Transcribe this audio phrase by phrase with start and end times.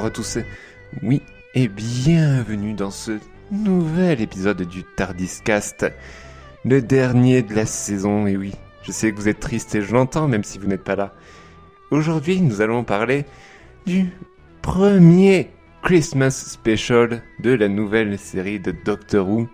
[0.00, 0.38] bonjour à tous.
[1.02, 1.20] Oui,
[1.52, 3.18] et bienvenue dans ce
[3.50, 5.92] nouvel épisode du Tardiscast,
[6.64, 8.26] le dernier de la saison.
[8.26, 10.84] Et oui, je sais que vous êtes triste et je l'entends même si vous n'êtes
[10.84, 11.12] pas là.
[11.90, 13.26] Aujourd'hui, nous allons parler
[13.84, 14.06] du
[14.62, 15.50] premier
[15.82, 19.50] Christmas Special de la nouvelle série de Doctor Who.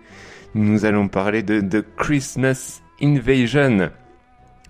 [0.55, 3.91] Nous allons parler de The Christmas Invasion,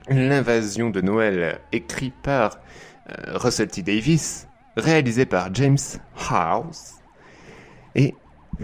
[0.10, 2.58] l'invasion de Noël, écrit par
[3.12, 3.84] euh, Russell T.
[3.84, 4.47] Davis,
[4.78, 5.78] réalisé par James
[6.30, 6.94] House.
[7.95, 8.14] Et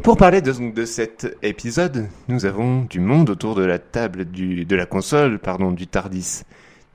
[0.04, 4.66] pour parler de, de cet épisode, nous avons du monde autour de la table du,
[4.66, 6.44] de la console, pardon, du Tardis.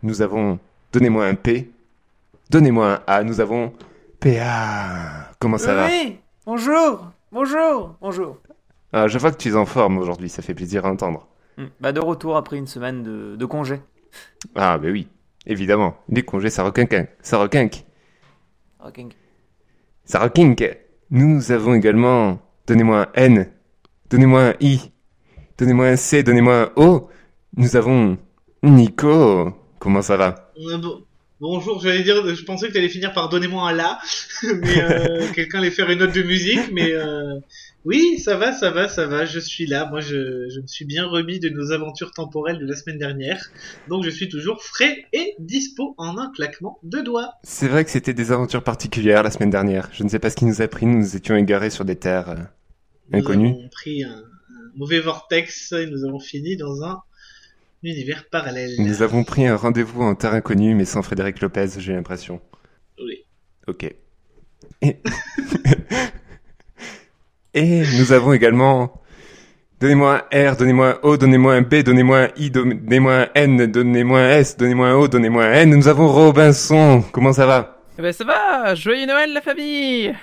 [0.02, 0.58] Nous avons
[0.92, 1.70] Donnez-moi un P,
[2.50, 3.22] Donnez-moi un A.
[3.24, 3.72] Nous avons
[4.20, 5.30] PA.
[5.38, 8.38] Comment ça va Oui, bonjour, bonjour, bonjour.
[8.92, 11.26] ah, Je vois que tu es en forme aujourd'hui, ça fait plaisir à entendre.
[11.56, 13.80] Hmm, Bah de retour après une semaine de, de congé.
[14.54, 15.08] Ah, ben oui,
[15.46, 15.96] évidemment.
[16.08, 17.08] Les congés, ça requinque.
[17.20, 17.84] Ça requinque.
[18.84, 19.00] Ok.
[20.04, 20.76] Ça requinque.
[21.10, 22.40] Nous avons également.
[22.66, 23.50] Donnez-moi un N.
[24.10, 24.92] Donnez-moi un I.
[25.58, 26.22] Donnez-moi un C.
[26.22, 27.08] Donnez-moi un O.
[27.56, 28.18] Nous avons
[28.62, 29.52] Nico.
[29.78, 30.52] Comment ça va?
[30.58, 31.02] Euh, bon-
[31.40, 33.98] bonjour, j'allais dire, je pensais que tu allais finir par donnez-moi un la,
[34.42, 37.38] mais euh, quelqu'un allait faire une note de musique, mais euh,
[37.84, 39.88] oui, ça va, ça va, ça va, je suis là.
[39.88, 43.50] Moi, je, je me suis bien remis de nos aventures temporelles de la semaine dernière,
[43.88, 47.32] donc je suis toujours frais et dispo en un claquement de doigts.
[47.44, 49.88] C'est vrai que c'était des aventures particulières la semaine dernière.
[49.92, 50.86] Je ne sais pas ce qui nous a pris.
[50.86, 52.36] Nous nous étions égarés sur des terres euh,
[53.12, 53.50] Nous inconnues.
[53.50, 57.02] avons pris un, un mauvais vortex et nous avons fini dans un
[57.82, 58.74] univers parallèle.
[58.78, 62.40] Nous avons pris un rendez-vous en terre inconnue, mais sans Frédéric Lopez, j'ai l'impression.
[63.00, 63.24] Oui.
[63.66, 63.94] Ok.
[64.82, 64.96] Et...
[67.54, 69.02] Et nous avons également...
[69.80, 73.66] Donnez-moi un R, donnez-moi un O, donnez-moi un B, donnez-moi un I, donnez-moi un N,
[73.66, 75.70] donnez-moi un S, donnez-moi un O, donnez-moi un N.
[75.70, 77.04] Nous avons Robinson.
[77.12, 77.80] Comment ça va?
[77.96, 80.16] Eh ben ça va, joyeux Noël la famille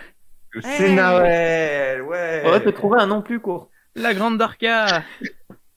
[0.61, 2.41] C'est Noël, ouais.
[2.43, 3.69] On aurait pu trouver un nom plus court.
[3.95, 5.03] La grande Darka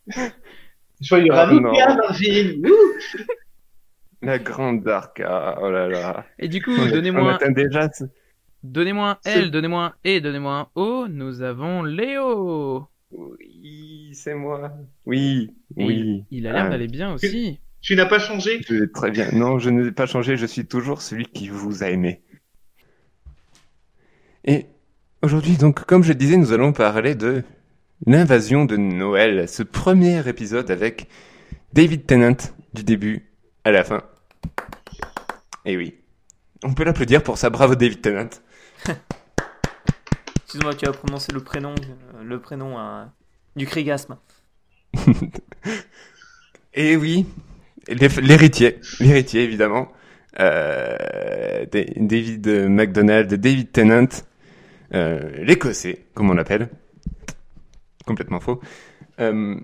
[1.01, 1.49] Joyeux Ah.
[1.49, 2.73] Wouh
[4.23, 6.25] La grande Darka, oh là là.
[6.41, 7.89] Et du coup, On donnez-moi atteint déjà...
[8.63, 14.73] donnez-moi un L, donnez-moi un E, donnez-moi un O, nous avons Léo Oui, c'est moi.
[15.07, 16.25] Oui, Et oui.
[16.31, 16.69] Il a l'air Ah.
[16.71, 17.59] d'aller bien aussi.
[17.81, 18.61] Tu n'as pas changé?
[18.69, 19.31] Je vais très bien.
[19.33, 22.23] Non, je n'ai pas changé, je suis toujours celui qui vous a aimé.
[24.45, 24.67] Et
[25.23, 27.43] aujourd'hui, donc, comme je le disais, nous allons parler de
[28.07, 31.09] l'invasion de Noël, ce premier épisode avec
[31.73, 32.37] David Tennant
[32.75, 33.31] du début
[33.65, 34.03] à la fin.
[35.65, 35.95] Et oui,
[36.65, 38.31] on peut l'applaudir pour ça, bravo David Tennant.
[40.45, 41.75] Excuse-moi, tu as prononcé le prénom,
[42.23, 43.05] le prénom euh,
[43.57, 44.17] du Krigasme.
[46.75, 47.27] Et oui,
[47.89, 49.89] l'hé- l'héritier, l'héritier évidemment,
[50.41, 54.09] euh, Da- David McDonald, David Tennant,
[54.95, 56.71] euh, l'écossais, comme on l'appelle,
[58.07, 58.61] complètement faux.
[59.21, 59.57] Euh,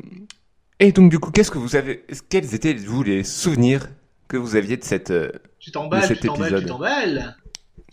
[0.81, 3.89] et donc du coup, qu'est-ce que vous avez, quels étaient vous les souvenirs
[4.29, 6.67] que vous aviez de cette euh, Tu De cet tu t'emballes, tu épisode?
[6.67, 7.37] t'emballes.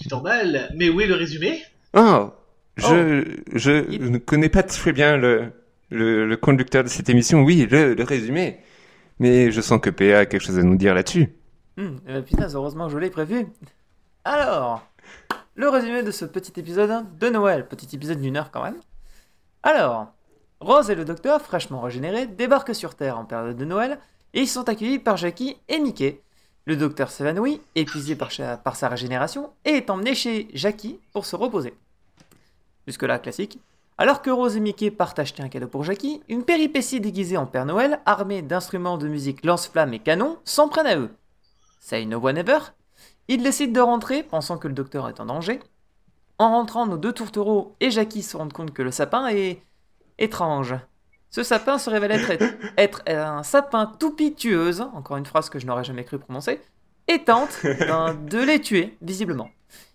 [0.02, 0.70] Tu t'emballes.
[0.76, 1.62] Mais où est le résumé?
[1.94, 2.32] Oh,
[2.78, 5.52] je, je Il- ne connais pas très bien le,
[5.90, 7.44] le, le conducteur de cette émission.
[7.44, 8.60] Oui, le, le résumé.
[9.20, 11.30] Mais je sens que PA a quelque chose à nous dire là-dessus.
[11.78, 13.46] Hmm, eh ben, putain, heureusement que je l'ai prévu.
[14.24, 14.86] Alors,
[15.56, 17.68] le résumé de ce petit épisode de Noël.
[17.68, 18.80] Petit épisode d'une heure quand même.
[19.64, 20.14] Alors,
[20.60, 24.00] Rose et le docteur, fraîchement régénérés, débarquent sur Terre en période de Noël
[24.34, 26.22] et ils sont accueillis par Jackie et Mickey.
[26.66, 31.74] Le docteur s'évanouit, épuisé par, sa régénération, et est emmené chez Jackie pour se reposer.
[32.86, 33.60] Jusque-là, classique.
[33.98, 37.46] Alors que Rose et Mickey partent acheter un cadeau pour Jackie, une péripétie déguisée en
[37.46, 41.12] Père Noël, armée d'instruments de musique lance-flammes et canons, s'en prennent à eux.
[41.80, 42.60] Say no one ever.
[43.28, 45.60] Ils décident de rentrer, pensant que le docteur est en danger.
[46.38, 49.62] En rentrant, nos deux tourtereaux et Jackie se rendent compte que le sapin est
[50.18, 50.76] étrange.
[51.34, 52.12] Ce sapin se révèle
[52.78, 56.62] être, un sapin toupie tueuse, encore une phrase que je n'aurais jamais cru prononcer,
[57.08, 59.50] et tente de les tuer, visiblement.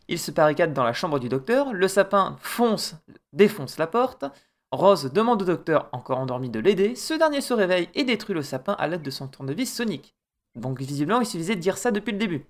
[0.09, 2.95] Il se barricade dans la chambre du docteur, le sapin fonce,
[3.35, 4.25] défonce la porte,
[4.73, 8.43] Rose demande au docteur, encore endormi, de l'aider, ce dernier se réveille et détruit le
[8.43, 10.17] sapin à l'aide de son tournevis sonique.
[10.55, 12.47] Donc visiblement, il suffisait de dire ça depuis le début.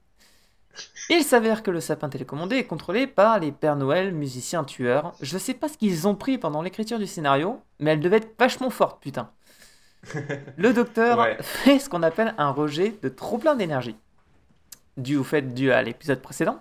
[1.10, 5.12] Il s'avère que le sapin télécommandé est contrôlé par les Pères Noël, musiciens tueurs.
[5.20, 8.34] Je sais pas ce qu'ils ont pris pendant l'écriture du scénario, mais elle devait être
[8.38, 9.30] vachement forte, putain.
[10.56, 11.36] Le docteur Ouais.
[11.40, 13.96] fait ce qu'on appelle un rejet de trop plein d'énergie.
[14.96, 16.60] Dû au fait dû à l'épisode précédent.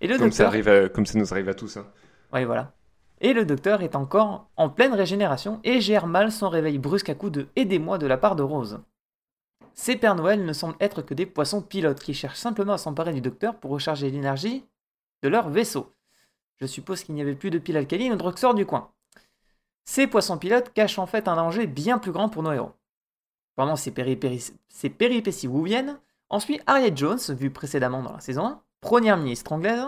[0.00, 1.76] Et le Comme ça, docteur arrive à- comme ça nous arrive à tous.
[1.76, 1.86] hein.
[2.32, 2.72] oui, voilà.
[3.20, 7.14] Et le docteur est encore en pleine régénération et gère mal son réveil brusque à
[7.14, 8.80] coup de Aidez-moi de la part de Rose.
[9.74, 13.12] Ces Pères Noël ne semblent être que des poissons pilotes qui cherchent simplement à s'emparer
[13.12, 14.64] du docteur pour recharger l'énergie
[15.22, 15.92] de leur vaisseau.
[16.60, 18.92] Je suppose qu'il n'y avait plus de piles alcalines au drugstore du coin.
[19.84, 22.72] Ces poissons pilotes cachent en fait un danger bien plus grand pour nos héros.
[23.56, 25.98] Pendant ces, péripéties, ces péripéties wouviennes,
[26.30, 29.86] on suit Harriet Jones, vue précédemment dans la saison 1, première ministre anglaise,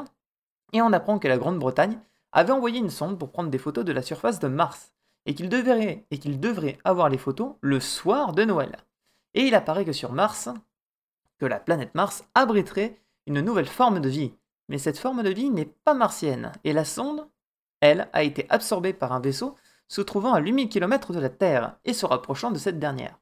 [0.72, 1.98] et on apprend que la Grande-Bretagne
[2.32, 4.92] avait envoyé une sonde pour prendre des photos de la surface de Mars,
[5.24, 8.76] et qu'il devrait avoir les photos le soir de Noël.
[9.36, 10.48] Et il apparaît que sur Mars,
[11.38, 14.32] que la planète Mars abriterait une nouvelle forme de vie.
[14.68, 17.28] Mais cette forme de vie n'est pas martienne, et la sonde,
[17.80, 19.54] elle, a été absorbée par un vaisseau
[19.88, 23.20] se trouvant à 8000 km de la Terre et se rapprochant de cette dernière.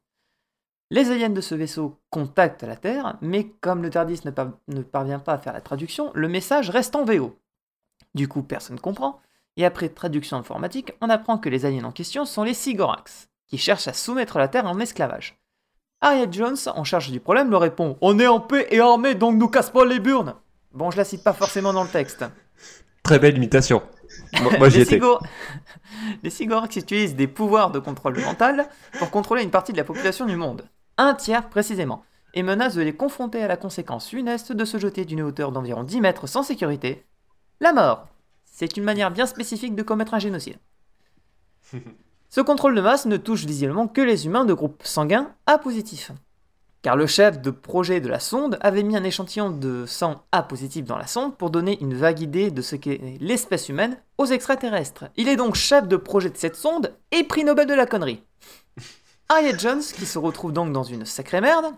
[0.89, 4.81] Les aliens de ce vaisseau contactent la Terre, mais comme le TARDIS ne, par- ne
[4.81, 7.37] parvient pas à faire la traduction, le message reste en VO.
[8.15, 9.19] Du coup, personne ne comprend,
[9.57, 13.57] et après traduction informatique, on apprend que les aliens en question sont les Sigorax, qui
[13.57, 15.37] cherchent à soumettre la Terre en esclavage.
[16.01, 19.37] Harriet Jones, en charge du problème, leur répond On est en paix et armé, donc
[19.37, 20.35] nous casse pas les burnes
[20.73, 22.25] Bon, je la cite pas forcément dans le texte.
[23.01, 23.81] Très belle imitation.
[24.41, 24.99] Moi, moi, j'y les, étais.
[26.21, 28.67] Les Sigorax utilisent des pouvoirs de contrôle mental
[28.99, 32.03] pour contrôler une partie de la population du monde, un tiers précisément,
[32.33, 35.83] et menacent de les confronter à la conséquence funeste de se jeter d'une hauteur d'environ
[35.83, 37.05] 10 mètres sans sécurité,
[37.61, 38.07] la mort.
[38.43, 40.57] C'est une manière bien spécifique de commettre un génocide.
[42.29, 46.11] Ce contrôle de masse ne touche visiblement que les humains de groupe sanguin A positif.
[46.81, 50.43] Car le chef de projet de la sonde avait mis un échantillon de sang A
[50.43, 54.25] positif dans la sonde pour donner une vague idée de ce qu'est l'espèce humaine aux
[54.25, 55.05] extraterrestres.
[55.15, 58.21] Il est donc chef de projet de cette sonde et prix Nobel de la connerie.
[59.29, 61.73] Harriet Jones, qui se retrouve donc dans une sacrée merde,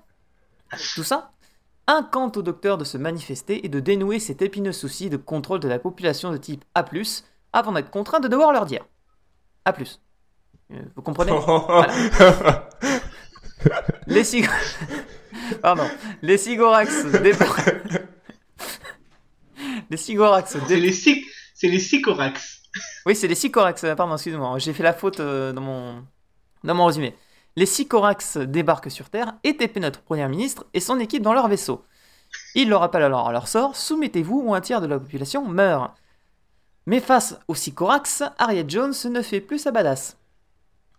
[0.72, 1.32] avec tout ça,
[1.88, 5.70] incante au docteur de se manifester et de dénouer cet épineux souci de contrôle de
[5.70, 6.86] la population de type A+,
[7.54, 8.86] avant d'être contraint de devoir leur dire
[9.64, 9.74] A+.
[10.72, 11.32] Euh, Vous comprenez
[14.08, 14.48] Les Sig...
[15.62, 15.88] Pardon.
[16.22, 17.76] Les Sigorax débarquent...
[19.90, 21.80] Les Sigorax C'est les, c'est les.
[23.06, 26.06] Oui, c'est les Sycorax, euh, pardon, excuse-moi, j'ai fait la faute euh, dans mon,
[26.64, 27.16] dans mon résumé.
[27.56, 31.48] Les Sycorax débarquent sur Terre et TP notre Premier ministre et son équipe dans leur
[31.48, 31.84] vaisseau.
[32.54, 35.96] Ils leur appellent alors à leur sort, soumettez-vous ou un tiers de la population meurt.
[36.86, 40.18] Mais face aux Sycorax, Harriet Jones ne fait plus sa badass.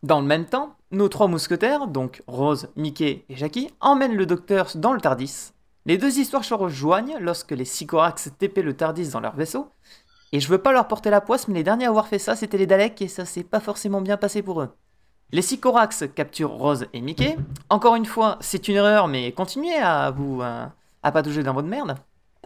[0.05, 4.71] Dans le même temps, nos trois mousquetaires, donc Rose, Mickey et Jackie, emmènent le docteur
[4.77, 5.53] dans le Tardis.
[5.87, 9.71] Les deux histoires se rejoignent lorsque les Sycorax TP le Tardis dans leur vaisseau,
[10.33, 12.37] et je veux pas leur porter la poisse, mais les derniers à avoir fait ça,
[12.37, 14.69] c'était les Daleks, et ça s'est pas forcément bien passé pour eux.
[15.33, 17.37] Les Sycorax capturent Rose et Mickey.
[17.69, 20.67] Encore une fois, c'est une erreur, mais continuez à vous euh,
[21.03, 21.97] à pas toucher dans votre merde.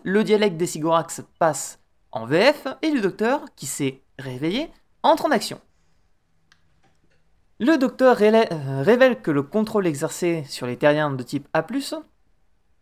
[0.04, 1.80] Le dialecte des Sycorax passe
[2.12, 4.70] en VF, et le docteur, qui s'est réveillé,
[5.02, 5.60] entre en action.
[7.64, 11.64] Le docteur euh, révèle que le contrôle exercé sur les terriens de type A+,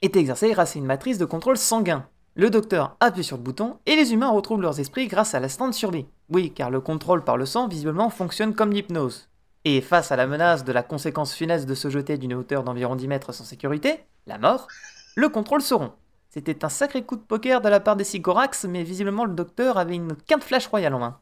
[0.01, 2.07] est exercé grâce à une matrice de contrôle sanguin.
[2.35, 5.69] Le docteur appuie sur le bouton et les humains retrouvent leurs esprits grâce à l'instant
[5.69, 6.07] de survie.
[6.31, 9.29] Oui, car le contrôle par le sang visiblement fonctionne comme l'hypnose.
[9.67, 12.97] Et face à la menace de la conséquence funeste de se jeter d'une hauteur d'environ
[12.97, 14.67] 10 mètres sans sécurité, la mort,
[15.15, 15.93] le contrôle se rompt.
[16.31, 19.77] C'était un sacré coup de poker de la part des Sycorax, mais visiblement le docteur
[19.77, 21.21] avait une quinte flash royale en main.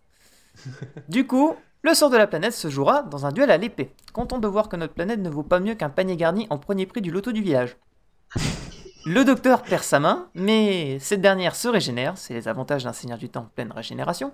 [1.09, 4.39] Du coup, le sort de la planète se jouera dans un duel à l'épée, content
[4.39, 7.01] de voir que notre planète ne vaut pas mieux qu'un panier garni en premier prix
[7.01, 7.77] du loto du village.
[9.07, 13.17] Le docteur perd sa main, mais cette dernière se régénère, c'est les avantages d'un seigneur
[13.17, 14.33] du temps en pleine régénération.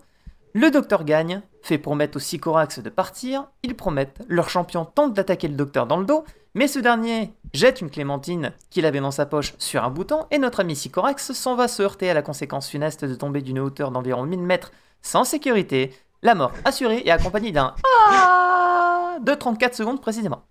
[0.55, 5.49] Le docteur gagne, fait promettre aux Sycorax de partir, ils promettent, leur champion tente d'attaquer
[5.49, 6.25] le docteur dans le dos,
[6.55, 10.39] mais ce dernier jette une clémentine qu'il avait dans sa poche sur un bouton, et
[10.39, 13.91] notre ami Sycorax s'en va se heurter à la conséquence funeste de tomber d'une hauteur
[13.91, 14.73] d'environ 1000 mètres
[15.03, 15.93] sans sécurité,
[16.25, 17.75] la mort assurée et accompagnée d'un
[18.11, 20.43] Ah de 34 secondes précisément.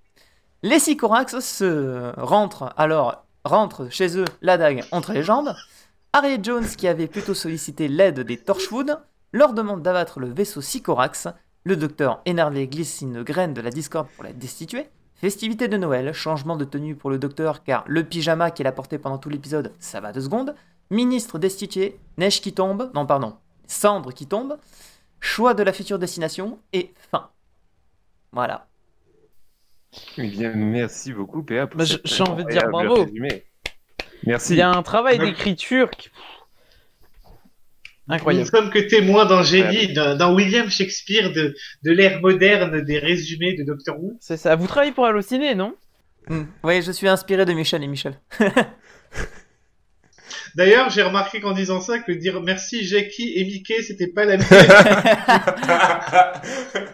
[0.61, 5.53] Les Sycorax se rentrent alors rentrent chez eux la dague entre les jambes.
[6.13, 8.99] Harriet Jones, qui avait plutôt sollicité l'aide des Torchwood,
[9.33, 11.27] leur demande d'abattre le vaisseau Sycorax.
[11.65, 14.87] Le docteur énervé glisse une graine de la discorde pour la destituer.
[15.15, 18.97] Festivité de Noël, changement de tenue pour le docteur car le pyjama qu'il a porté
[18.99, 20.53] pendant tout l'épisode, ça va deux secondes.
[20.91, 23.35] Ministre destitué, neige qui tombe, non pardon,
[23.67, 24.57] cendre qui tombe,
[25.23, 27.29] choix de la future destination et fin.
[28.33, 28.67] Voilà.
[30.17, 33.05] Eh bien, merci beaucoup, PA, pour Bah, j'ai envie de dire incroyable bravo.
[33.05, 33.43] résumé.
[34.25, 34.53] Merci.
[34.53, 36.09] Il y a un travail d'écriture qui-
[38.07, 38.47] Nous incroyable.
[38.49, 43.53] sommes que témoins d'un génie, d'un d'un William Shakespeare de, de l'ère moderne des résumés
[43.55, 44.17] de Doctor Who.
[44.19, 44.55] C'est ça.
[44.55, 45.75] Vous travaillez pour Allociné, non?
[46.27, 46.43] Hmm.
[46.63, 48.19] Oui, je suis inspiré de Michel et Michel.
[50.55, 54.37] D'ailleurs, j'ai remarqué qu'en disant ça, que dire merci Jackie et Mickey, c'était pas la
[54.37, 54.47] même.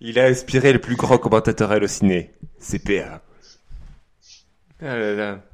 [0.00, 3.20] Il a inspiré le plus grand commentateur halluciné, c'est PA.
[4.80, 5.44] Ah là là.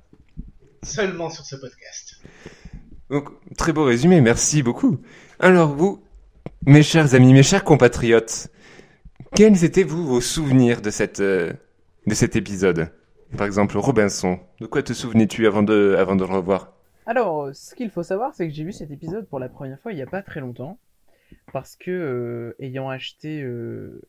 [0.83, 2.21] Seulement sur ce podcast.
[3.09, 5.01] Donc, très beau résumé, merci beaucoup.
[5.39, 6.05] Alors vous,
[6.67, 8.49] mes chers amis, mes chers compatriotes,
[9.35, 11.55] quels étaient vous vos souvenirs de cette euh,
[12.07, 12.93] de cet épisode?
[13.37, 16.73] Par exemple, Robinson, de quoi te souvenais-tu avant de avant de le revoir?
[17.07, 19.93] Alors, ce qu'il faut savoir, c'est que j'ai vu cet épisode pour la première fois
[19.93, 20.79] il n'y a pas très longtemps.
[21.53, 24.01] Parce que, euh, ayant acheté euh,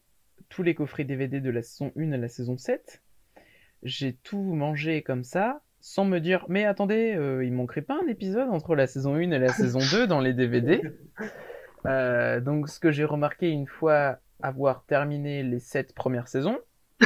[0.49, 3.01] tous les coffrets DVD de la saison 1 à la saison 7,
[3.83, 8.07] j'ai tout mangé comme ça, sans me dire, mais attendez, euh, il manquerait pas un
[8.07, 10.81] épisode entre la saison 1 et la saison 2 dans les DVD
[11.87, 16.57] Euh, Donc, ce que j'ai remarqué une fois avoir terminé les 7 premières saisons,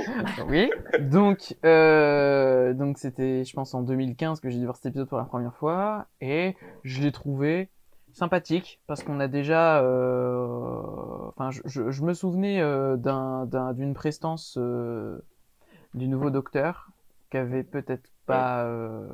[0.48, 0.70] oui.
[1.00, 5.18] Donc, euh, donc c'était, je pense, en 2015 que j'ai dû voir cet épisode pour
[5.18, 7.68] la première fois, et je l'ai trouvé
[8.12, 13.72] sympathique parce qu'on a déjà, euh, enfin, je, je, je me souvenais euh, d'un, d'un-
[13.72, 14.58] d'une prestance
[15.94, 16.90] du nouveau docteur
[17.30, 19.08] qu'avait peut-être pas euh,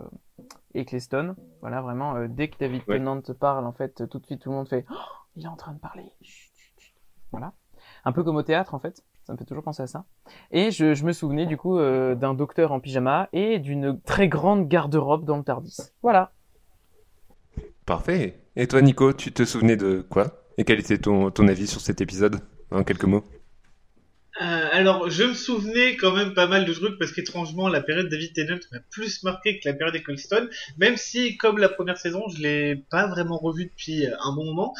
[0.74, 1.36] Eccleston.
[1.60, 2.98] Voilà, vraiment, euh, dès que David Ouais.
[2.98, 4.94] Tennant parle, en fait, tout de suite, tout le monde fait, Oh,
[5.36, 6.10] il est en train de parler.
[7.30, 7.52] Voilà.
[8.04, 9.02] Un peu comme au théâtre, en fait.
[9.28, 10.06] Ça me fait toujours penser à ça.
[10.52, 14.26] Et je, je me souvenais du coup euh, d'un docteur en pyjama et d'une très
[14.26, 15.76] grande garde-robe dans le Tardis.
[16.00, 16.32] Voilà.
[17.84, 18.40] Parfait.
[18.56, 20.46] Et toi, Nico, tu te souvenais de quoi?
[20.56, 22.40] Et quel était ton ton avis sur cet épisode?
[22.70, 23.22] En quelques mots.
[24.40, 28.08] Euh, alors, je me souvenais quand même pas mal de trucs parce qu'étrangement, la période
[28.08, 32.22] David Tennant m'a plus marqué que la période Eccleston, même si, comme la première saison,
[32.28, 34.74] je l'ai pas vraiment revu depuis un bon moment.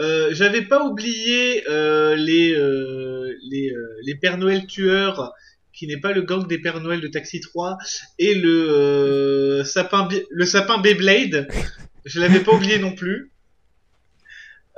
[0.00, 5.32] Euh, J'avais pas oublié euh, les euh, les, euh, les Pères Noël tueurs,
[5.72, 7.78] qui n'est pas le gang des Pères Noël de Taxi 3,
[8.18, 11.48] et le euh, sapin le sapin Beyblade.
[12.04, 13.32] Je l'avais pas oublié non plus.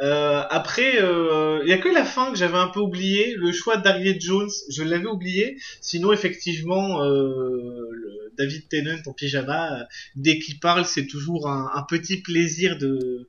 [0.03, 3.77] Euh, après, il y a que la fin que j'avais un peu oublié, le choix
[3.77, 5.59] d'Harriet Jones, je l'avais oublié.
[5.83, 9.85] Sinon, effectivement, euh, David Tennant en pyjama, euh,
[10.17, 13.29] dès qu'il parle, c'est toujours un petit plaisir de,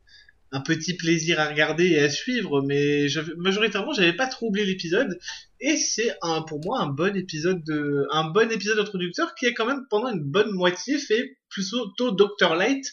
[0.51, 2.61] un petit plaisir à regarder et à suivre.
[2.61, 5.17] Mais j'avais- majoritairement, j'avais pas trop oublié l'épisode,
[5.59, 9.53] et c'est un, pour moi un bon épisode de, un bon épisode introducteur qui est
[9.53, 12.85] quand même pendant une bonne moitié fait plutôt Doctor Light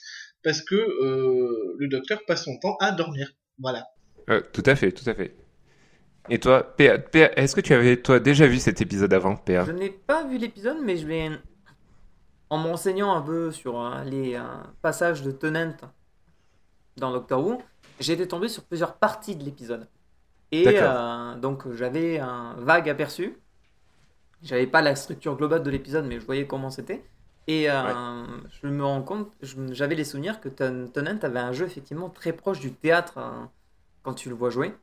[0.43, 3.33] parce que euh, le docteur passe son temps à dormir.
[3.59, 3.87] Voilà.
[4.31, 5.35] Euh, tout à fait, tout à fait.
[6.31, 9.65] Et toi, PA, PA, est-ce que tu avais toi déjà vu cet épisode avant, PA
[9.65, 11.31] Je n'ai pas vu l'épisode, mais je vais.
[12.51, 14.41] En m'enseignant un peu sur euh, les euh,
[14.81, 15.75] passages de Tennant
[16.99, 17.59] dans Doctor Who,
[18.01, 19.89] été tombé sur plusieurs parties de l'épisode.
[20.53, 23.37] Et euh, donc j'avais un vague aperçu.
[24.43, 27.05] J'avais pas la structure globale de l'épisode, mais je voyais comment c'était.
[27.49, 28.25] Et euh,
[28.63, 29.33] je me rends compte,
[29.71, 33.31] j'avais les souvenirs que Tennant avait un jeu effectivement très proche du théâtre euh,
[34.03, 34.75] quand tu le vois jouer.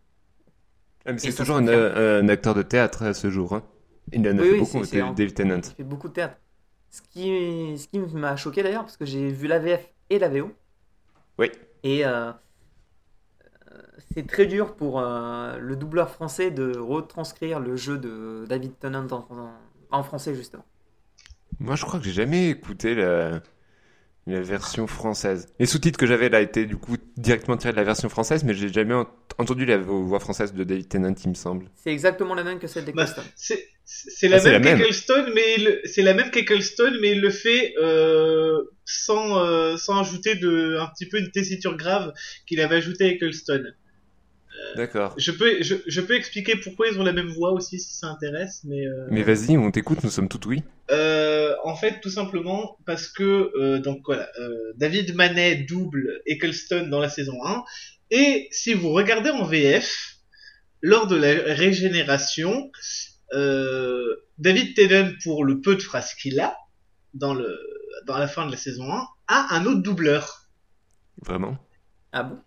[1.05, 3.53] Ah, C'est toujours un, acteur de théâtre à ce jour.
[3.53, 3.63] hein.
[4.11, 5.61] Il en a Oui, fait oui, beaucoup, David Tennant.
[5.63, 6.37] Il fait beaucoup de théâtre.
[6.89, 10.29] Ce qui, ce qui m'a choqué d'ailleurs, parce que j'ai vu la VF et la
[10.29, 10.51] VO.
[11.37, 11.51] Oui.
[11.85, 12.31] Et euh,
[13.71, 13.81] euh,
[14.13, 19.07] c'est très dur pour euh, le doubleur français de retranscrire le jeu de David Tennant
[19.11, 19.53] en, en-
[19.91, 20.65] en français, justement.
[21.59, 23.41] Moi, je crois que j'ai jamais écouté la,
[24.27, 25.47] la version française.
[25.59, 28.53] Les sous-titres que j'avais là étaient du coup directement tirés de la version française, mais
[28.55, 31.67] j'ai jamais ent- entendu la voix française de David Tennant, il me semble.
[31.75, 33.21] C'est exactement la même que celle Bah, d'Eccleston.
[33.35, 34.77] C'est c'est la, Ah, même la même.
[34.79, 39.99] qu'Eccleston, mais il- c'est la même qu'Eccleston, mais il le fait euh, sans euh, sans
[39.99, 42.11] ajouter de un petit peu une tessiture grave
[42.47, 43.63] qu'il avait ajouté à Eccleston.
[44.75, 45.13] D'accord.
[45.17, 48.07] Je peux je, je peux expliquer pourquoi ils ont la même voix aussi si ça
[48.07, 50.63] intéresse, mais euh, Mais vas-y, on t'écoute, nous sommes tout oui.
[50.91, 56.87] euh, en fait tout simplement parce que euh, donc voilà euh, David Manet double Eccleston
[56.89, 57.63] dans la saison 1
[58.11, 60.17] et si vous regardez en VF
[60.81, 62.69] lors de la régénération
[63.33, 66.55] euh, David Tennant pour le peu de phrases qu'il a
[67.13, 67.57] dans le
[68.05, 70.41] dans la fin de la saison 1 a un autre doubleur
[71.25, 71.57] Vraiment?
[72.11, 72.37] Ah bon?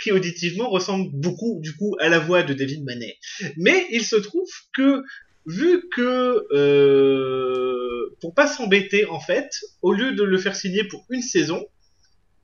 [0.00, 3.18] Qui auditivement ressemble beaucoup du coup à la voix de David Manet.
[3.56, 5.02] Mais il se trouve que
[5.46, 9.50] vu que euh, pour pas s'embêter en fait,
[9.82, 11.66] au lieu de le faire signer pour une saison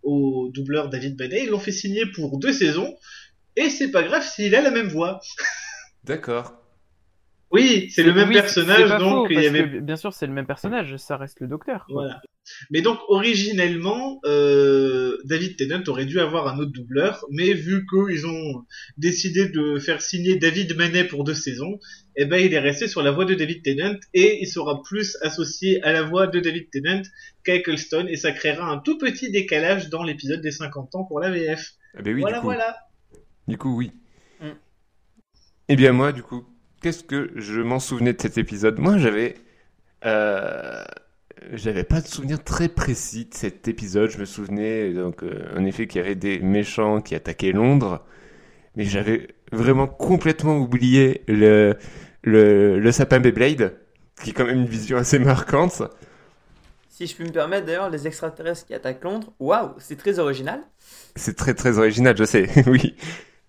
[0.03, 2.97] au doubleur David Manet, ils l'ont fait signer pour deux saisons
[3.57, 5.21] et c'est pas grave s'il a la même voix.
[6.05, 6.61] D'accord.
[7.51, 10.13] Oui, c'est le même oui, personnage donc faux, il y parce avait que, bien sûr,
[10.13, 11.87] c'est le même personnage, ça reste le docteur.
[11.87, 12.03] quoi.
[12.03, 12.21] Voilà.
[12.71, 18.27] Mais donc originellement, euh, David Tennant aurait dû avoir un autre doubleur, mais vu qu'ils
[18.27, 18.65] ont
[18.99, 21.79] décidé de faire signer David Manet pour deux saisons,
[22.17, 25.17] eh ben il est resté sur la voix de David Tennant et il sera plus
[25.23, 27.03] associé à la voix de David Tennant
[27.45, 31.21] qu'à Eccleston et ça créera un tout petit décalage dans l'épisode des 50 ans pour
[31.21, 31.73] la VF.
[31.97, 32.47] Ah ben oui, voilà, du coup.
[32.47, 32.77] voilà.
[33.49, 33.93] Du coup, oui.
[34.41, 34.49] Mm.
[35.69, 36.45] Eh bien, moi, du coup,
[36.83, 38.79] qu'est-ce que je m'en souvenais de cet épisode?
[38.79, 39.35] Moi, j'avais.
[40.05, 40.85] euh,
[41.53, 44.11] j'avais pas de souvenir très précis de cet épisode.
[44.11, 48.05] Je me souvenais donc euh, en effet qu'il y avait des méchants qui attaquaient Londres,
[48.77, 51.77] mais j'avais vraiment complètement oublié le
[52.23, 53.77] le, le sapin Beyblade,
[54.23, 55.83] qui est quand même une vision assez marquante.
[56.89, 60.61] Si je puis me permettre, d'ailleurs, les extraterrestres qui attaquent Londres, waouh, c'est très original.
[61.17, 62.95] C'est très très original, je sais, oui.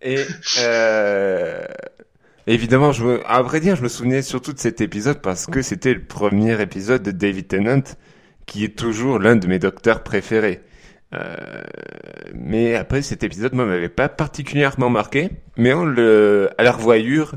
[0.01, 0.17] Et
[0.59, 1.65] euh,
[2.47, 5.61] évidemment, je me, à vrai dire, je me souvenais surtout de cet épisode parce que
[5.61, 7.83] c'était le premier épisode de David Tennant,
[8.45, 10.61] qui est toujours l'un de mes docteurs préférés.
[11.13, 11.35] Euh,
[12.33, 15.29] mais après, cet épisode, moi, m'avait pas particulièrement marqué.
[15.57, 17.35] Mais en le, à la revoyure,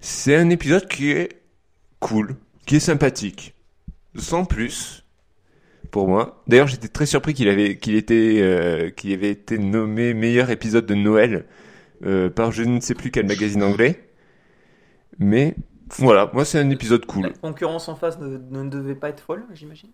[0.00, 1.40] c'est un épisode qui est
[2.00, 3.54] cool, qui est sympathique,
[4.16, 5.04] sans plus
[5.90, 6.42] pour moi.
[6.46, 10.86] D'ailleurs, j'étais très surpris qu'il avait, qu'il était, euh, qu'il avait été nommé meilleur épisode
[10.86, 11.46] de Noël
[12.04, 14.07] euh, par je ne sais plus quel magazine anglais.
[15.18, 15.54] Mais
[15.98, 17.32] voilà, moi c'est un épisode La cool.
[17.40, 19.90] concurrence en face ne, ne devait pas être folle, j'imagine.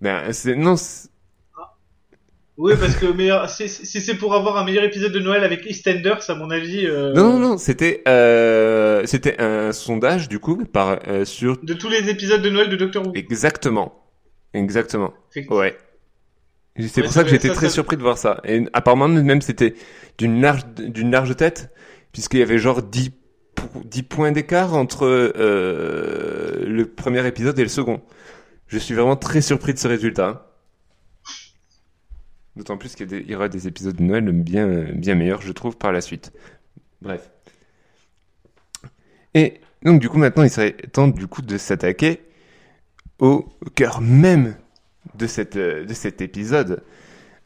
[0.00, 1.08] Ben c'est non, c'est-
[2.58, 6.28] Oui, parce que meilleur, si, c'est pour avoir un meilleur épisode de Noël avec EastEnders,
[6.28, 10.98] à mon avis, euh, non non non, c'était euh, c'était un sondage du coup par
[11.08, 13.12] euh, sur de tous les épisodes de Noël de Doctor Who.
[13.14, 14.04] exactement,
[14.52, 15.14] exactement.
[15.48, 15.76] Ouais.
[16.78, 18.40] C'est Ouais, pour ça que j'étais très ça- surpris de voir ça.
[18.44, 19.74] Et apparemment, même c'était
[20.18, 21.70] d'une large, d'une large tête,
[22.12, 23.10] puisqu'il y avait genre 10,
[23.54, 28.02] po- 10 points d'écart entre euh, le premier épisode et le second.
[28.68, 30.28] Je suis vraiment très surpris de ce résultat.
[30.28, 30.40] hein.
[32.56, 35.90] D'autant plus qu'il y, aura des épisodes de Noël bien, bien meilleurs, je trouve, par
[35.90, 36.32] la suite.
[37.00, 37.30] Bref.
[39.34, 42.20] Et donc, du coup, maintenant, il serait temps, du coup, de s'attaquer
[43.18, 44.54] au cœur même
[45.14, 46.82] de, cette, de cet épisode,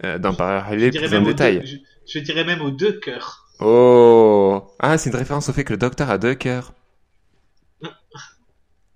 [0.04, 1.60] euh, d'en parler plus en détail.
[1.60, 1.76] deux- je,
[2.12, 3.45] je dirais même aux deux cœurs.
[3.60, 6.74] Oh Ah, c'est une référence au fait que le docteur a deux cœurs.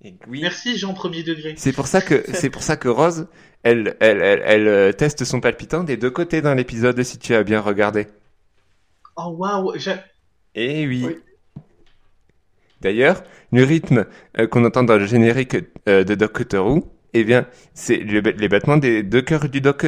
[0.02, 0.40] Et oui.
[0.40, 1.54] Merci Jean premier degré.
[1.58, 3.26] C'est pour ça que c'est pour ça que Rose,
[3.62, 7.34] elle, elle, elle, elle, euh, teste son palpitant des deux côtés dans l'épisode si tu
[7.34, 8.06] as bien regardé.
[9.16, 9.74] Oh waouh,
[10.54, 11.04] Eh oui.
[11.06, 11.18] Oui.
[12.80, 14.06] D'ailleurs, le rythme
[14.38, 18.20] euh, qu'on entend dans le générique euh, de Doc Cutter Who, eh bien, c'est le-
[18.20, 19.84] les battements des deux cœurs du Doc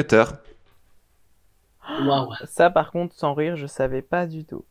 [2.46, 4.64] ça, par contre, sans rire, je savais pas du tout.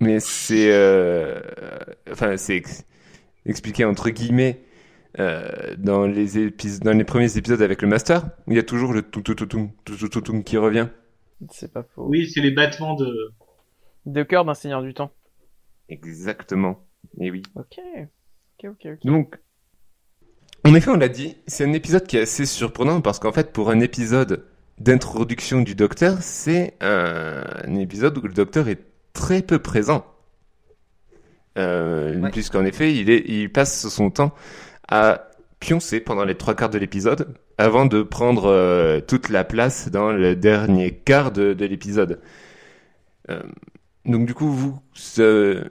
[0.00, 0.72] Mais c'est.
[0.72, 1.40] Euh,
[2.10, 2.62] enfin, c'est
[3.46, 4.62] expliqué entre guillemets
[5.18, 8.22] euh, dans, les premiers épisodes avec le Master.
[8.46, 10.88] Il y a toujours le tout tout tout tout tout tout qui revient.
[11.50, 12.06] C'est pas faux.
[12.06, 13.32] Oui, c'est les battements de.
[14.06, 15.10] De cœur d'un Seigneur du Temps.
[15.88, 16.86] Exactement.
[17.20, 17.42] Et oui.
[17.56, 17.78] Ok.
[18.58, 19.04] Ok, ok, ok.
[19.04, 19.38] Donc,
[20.64, 23.52] en effet, on l'a dit, c'est un épisode qui est assez surprenant parce qu'en fait,
[23.52, 24.44] pour un épisode
[24.80, 28.80] d'introduction du Docteur, c'est un, un épisode où le Docteur est
[29.12, 30.04] très peu présent.
[31.56, 32.30] Euh, Ouais.
[32.30, 34.34] Puisqu'en effet, il, est, il passe son temps
[34.88, 35.28] à
[35.60, 40.12] pioncer pendant les trois quarts de l'épisode avant de prendre euh, toute la place dans
[40.12, 42.20] le dernier quart de, de l'épisode.
[43.30, 43.42] Euh,
[44.04, 45.64] donc du coup, vous, ce-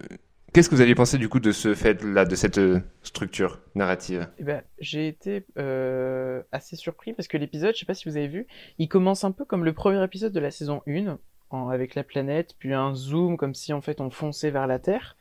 [0.58, 4.28] qu'est-ce que vous aviez pensé du coup de ce fait-là, de cette euh, structure narrative?
[4.40, 8.18] Eh ben, j'ai été euh, assez surpris parce que l'épisode, je sais pas si vous
[8.18, 8.48] avez vu,
[8.80, 11.20] il commence un peu comme le premier épisode de la saison 1,
[11.52, 14.80] en- avec la planète, puis un zoom comme si en fait on fonçait vers la
[14.80, 15.16] Terre.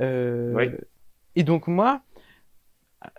[0.00, 0.70] Euh, Oui.
[1.36, 2.00] Et donc moi,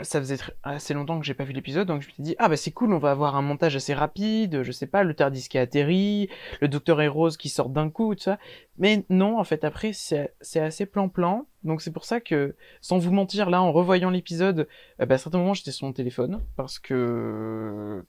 [0.02, 2.50] ça faisait assez longtemps que j'ai pas vu l'épisode, donc je me suis dit ah
[2.50, 5.48] bah c'est cool, on va avoir un montage assez rapide, je sais pas, le Tardis
[5.50, 6.30] qui atterrit,
[6.62, 8.38] le Docteur et Rose qui sortent d'un coup, tout ça.
[8.78, 13.12] Mais non, en fait après c'est assez plan-plan, donc c'est pour ça que sans vous
[13.12, 14.68] mentir là en revoyant l'épisode
[15.00, 18.04] euh, bah, à certains moments, j'étais sur mon téléphone parce que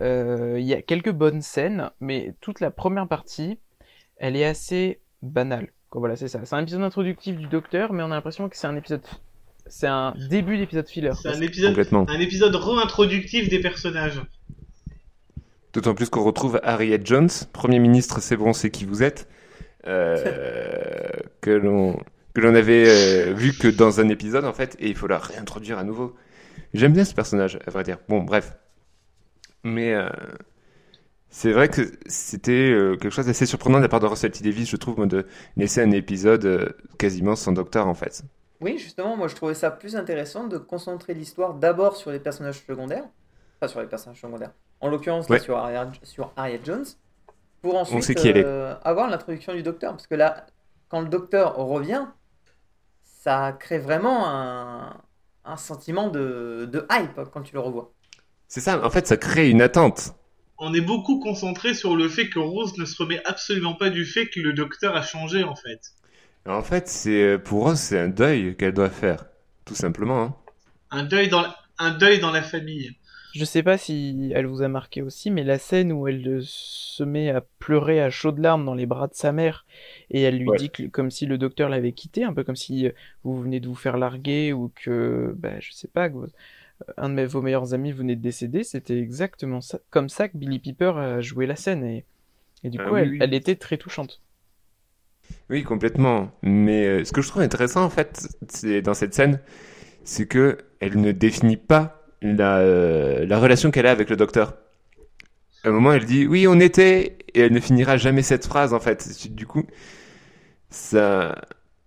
[0.00, 3.58] euh, il y a quelques bonnes scènes, mais toute la première partie,
[4.16, 5.72] elle est assez banale.
[5.92, 6.44] Voilà, c'est ça.
[6.44, 9.02] C'est un épisode introductif du Docteur, mais on a l'impression que c'est un épisode,
[9.70, 11.12] c'est un début d'épisode filler.
[11.20, 12.04] C'est un épisode, Complètement.
[12.08, 14.20] un épisode re-introductif des personnages.
[15.72, 19.28] D'autant plus qu'on retrouve Harriet Jones, Premier ministre, c'est bon, c'est qui vous êtes,
[19.86, 21.08] euh,
[21.40, 21.98] que l'on
[22.34, 25.18] que l'on avait euh, vu que dans un épisode en fait, et il faut la
[25.18, 26.14] réintroduire à nouveau.
[26.74, 27.98] J'aime bien ce personnage, à vrai dire.
[28.08, 28.52] Bon, bref.
[29.64, 30.08] Mais euh,
[31.30, 34.42] c'est vrai que c'était euh, quelque chose d'assez surprenant de la part de Russell T
[34.42, 38.22] Davies, je trouve, moi, de laisser un épisode euh, quasiment sans docteur en fait.
[38.60, 42.64] Oui, justement, moi je trouvais ça plus intéressant de concentrer l'histoire d'abord sur les personnages
[42.66, 43.04] secondaires,
[43.56, 46.84] enfin sur les personnages secondaires, en l'occurrence là, sur, Harriet, sur Harriet Jones,
[47.62, 49.92] pour ensuite qui euh, avoir l'introduction du docteur.
[49.92, 50.46] Parce que là,
[50.88, 52.06] quand le docteur revient,
[53.02, 54.96] ça crée vraiment un,
[55.44, 57.92] un sentiment de, de hype quand tu le revois.
[58.48, 60.14] C'est ça, en fait, ça crée une attente.
[60.58, 64.04] On est beaucoup concentré sur le fait que Rose ne se remet absolument pas du
[64.04, 65.80] fait que le docteur a changé en fait.
[66.46, 69.24] En fait, c'est pour Rose, c'est un deuil qu'elle doit faire,
[69.64, 70.20] tout simplement.
[70.22, 70.36] hein.
[70.92, 72.94] Un deuil dans la, un deuil dans la famille.
[73.32, 77.04] Je sais pas si elle vous a marqué aussi, mais la scène où elle se
[77.04, 79.66] met à pleurer à chaudes larmes dans les bras de sa mère
[80.10, 80.56] et elle lui Ouais.
[80.56, 83.60] dit que, comme si le docteur l'avait quitté, un peu comme si euh, vous venez
[83.60, 86.26] de vous faire larguer ou que, bah, je sais pas, que vous-
[86.96, 90.36] un de mes- vos meilleurs amis venait de décéder, c'était exactement ça, comme ça que
[90.38, 92.04] Billy Piper a joué la scène et,
[92.64, 93.18] et du Ah coup, oui, elle, oui.
[93.20, 94.20] elle était très touchante.
[95.48, 96.30] Oui, complètement.
[96.42, 99.40] Mais euh, ce que je trouve intéressant, en fait, c'est dans cette scène,
[100.04, 104.54] c'est que elle ne définit pas la, euh, la relation qu'elle a avec le docteur.
[105.64, 108.72] À un moment, elle dit oui, on était, et elle ne finira jamais cette phrase,
[108.72, 109.28] en fait.
[109.34, 109.64] Du coup,
[110.70, 111.34] ça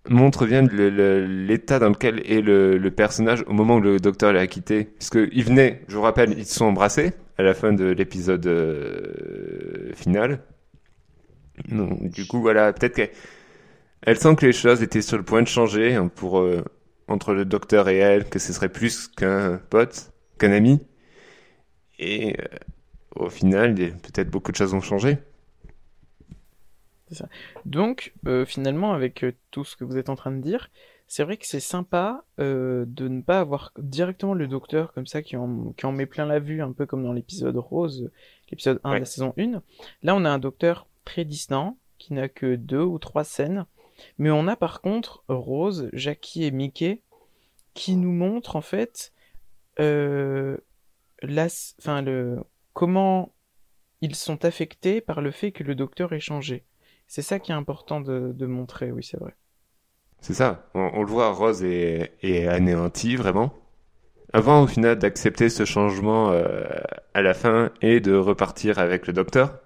[0.10, 4.86] montre bien l'état dans lequel est le, personnage au moment où le docteur l'a quitté.
[4.86, 9.92] Puisqu'il venait, je vous rappelle, ils se sont embrassés à la fin de l'épisode euh,
[9.96, 10.40] final.
[11.70, 13.12] Donc, du coup, voilà, peut-être qu'elle
[14.02, 16.64] elle sent que les choses étaient sur le point de changer hein, pour euh,
[17.08, 20.86] entre le docteur et elle, que ce serait plus qu'un pote, qu'un ami.
[22.00, 22.46] Et euh,
[23.16, 25.18] au final, peut-être beaucoup de choses ont changé.
[27.66, 30.70] Donc, euh, finalement, avec tout ce que vous êtes en train de dire,
[31.08, 35.22] c'est vrai que c'est sympa euh, de ne pas avoir directement le docteur comme ça
[35.22, 38.10] qui en, qui en met plein la vue, un peu comme dans l'épisode Rose,
[38.50, 39.62] l'épisode 1 de la saison 1.
[40.02, 43.66] Là, on a un docteur très distant, qui n'a que deux ou trois scènes,
[44.18, 47.02] mais on a par contre Rose, Jackie et Mickey
[47.74, 49.12] qui nous montrent en fait
[49.80, 50.58] euh,
[51.22, 51.48] la,
[51.80, 52.40] enfin, le,
[52.74, 53.34] comment
[54.02, 56.66] ils sont affectés par le fait que le docteur ait changé.
[57.08, 59.36] C'est ça qui est important de, montrer, oui, c'est vrai.
[60.20, 60.68] C'est ça.
[60.74, 63.54] On, le voit, Rose est, est anéantie vraiment.
[64.34, 66.64] Avant, au final, d'accepter ce changement euh,
[67.14, 69.60] à la fin et de repartir avec le docteur.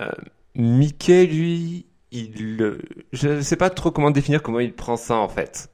[0.00, 0.10] Euh,
[0.54, 2.78] Mickey, lui, il, euh,
[3.12, 5.68] je ne sais pas trop comment définir comment il prend ça en fait.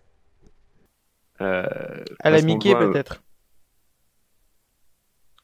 [1.40, 1.64] Euh,
[2.20, 3.22] À la Mickey, voit, peut-être.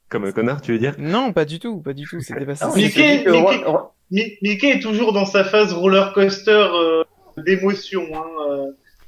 [0.09, 0.95] Comme un connard, tu veux dire?
[0.99, 2.21] Non, pas du tout, pas du tout.
[2.21, 2.71] C'était pas ça.
[2.75, 7.03] Dit que Mickey- Ro- Ro- Mi- Mickey est toujours dans sa phase roller coaster euh,
[7.39, 8.03] d'émotion.
[8.15, 8.67] Hein, euh.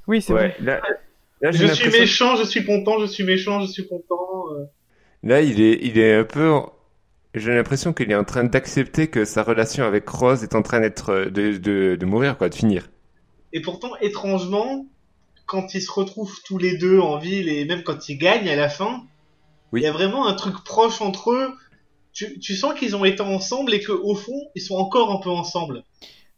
[0.08, 0.56] Oui, c'est Ouais, vrai.
[0.60, 0.80] là,
[1.40, 4.44] là, j'ai Je suis méchant, je suis content, je suis méchant, je suis content.
[4.54, 4.64] euh.
[5.22, 6.52] Là, il est, il est un peu.
[7.38, 10.80] J'ai l'impression qu'il est en train d'accepter que sa relation avec Rose est en train
[10.80, 12.90] d'être de, de, de mourir, quoi, de finir.
[13.52, 14.86] Et pourtant, étrangement,
[15.46, 18.56] quand ils se retrouvent tous les deux en ville et même quand ils gagnent à
[18.56, 19.04] la fin,
[19.72, 19.80] Oui.
[19.80, 21.54] il y a vraiment un truc proche entre eux.
[22.12, 25.30] Tu, tu sens qu'ils ont été ensemble et qu'au fond, ils sont encore un peu
[25.30, 25.84] ensemble.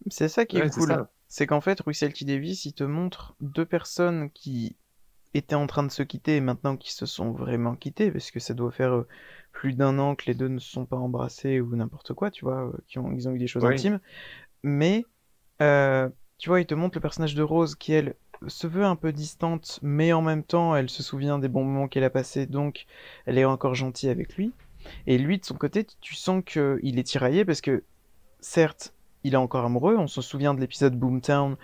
[0.09, 1.07] C'est ça qui est Ouais, cool.
[1.29, 2.25] C'est qu'en fait, Russell T.
[2.25, 4.77] Davis, il te montre deux personnes qui
[5.33, 8.41] étaient en train de se quitter et maintenant qui se sont vraiment quittées, parce que
[8.41, 9.07] ça doit faire euh,
[9.61, 12.47] plus d'un an que les deux ne se sont pas embrassés ou n'importe quoi, tu
[12.47, 13.75] vois, euh, qui ont, ils ont eu des choses Oui.
[13.75, 14.01] intimes.
[14.63, 15.05] Mais,
[15.61, 18.15] euh, tu vois, il te montre le personnage de Rose qui, elle,
[18.47, 21.89] se veut un peu distante, mais en même temps, elle se souvient des bons moments
[21.89, 22.87] qu'elle a passés, donc
[23.27, 24.55] elle est encore gentille avec lui.
[25.07, 27.85] Et lui, de son côté, tu sens qu'il est tiraillé parce que,
[28.41, 28.95] certes,
[29.25, 29.95] il est encore amoureux.
[29.99, 31.59] On se souvient de l'épisode Boomtown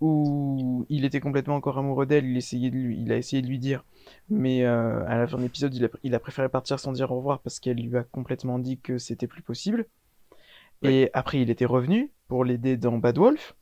[0.00, 2.26] où il était complètement encore amoureux d'elle.
[2.26, 3.84] Il, essayait de lui, il a essayé de lui dire,
[4.28, 7.10] mais euh, à la fin de l'épisode, il a, il a préféré partir sans dire
[7.10, 9.86] au revoir parce qu'elle lui a complètement dit que c'était plus possible.
[10.82, 13.54] Et après, il était revenu pour l'aider dans Bad Wolf,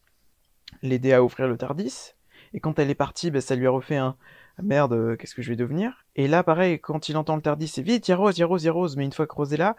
[0.83, 2.13] l'aider à ouvrir le Tardis.
[2.55, 4.17] Et quand elle est partie, ben, ça lui a refait un
[4.59, 6.07] Ah, merde, euh, qu'est-ce que je vais devenir?
[6.17, 8.41] Et là, pareil, quand il entend le Tardis, c'est vite, il y a Rose, il
[8.41, 8.97] y a Rose, il y a Rose.
[8.97, 9.77] Mais une fois que Rose est là,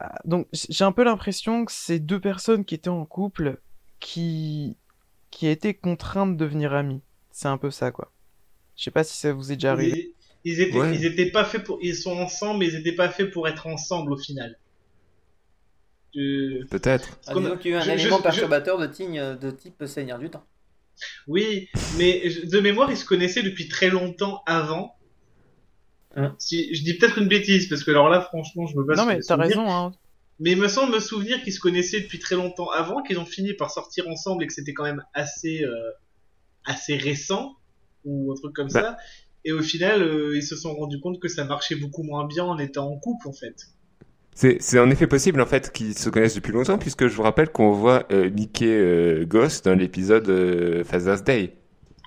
[0.00, 3.60] euh, donc j'ai un peu l'impression que c'est deux personnes qui étaient en couple
[4.00, 4.76] qui
[5.30, 7.02] qui étaient contraintes de devenir amies.
[7.30, 8.12] C'est un peu ça, quoi.
[8.76, 10.14] Je sais pas si ça vous est déjà arrivé.
[10.44, 10.94] Ils, ils étaient, Ouais.
[10.94, 13.66] ils étaient pas faits pour, ils sont ensemble, mais ils étaient pas faits pour être
[13.66, 14.58] ensemble au final.
[16.14, 17.18] Peut-être.
[17.26, 19.84] Ah, disons qu'il y a eu un Je- élément je- perturbateur de, tigne- de type
[19.86, 20.44] Seigneur du Temps.
[21.26, 24.94] Oui, mais de mémoire, ils se connaissaient depuis très longtemps avant.
[26.14, 26.34] Hein.
[26.38, 29.06] Si, je dis peut-être une bêtise, parce que alors là, franchement, je me base Non
[29.06, 29.92] mais t'as raison, hein.
[30.38, 33.24] Mais il me semble me souvenir qu'ils se connaissaient depuis très longtemps avant, qu'ils ont
[33.24, 35.72] fini par sortir ensemble et que c'était quand même assez, euh,
[36.66, 37.56] assez récent,
[38.04, 38.80] ou un truc comme Bah.
[38.80, 38.96] ça.
[39.44, 42.44] Et au final, euh, ils se sont rendus compte que ça marchait beaucoup moins bien
[42.44, 43.68] en étant en couple, en fait.
[44.34, 47.22] C'est, c'est en effet possible en fait qu'ils se connaissent depuis longtemps puisque je vous
[47.22, 51.54] rappelle qu'on voit euh, Mickey euh, Ghost dans l'épisode euh, Father's Day.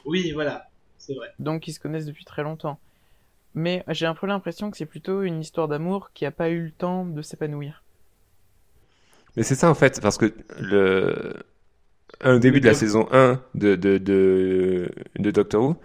[0.05, 1.27] Oui, voilà, c'est vrai.
[1.37, 2.79] Donc ils se connaissent depuis très longtemps.
[3.53, 6.63] Mais j'ai un peu l'impression que c'est plutôt une histoire d'amour qui a pas eu
[6.63, 7.83] le temps de s'épanouir.
[9.37, 11.33] Mais c'est ça en fait parce que le
[12.23, 15.75] au début de la saison 1 de de de, de Doctor Who,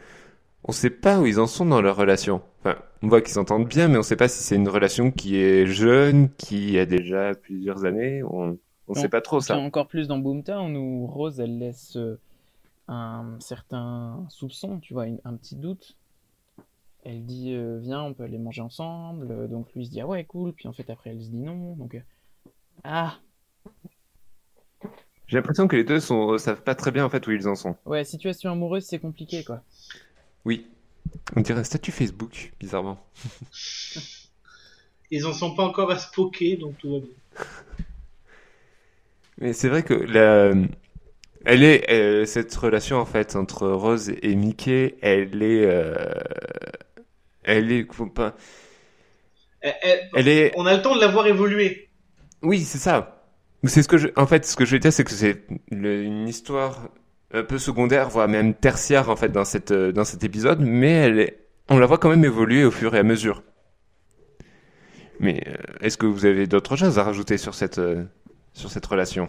[0.64, 2.42] on sait pas où ils en sont dans leur relation.
[2.60, 5.36] Enfin, on voit qu'ils s'entendent bien, mais on sait pas si c'est une relation qui
[5.38, 8.22] est jeune, qui a déjà plusieurs années.
[8.24, 9.56] On on sait pas trop ça.
[9.58, 12.18] encore plus dans Boomtown où Rose elle laisse euh,
[12.88, 15.96] un certain soupçon, tu vois, une- un petit doute.
[17.04, 19.28] elle dit euh, viens, on peut aller manger ensemble.
[19.30, 20.52] Euh, Donc lui il se dit ah ouais cool.
[20.52, 21.74] Puis en fait après elle se dit non.
[21.76, 22.02] Donc
[22.84, 23.18] ah
[25.30, 27.54] J'ai l'impression que les deux sont, savent pas très bien en fait où ils en
[27.54, 27.76] sont.
[27.86, 29.62] ouais situation amoureuse c'est compliqué quoi.
[30.44, 30.66] Oui.
[31.36, 32.98] On dirait un statut Facebook, bizarrement.
[35.12, 37.14] Ils en sont pas encore à se poker, donc tout va bien.
[39.38, 40.52] Mais c'est vrai que la...
[41.44, 45.94] elle est euh, cette relation en fait entre Rose et Mickey, elle est, euh,
[47.42, 48.36] elle est, faut pas,
[49.60, 51.88] Elle- elle- elle est, on a le temps de la voir évoluer.
[52.42, 53.19] oui c'est ça.
[53.64, 56.26] C'est ce que je, en fait, ce que je veux dire, c'est que c'est une
[56.28, 56.88] histoire
[57.32, 60.90] un peu secondaire, voire même tertiaire en fait dans cette euh, dans cet épisode, mais
[60.92, 63.42] elle est, on la voit quand même évoluer au fur et à mesure.
[65.20, 68.04] Mais euh, est-ce que vous avez d'autres choses à rajouter sur cette euh,
[68.54, 69.28] sur cette relation?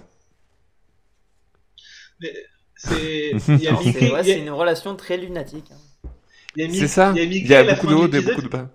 [2.75, 3.33] C'est,
[4.11, 5.71] ouais, une relation très lunatique.
[5.71, 5.77] hein.
[6.71, 7.13] C'est ça.
[7.15, 8.69] Il y a Il y beaucoup de hauts et beaucoup de bas.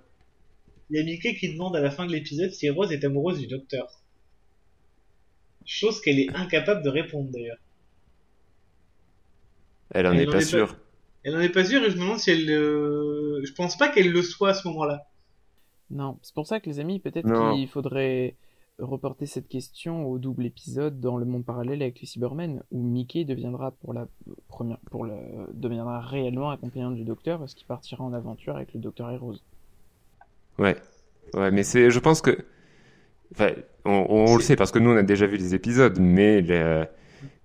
[0.91, 3.41] Il y a Mickey qui demande à la fin de l'épisode si Rose est amoureuse
[3.41, 3.87] du docteur.
[5.67, 7.59] Chose qu'elle est incapable de répondre d'ailleurs.
[9.91, 10.77] Elle en Elle est en pas est pas- sûre.
[11.25, 12.49] Elle en est pas sûre et je me demande si elle.
[12.51, 15.07] euh, Je pense pas qu'elle le soit à ce moment-là.
[15.91, 18.35] Non, c'est pour ça que les amis, peut-être qu'il faudrait
[18.79, 23.25] reporter cette question au double épisode dans le monde parallèle avec les Cybermen, où Mickey
[23.25, 24.07] deviendra pour la
[24.49, 25.15] première, pour le,
[25.55, 29.43] deviendra réellement accompagnant du Docteur, parce qu'il partira en aventure avec le Docteur et Rose.
[30.59, 30.77] Ouais,
[31.35, 32.45] ouais, mais c'est, je pense que,
[33.33, 33.51] enfin,
[33.85, 36.91] on, on le sait parce que nous on a déjà vu les épisodes, mais la,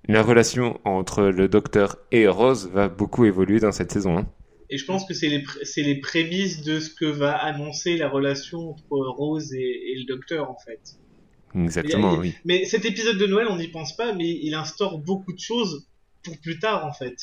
[0.08, 4.18] la relation entre le Docteur et Rose va beaucoup évoluer dans cette saison.
[4.18, 4.28] hein.
[4.70, 8.08] Et je pense que c'est les, c'est les prémices de ce que va annoncer la
[8.08, 10.80] relation entre Rose et, et le docteur en fait.
[11.54, 12.34] Exactement, a- oui.
[12.46, 15.88] Mais cet épisode de Noël, on n'y pense pas, mais il instaure beaucoup de choses
[16.24, 17.16] pour plus tard en fait.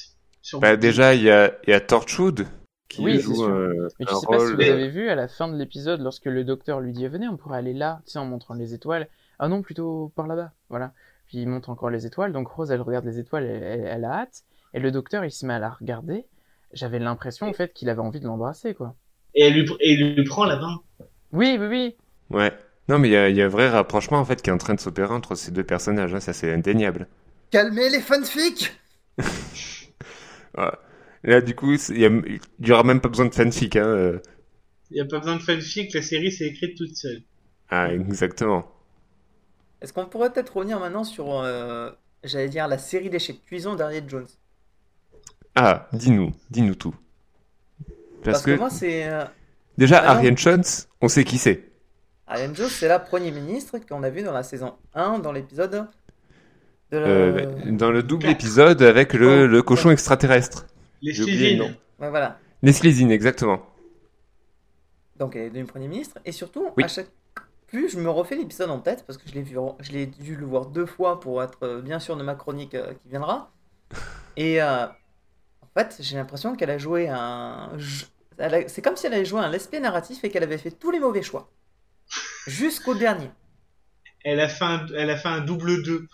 [0.60, 2.46] Bah, déjà il y a, il y a Torchwood
[2.88, 3.48] qui Oui, c'est joue sûr.
[3.48, 6.00] euh, Mais je un sais pas si vous avez vu à la fin de l'épisode,
[6.00, 8.74] lorsque le Docteur lui dit venez, on pourrait aller là, tu sais, en montrant les
[8.74, 9.08] étoiles.
[9.38, 10.92] Ah non, plutôt par là-bas, voilà.
[11.26, 14.04] Puis il montre encore les étoiles, donc Rose elle regarde les étoiles, elle, elle- elle
[14.04, 14.42] a hâte,
[14.74, 16.24] et le Docteur il se met à la regarder.
[16.72, 18.94] J'avais l'impression en fait qu'il avait envie de l'embrasser quoi.
[19.34, 20.80] Et elle lui, et prend la main.
[21.32, 21.96] Oui, oui, oui.
[22.30, 22.52] Ouais.
[22.88, 24.52] Non, mais il y a, il y a un vrai rapprochement en fait qui est
[24.52, 26.14] en train de s'opérer entre ces deux personnages.
[26.14, 27.06] hein, ça c'est indéniable.
[27.50, 28.72] Calmez les fanfics
[30.56, 30.70] Ouais.
[31.24, 32.08] Là, du coup, il y, a-
[32.60, 33.76] il y aura même pas besoin de fanfic.
[33.76, 33.84] Hein.
[33.86, 34.18] euh.
[34.90, 37.22] Il n'y a pas besoin de fanfic, la série s'est écrite toute seule.
[37.70, 38.70] Ah, exactement.
[39.82, 41.90] Est-ce qu'on pourrait peut-être revenir maintenant sur, euh,
[42.24, 44.26] j'allais dire, la série d'échecs cuisons d'Harriet Jones?
[45.54, 46.94] Ah, dis-nous, dis-nous tout.
[47.84, 47.88] Parce,
[48.24, 49.08] Parce que, que moi, c'est.
[49.08, 49.24] euh,
[49.76, 50.12] déjà, Ah.
[50.12, 50.64] Ariane Jones,
[51.00, 51.64] on sait qui c'est.
[52.26, 55.86] Ariane Jones, c'est la Premier ministre qu'on a vu dans la saison 1, dans l'épisode.
[56.94, 60.66] Euh, dans le double épisode avec le, Oh, le cochon extraterrestre.
[61.02, 61.60] Les.
[61.60, 62.38] Ouais, voilà.
[62.62, 63.64] Les Slezine, exactement.
[65.16, 66.18] Donc elle est devenue Premier ministre.
[66.24, 66.84] Et surtout, Oui.
[66.84, 67.08] à chaque...
[67.66, 70.36] plus je me refais l'épisode en tête, parce que je l'ai vu, je l'ai dû
[70.36, 73.50] le voir deux fois pour être euh, bien sûr de ma chronique euh, qui viendra.
[74.36, 77.70] Et euh, en fait, j'ai l'impression qu'elle a joué un...
[78.38, 80.90] a- C'est comme si elle avait joué un lesbien narratif et qu'elle avait fait tous
[80.90, 81.50] les mauvais choix.
[82.46, 83.30] Jusqu'au dernier.
[84.24, 86.06] Elle a fait un, elle a fait un double 2.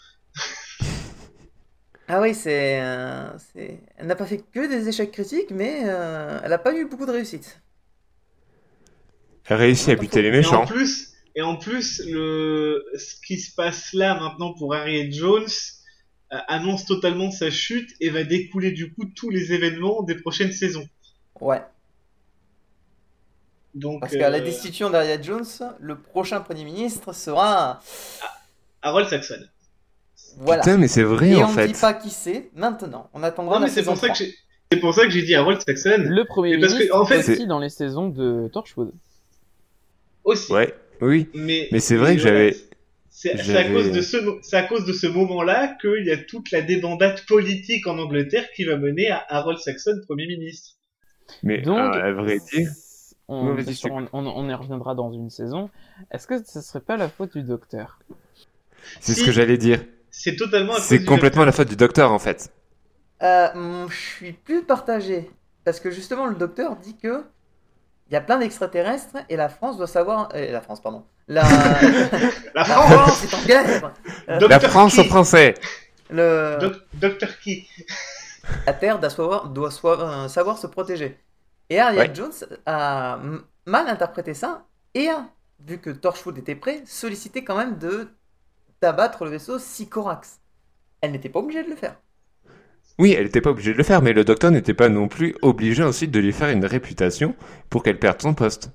[2.07, 3.81] Ah oui, c'est, euh, c'est...
[3.97, 7.07] Elle n'a pas fait que des échecs critiques, mais euh, elle n'a pas eu beaucoup
[7.07, 7.61] de réussite.
[9.47, 10.67] Elle réussit à buter les Et en méchants.
[10.67, 15.49] plus, et en plus, le, ce qui se passe là maintenant pour Harriet Jones
[16.33, 20.53] euh, annonce totalement sa chute et va découler du coup tous les événements des prochaines
[20.53, 20.89] saisons.
[21.41, 21.63] Ouais.
[23.75, 25.47] Donc, Parce qu'à la destitution d'Ariane Jones,
[25.81, 27.81] le prochain Premier ministre sera...
[28.83, 29.41] Harold Saxon.
[30.39, 30.63] Voilà.
[30.63, 31.67] Putain, mais c'est vrai Et en on ne fait.
[31.69, 33.09] dit pas qui c'est maintenant.
[33.15, 34.27] On attendra Non, mais c'est pour ça que 3.
[34.27, 34.35] j'ai,
[34.73, 37.19] c'est pour ça que j'ai dit Harold Saxon Le premier parce que, ministre en fait,
[37.33, 38.93] aussi dans les saisons de Torchwood.
[40.25, 40.53] aussi.
[40.53, 41.29] Ouais, oui.
[41.35, 42.55] Mais, Mais c'est vrai que j'avais.
[43.11, 46.51] C'est, à cause de ce, c'est à cause de ce moment-là qu'il y a toute
[46.51, 50.73] la débandade politique en Angleterre qui va mener à Harold Saxon Premier ministre.
[51.45, 52.69] Mais Donc, à vrai dire.
[53.29, 55.71] on, Non, sûr, on, on- on y reviendra dans une saison.
[56.11, 58.01] Est-ce que ce serait pas la faute du Docteur?
[59.01, 59.21] C'est Si.
[59.21, 59.83] ce que j'allais dire.
[60.17, 62.51] C'est totalement C'est complètement la faute du docteur en fait.
[63.23, 65.31] Euh, hum, je suis plus partagé.
[65.65, 67.25] Parce que justement, le docteur dit que
[68.11, 70.29] il y a plein d'extraterrestres et la France doit savoir.
[70.35, 71.05] euh, la France, pardon.
[71.27, 71.43] La,
[72.55, 73.93] La la France France est en guerre.
[74.29, 74.61] Euh, La.
[74.61, 75.01] France Key.
[75.01, 75.55] aux Français.
[76.11, 76.59] Le...
[76.61, 77.39] Doc- Dr.
[77.43, 77.65] Key.
[78.67, 81.19] La Terre doit, savoir, doit soi- euh, savoir se protéger.
[81.71, 82.15] Et Ariane Ouais.
[82.15, 82.33] Jones
[82.67, 83.19] a
[83.67, 85.27] mal interprété ça et a,
[85.67, 88.09] vu que Torchwood était prêt, sollicité quand même de
[88.85, 90.41] d'abattre le vaisseau Sycorax.
[91.01, 91.97] Elle n'était pas obligée de le faire.
[92.99, 95.35] Oui, elle n'était pas obligée de le faire, mais le docteur n'était pas non plus
[95.41, 97.35] obligé ensuite de lui faire une réputation
[97.71, 98.71] pour qu'elle perde son poste.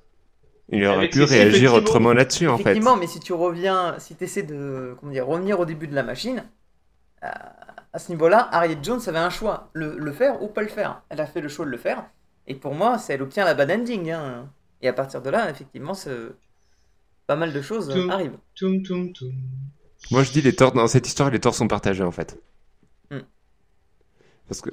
[0.71, 2.61] Il aurait Avec pu réagir autrement là-dessus, en fait.
[2.63, 5.95] Effectivement, mais si tu reviens, si tu essaies de comment dire, revenir au début de
[5.95, 6.43] la machine,
[7.23, 7.27] euh,
[7.93, 11.01] à ce niveau-là, Harriet Jones avait un choix, le, le faire ou pas le faire.
[11.09, 12.03] Elle a fait le choix de le faire,
[12.47, 14.11] et pour moi, c'est elle obtient la bad ending.
[14.11, 14.49] hein.
[14.81, 15.93] Et à partir de là, effectivement,
[17.27, 18.11] pas mal de choses Tout.
[18.11, 18.37] arrivent.
[18.55, 19.31] Toum, toum, toum.
[20.11, 22.41] Moi, je dis les torts, dans cette histoire, les torts sont partagés, en fait.
[23.11, 23.19] Hmm.
[24.47, 24.69] Parce que,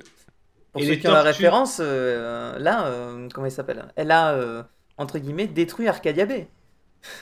[0.72, 3.84] Pour Et ceux qui ont la référence, euh, là, euh, comment il s'appelle?
[3.96, 4.62] Elle a, euh,
[4.98, 6.48] entre guillemets, détruit Arcadia Bay.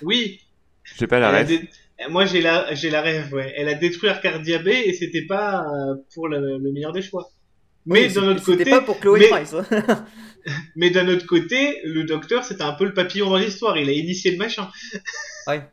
[0.03, 0.41] Oui.
[0.85, 1.49] j'ai pas la rêve.
[1.49, 1.69] dé-
[2.09, 3.53] Moi, j'ai la, j'ai la rêve, ouais.
[3.57, 5.65] Elle a détruit Arcadia Bay et c'était pas
[6.15, 7.31] pour le, le meilleur des choix.
[7.87, 9.55] Mais Oui, d'un autre côté, C'était pas pour Chloé mais- Price.
[9.55, 10.07] hein.
[10.77, 13.77] mais d'un autre côté, le docteur, c'était un peu le papillon dans l'histoire.
[13.77, 14.69] Il a initié le machin.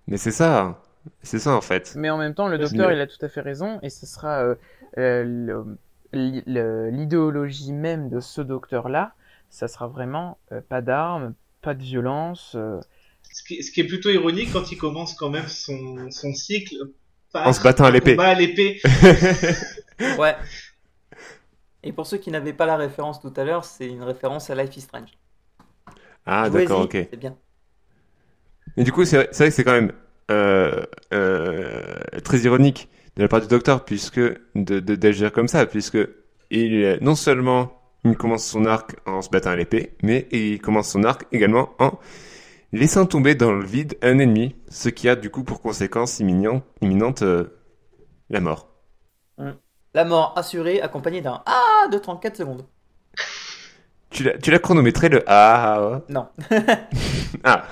[0.08, 0.82] Mais c'est ça.
[1.23, 1.93] C'est ça, en fait.
[1.95, 4.43] Mais en même temps, le docteur, il a tout à fait raison, et ce sera
[4.43, 4.55] euh,
[4.97, 5.63] euh,
[6.13, 9.13] l'idéologie même de ce docteur-là,
[9.49, 12.53] ça sera vraiment euh, pas d'armes, pas de violence.
[12.55, 12.79] euh,
[13.31, 16.75] Ce qui, ce qui est plutôt ironique quand il commence quand même son, son cycle.
[17.31, 18.17] par En se battant à l'épée.
[18.19, 18.79] à l'épée.
[20.17, 20.35] Ouais.
[21.83, 24.55] Et pour ceux qui n'avaient pas la référence tout à l'heure, c'est une référence à
[24.55, 25.09] Life is Strange.
[26.25, 27.07] Ah, d'accord, ok.
[27.09, 27.35] C'est bien.
[28.77, 29.91] Mais du coup, c'est vrai, que c'est quand même
[32.24, 34.20] très ironique de la part du docteur, puisque
[34.56, 35.98] de d'agir comme ça, puisque
[36.50, 40.89] il non seulement il commence son arc en se battant à l'épée, mais il commence
[40.89, 42.00] son arc également en
[42.74, 46.63] laissant tomber dans le vide un ennemi, ce qui a du coup pour conséquence imminente,
[46.82, 47.60] imminente euh,
[48.30, 48.67] la mort.
[49.94, 52.65] La mort assurée, accompagnée d'un Ah de 34 secondes.
[54.10, 56.28] Tu l'as chronométré le ah Non.
[57.44, 57.67] ah.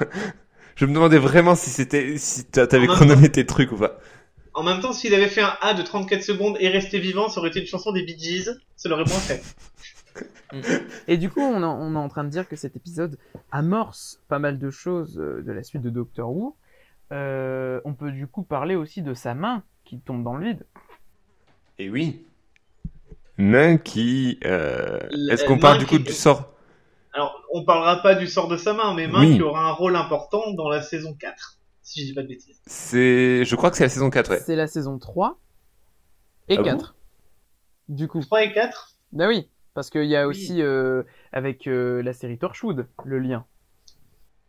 [0.80, 4.00] Je me demandais vraiment si c'était si t'a- t'avais chronométré tes trucs ou pas.
[4.54, 7.42] En même temps, s'il avait fait un A de 34 secondes et resté vivant, ça
[7.42, 8.50] aurait été une chanson des Bee Gees.
[8.78, 9.44] Ça l'aurait moins fait.
[11.10, 13.18] Et du coup, on, est- on est en train de dire que cet épisode
[13.52, 16.56] amorce pas mal de choses euh, de la suite de Doctor Who.
[17.12, 20.66] Euh, on peut du coup parler aussi de sa main qui tombe dans le vide.
[21.78, 22.26] Et oui.
[23.38, 24.40] Main qui.
[24.46, 26.54] euh, Est-ce qu'on parle du qui- coup du sort?
[27.20, 29.36] Alors, on parlera pas du sort de sa main, mais Main Oui.
[29.36, 31.58] qui aura un rôle important dans la saison 4.
[31.84, 32.62] Si je dis pas de bêtises.
[32.66, 33.44] C'est.
[33.44, 34.40] Je crois que c'est la saison 4, ouais.
[34.40, 35.38] C'est la saison 3
[36.48, 36.64] et Ah bon?
[36.64, 36.96] 4.
[37.90, 38.22] du coup.
[38.22, 40.30] 3 et 4 Bah oui, parce qu'il y a Oui.
[40.30, 41.04] aussi euh,
[41.34, 43.46] avec euh, la série Torchwood le lien.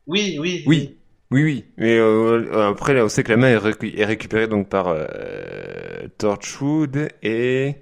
[0.07, 0.63] Oui, oui.
[0.67, 0.97] Oui.
[1.33, 1.65] Oui, oui.
[1.77, 4.87] Mais euh, après, là, on sait que la main est, récu- est récupérée donc par
[4.89, 7.77] euh, Torchwood et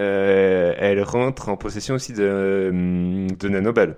[0.00, 3.96] euh, elle rentre en possession aussi de, euh, de Nanoball.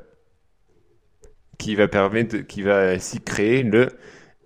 [1.59, 3.89] Qui va permettre, qui va ainsi créer le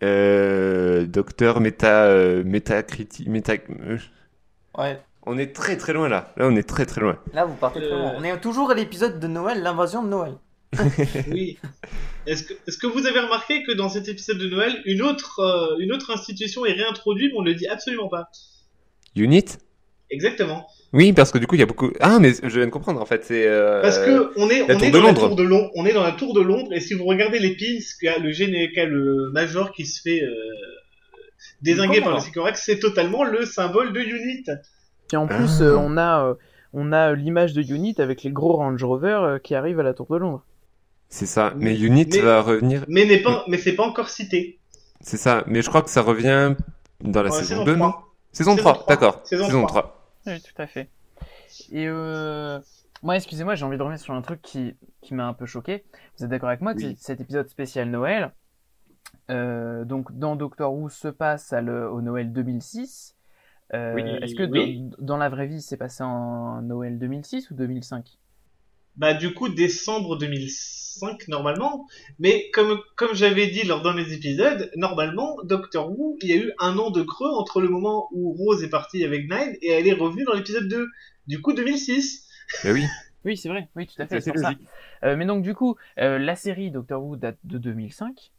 [0.03, 3.99] euh, docteur méta, euh, métacriti- méta, euh,
[4.77, 5.01] Ouais.
[5.27, 6.33] On est très très loin là.
[6.37, 7.19] Là, on est très très loin.
[7.35, 7.99] Là, vous partez très Euh.
[7.99, 8.15] loin.
[8.17, 10.35] On est toujours à l'épisode de Noël, l'invasion de Noël.
[11.31, 11.59] Oui.
[12.27, 15.41] Est-ce que, est-ce que vous avez remarqué que dans cet épisode de Noël, une autre,
[15.41, 18.29] euh, une autre institution est réintroduite, mais on ne le dit absolument pas
[19.17, 19.45] Unit?
[20.11, 20.67] Exactement.
[20.95, 21.91] Oui, parce que du coup, il y a beaucoup.
[22.01, 23.25] Ah, mais je viens de comprendre en fait.
[23.25, 23.47] C'est.
[23.47, 25.27] euh, Parce que on est, la on tour est de dans la Londres.
[25.29, 25.71] tour de Londres.
[25.75, 27.55] On est dans la tour de Londres, et si vous regardez les
[28.09, 30.33] a le géné, le major qui se fait euh,
[31.63, 34.45] désinguer par le Sycorax, c'est totalement le symbole de Unit.
[35.13, 35.65] Et en plus, Ah.
[35.65, 36.35] euh, on a, euh,
[36.73, 39.95] on a l'image de Unit avec les gros Range Rover euh, qui arrivent à la
[39.95, 40.45] Tour de Londres.
[41.11, 41.53] C'est ça.
[41.57, 42.85] Mais Unit Mais- va revenir.
[42.89, 44.59] Mais n'est pas, mais c'est pas encore cité.
[45.01, 45.45] C'est ça.
[45.47, 46.55] Mais je crois que ça revient
[47.03, 47.91] dans la Dans la saison saison 2, non?
[47.91, 48.05] 3.
[48.33, 48.87] Saison Saison 3, 3.
[48.89, 49.21] d'accord.
[49.25, 49.98] Saison Saison 3.
[50.29, 50.35] 3.
[50.37, 50.89] Oui, tout à fait.
[51.73, 52.61] Et euh...
[53.03, 55.85] moi, excusez-moi, j'ai envie de revenir sur un truc qui, qui m'a un peu choqué.
[56.17, 56.95] Vous êtes d'accord avec moi que Oui.
[56.99, 58.33] c'est- cet épisode spécial Noël,
[59.31, 63.17] euh, donc dans Doctor Who se passe à le, au Noël 2006.
[63.75, 64.81] Euh, Oui, Est-ce que oui.
[64.81, 68.19] dans, dans la vraie vie, c'est passé en Noël 2006 ou 2005
[68.99, 71.87] Bah du coup décembre 2005 normalement,
[72.19, 76.37] mais comme comme j'avais dit lors d'un des épisodes, normalement Doctor Who, il y a
[76.37, 79.71] eu un an de creux entre le moment où Rose est partie avec Nine et
[79.71, 80.87] elle est revenue dans l'épisode 2.
[81.29, 82.27] Du coup 2006.
[82.65, 82.85] Bah oui.
[83.25, 83.69] Oui, c'est vrai.
[83.75, 84.21] Oui, tout à fait.
[84.21, 84.53] C'est ça.
[85.03, 88.31] Euh, mais donc du coup, euh, la série Doctor Who date de 2005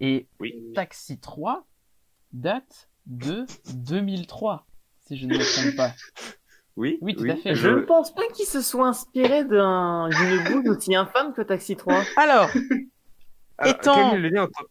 [0.00, 0.54] et Oui.
[0.74, 1.66] Taxi 3
[2.32, 3.44] date de
[3.74, 4.66] 2003,
[5.00, 5.92] si je ne me trompe pas.
[6.76, 6.98] Oui.
[7.02, 7.54] Oui, tout à fait.
[7.54, 11.76] Je ne pense pas qu'il se soit inspiré d'un- d'une boule aussi infâme que Taxi
[11.76, 11.94] 3.
[12.16, 12.48] Alors,
[13.58, 14.66] Alors, Étant- Quel est le lien entre...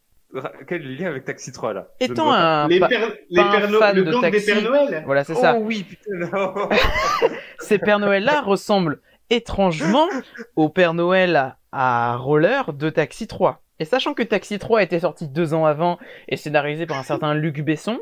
[0.67, 1.87] Quel est le lien avec Taxi 3 là?
[1.99, 4.45] Étant un les pa- pères, les un fan le de des Taxi.
[4.45, 5.03] Pères Noël.
[5.05, 5.55] voilà, c'est ça.
[5.57, 6.09] Oh oui, putain.
[6.31, 6.69] non.
[7.59, 10.07] Ces Pères Noël-là ressemblent étrangement
[10.55, 13.61] au Père Noël à, Roller de Taxi 3.
[13.79, 15.99] Et sachant que Taxi 3 était sorti deux ans avant
[16.29, 17.99] et scénarisé par un certain Luc Besson,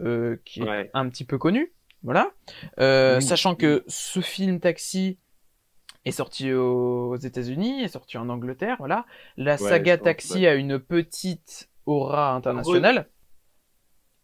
[0.00, 1.72] euh, qui est un petit peu connu,
[2.02, 2.30] voilà.
[2.80, 3.22] Euh, Oui.
[3.22, 5.18] Sachant que ce film Taxi
[6.04, 9.04] est sorti aux États-Unis, est sorti en Angleterre, voilà.
[9.36, 13.08] La Ouais, saga Taxi a une petite aura internationale.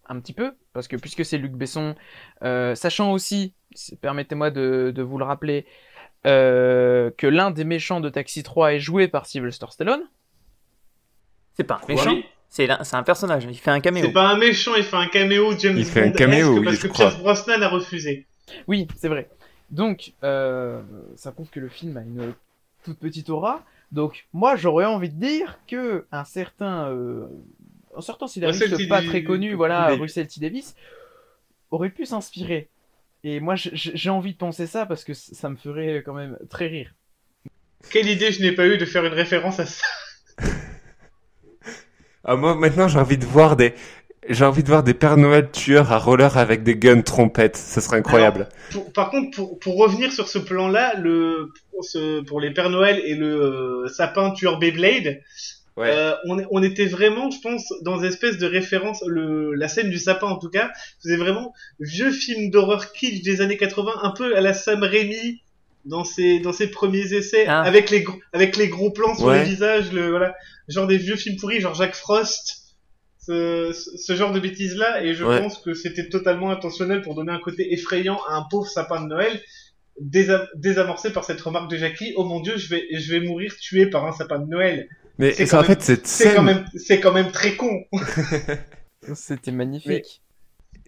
[0.06, 1.94] Un petit peu, parce que puisque c'est Luc Besson,
[2.42, 3.54] euh, sachant aussi,
[4.02, 5.66] permettez-moi de, de vous le rappeler,
[6.26, 10.02] euh, que l'un des méchants de Taxi 3 est joué par Sylvester Stallone.
[11.54, 12.24] C'est pas un méchant, Oui.
[12.54, 14.04] C'est un personnage, il fait un caméo.
[14.06, 16.64] C'est pas un méchant, il fait un caméo James Il fait un Bond caméo, oui,
[16.64, 17.06] parce je que crois.
[17.08, 18.28] Pierce Brosnan a refusé.
[18.68, 19.28] Oui, c'est vrai.
[19.70, 20.80] Donc, euh,
[21.16, 22.32] ça prouve que le film a une
[22.84, 23.64] toute petite aura.
[23.90, 27.26] Donc, moi, j'aurais envie de dire que un certain, euh,
[27.96, 29.88] un certain scénariste pas très connu, voilà.
[29.88, 30.40] Russell T.
[30.40, 30.76] Davis,
[31.72, 32.68] aurait pu s'inspirer.
[33.24, 36.68] Et moi, j'ai envie de penser ça parce que ça me ferait quand même très
[36.68, 36.94] rire.
[37.90, 39.84] Quelle idée je n'ai pas eu de faire une référence à ça.
[42.24, 43.74] Ah, moi, maintenant, j'ai envie de voir des,
[44.28, 47.56] j'ai envie de voir des Pères Noël tueurs à roller avec des guns trompettes.
[47.56, 48.48] Ça serait incroyable.
[48.72, 52.70] Pour- par contre, pour, pour revenir sur ce plan-là, le pour, ce- pour les Pères
[52.70, 53.26] Noël et le
[53.84, 55.20] euh, sapin tueur Beyblade,
[55.76, 55.90] Ouais.
[55.90, 56.14] euh,
[56.52, 60.28] on était vraiment, je pense, dans une espèce de référence, le, la scène du sapin
[60.28, 60.70] en tout cas,
[61.02, 65.42] faisait vraiment vieux film d'horreur kitsch des années 80, un peu à la Sam Raimi
[65.86, 67.62] dans ses dans ses premiers essais, Ah.
[67.62, 69.38] avec les gros, avec les gros plans sur Ouais.
[69.42, 70.34] les visages, le voilà,
[70.68, 72.60] genre des vieux films pourris, genre Jacques Frost.
[73.26, 75.40] Ce, ce- ce genre de bêtises là et je Ouais.
[75.40, 79.06] pense que c'était totalement intentionnel pour donner un côté effrayant à un pauvre sapin de
[79.08, 79.40] Noël
[79.98, 83.56] désa- désamorcé par cette remarque de Jackie oh mon dieu je vais je vais mourir
[83.56, 86.44] tué par un sapin de Noël Mais c'est en même- fait, cette c'est quand scène,
[86.44, 87.84] même c'est quand même très con
[89.14, 90.22] C'était magnifique.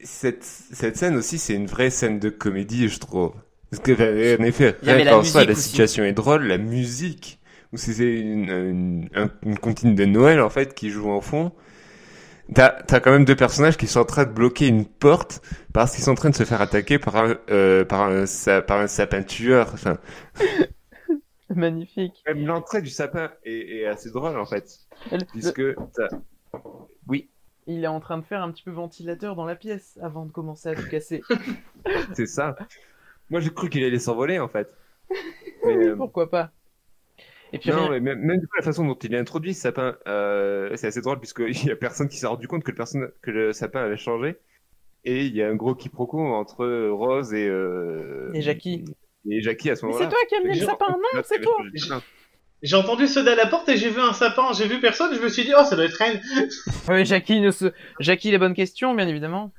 [0.02, 3.32] cette, cette scène aussi, c'est une vraie scène de comédie, je trouve.
[3.70, 3.92] Parce que,
[4.40, 5.62] en effet, rien la qu'en soi, la aussi.
[5.62, 7.40] situation est drôle, la musique,
[7.72, 11.52] où c'est une, une, un- une comptine de Noël, en fait, qui joue en fond.
[12.54, 15.42] T'as, t'as quand même deux personnages qui sont en train de bloquer une porte
[15.72, 18.62] parce qu'ils sont en train de se faire attaquer par un, euh, par un, sa-
[18.62, 19.70] par un sapin tueur.
[19.74, 19.98] Enfin,
[21.50, 22.22] Magnifique.
[22.26, 24.64] même l'entrée du sapin est, est assez drôle, en fait.
[25.10, 25.62] Le- Puisque
[25.94, 26.08] t'as-
[27.68, 30.30] Il est en train de faire un petit peu ventilateur dans la pièce avant de
[30.30, 31.22] commencer à tout casser.
[32.14, 32.56] c'est ça.
[33.30, 34.74] Moi, j'ai cru qu'il allait s'envoler, en fait.
[35.64, 36.52] Mais, euh, Pourquoi pas
[37.52, 40.70] Et puis Non, rien- mais même, la façon dont il a introduit ce sapin, euh,
[40.76, 43.30] c'est assez drôle puisqu'il y a personne qui s'est rendu compte que le, personne, que
[43.30, 44.36] le sapin avait changé.
[45.04, 48.84] Et il y a un gros quiproquo entre Rose et, euh, Et Jackie.
[49.28, 50.04] Et Jackie à ce moment-là.
[50.04, 51.56] c'est toi qui as amené le sapin, non, c'est toi
[52.62, 55.20] j'ai entendu ceux à la porte et j'ai vu un sapin j'ai vu personne je
[55.20, 56.20] me suis dit oh ça doit être elle
[56.88, 57.66] Oui, Jackie, ne se...
[58.00, 59.52] Jackie, les bonnes questions, bien évidemment.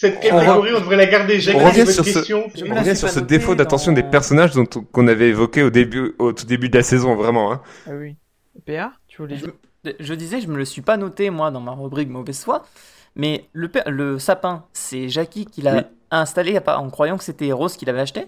[0.00, 2.44] Cette On catégorie on devrait la garder Jackie, on revient sur ce- question.
[2.54, 5.28] Je me On revient sur ce défaut d'attention dans- des personnages dont on- qu'on avait
[5.28, 7.52] évoqué au début, au tout début de la saison, vraiment.
[7.52, 7.62] Hein.
[7.86, 8.14] Ah oui.
[8.64, 9.52] PA, tu voulais dire?
[9.84, 12.64] Je, je disais, je me le suis pas noté moi dans ma rubrique mauvaise foi,
[13.16, 15.80] mais le, sapin, c'est Jackie qui l'a Oui.
[16.10, 18.26] installé en croyant que c'était Rose qui l'avait acheté?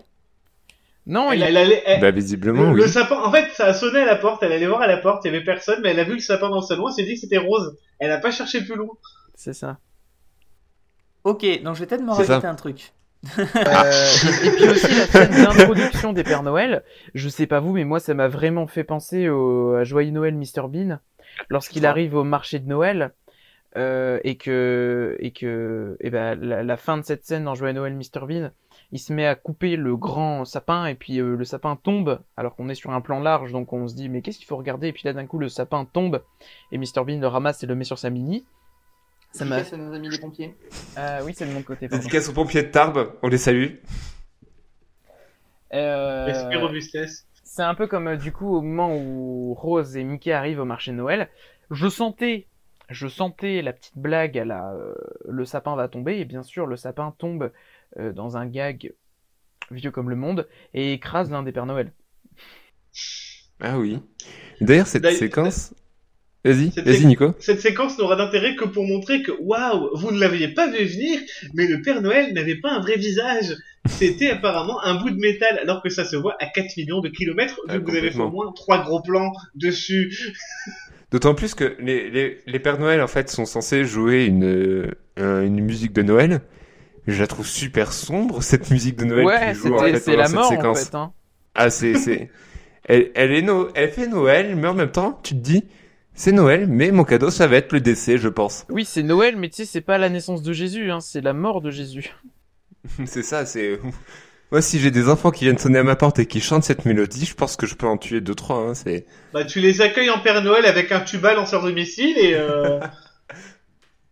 [1.07, 1.43] Non, Elle, il...
[1.45, 2.81] elle allait- elle- Bah, visiblement, le, oui.
[2.83, 4.99] le sapin, en fait, ça a sonné à la porte, elle allait voir à la
[4.99, 6.95] porte, il y avait personne, mais elle a vu le sapin dans le salon, elle
[6.95, 7.77] s'est dit que c'était rose.
[7.99, 8.89] Elle a pas cherché plus loin.
[9.35, 9.79] c'est ça.
[11.25, 12.93] Ok, donc je vais peut-être me rajouter un truc.
[13.39, 13.43] Euh,
[14.43, 16.83] et, et puis aussi la scène d'introduction des Pères Noël.
[17.15, 20.35] Je sais pas vous, mais moi ça m'a vraiment fait penser au, à Joyeux Noël
[20.35, 20.99] Mr Bean
[21.51, 21.91] lorsqu'il Ah.
[21.91, 23.13] arrive au marché de Noël
[23.77, 27.75] euh, et que et que et ben la, la fin de cette scène dans Joyeux
[27.75, 28.51] Noël Mr Bean,
[28.91, 32.57] il se met à couper le grand sapin et puis euh, le sapin tombe alors
[32.57, 34.89] qu'on est sur un plan large donc on se dit mais qu'est-ce qu'il faut regarder?
[34.89, 36.23] Et puis là d'un coup le sapin tombe
[36.73, 38.47] et Mr Bean le ramasse et le met sur sa mini.
[39.33, 39.63] Ça m'a.
[39.65, 40.55] Ça nous a mis les pompiers.
[40.97, 41.89] Ah oui c'est de mon côté.
[41.89, 42.03] pardon.
[42.03, 43.75] Dédicace aux pompiers de Tarbes, on les salue.
[45.73, 47.27] Euh, robustesse.
[47.45, 50.65] C'est un peu comme euh, du coup au moment où Rose et Mickey arrivent au
[50.65, 51.29] marché de Noël.
[51.71, 52.47] Je sentais,
[52.89, 54.95] je sentais la petite blague à la euh,
[55.29, 57.53] le sapin va tomber et bien sûr le sapin tombe
[57.99, 58.93] euh, dans un gag
[59.71, 61.93] vieux comme le monde et écrase l'un des Pères Noël.
[63.61, 64.01] Ah oui.
[64.61, 65.75] D'ailleurs, cette D'ailleurs- séquence...
[66.45, 67.35] Vas-y, vas-y Nico.
[67.39, 71.21] Cette séquence n'aura d'intérêt que pour montrer que, waouh, vous ne l'aviez pas vu venir,
[71.55, 73.55] mais le Père Noël n'avait pas un vrai visage.
[73.87, 77.09] C'était apparemment un bout de métal, alors que ça se voit à 4 millions de
[77.09, 80.17] kilomètres, Ah, vu que vous avez fait au moins trois gros plans dessus.
[81.11, 84.45] D'autant plus que les, les, les Pères Noël, en fait, sont censés jouer une,
[85.19, 86.41] euh, une musique de Noël.
[87.07, 90.01] Je la trouve super sombre, cette musique de Noël ouais, qui joue, en c'était fait,
[90.01, 90.81] c'est la cette mort séquence.
[90.81, 90.95] en fait.
[90.97, 91.13] Hein.
[91.55, 92.31] Ah, c'est, c'est,
[92.85, 93.69] elle, elle est no...
[93.75, 95.65] elle fait Noël, mais en même temps, tu te dis,
[96.15, 98.65] c'est Noël, mais mon cadeau, ça va être le décès, je pense.
[98.71, 101.33] Oui, c'est Noël, mais tu sais, c'est pas la naissance de Jésus, hein, c'est la
[101.33, 102.11] mort de Jésus.
[103.07, 103.79] c'est ça, c'est,
[104.53, 106.85] moi, si j'ai des enfants qui viennent sonner à ma porte et qui chantent cette
[106.85, 109.81] mélodie, je pense que je peux en tuer deux, trois, hein, c'est, Bah, tu les
[109.81, 112.81] accueilles en Père Noël avec un tuba lanceur de missiles et, euh...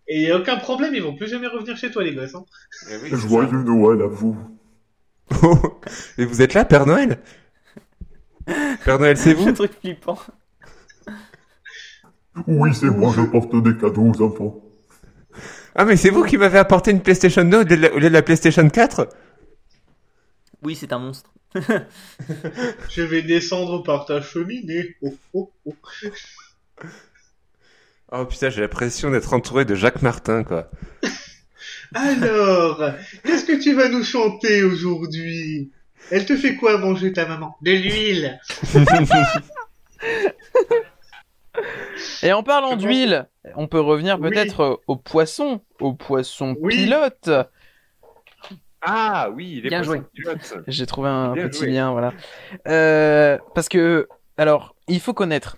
[0.06, 2.34] et y a aucun problème, ils vont plus jamais revenir chez toi, les gosses.
[2.34, 2.44] Hein.
[2.90, 3.10] Eh oui.
[3.12, 4.36] Joyeux Noël à vous.
[5.42, 5.80] Oh,
[6.16, 7.18] et vous êtes là, Père Noël?
[8.84, 9.52] Père Noël, c'est Le vous?
[9.52, 10.18] truc flippant.
[12.46, 14.62] Oui, c'est moi, je porte des cadeaux aux enfants.
[15.74, 17.98] Ah, mais c'est vous qui m'avez apporté une PlayStation 2 au lieu de la, au
[17.98, 19.08] lieu de la PlayStation 4
[20.62, 21.30] Oui, c'est un monstre.
[22.90, 24.96] Je vais descendre par ta cheminée.
[25.02, 25.74] Oh, oh, oh.
[28.10, 30.70] Oh putain, j'ai l'impression d'être entouré de Jacques Martin, quoi.
[31.94, 32.82] Alors,
[33.24, 35.70] qu'est-ce que tu vas nous chanter aujourd'hui?
[36.10, 37.56] Elle te fait quoi manger ta maman?
[37.62, 38.40] De l'huile.
[42.22, 44.30] Et en parlant Je d'huile, on peut revenir Oui.
[44.30, 46.76] peut-être euh, au poisson, au poisson Oui.
[46.76, 47.30] pilote.
[48.80, 50.02] Ah oui, les Bien poissons joué.
[50.14, 50.54] pilotes.
[50.68, 51.72] J'ai trouvé un Bien petit joué.
[51.72, 52.12] lien, voilà.
[52.68, 55.56] Euh, parce que, alors, il faut connaître.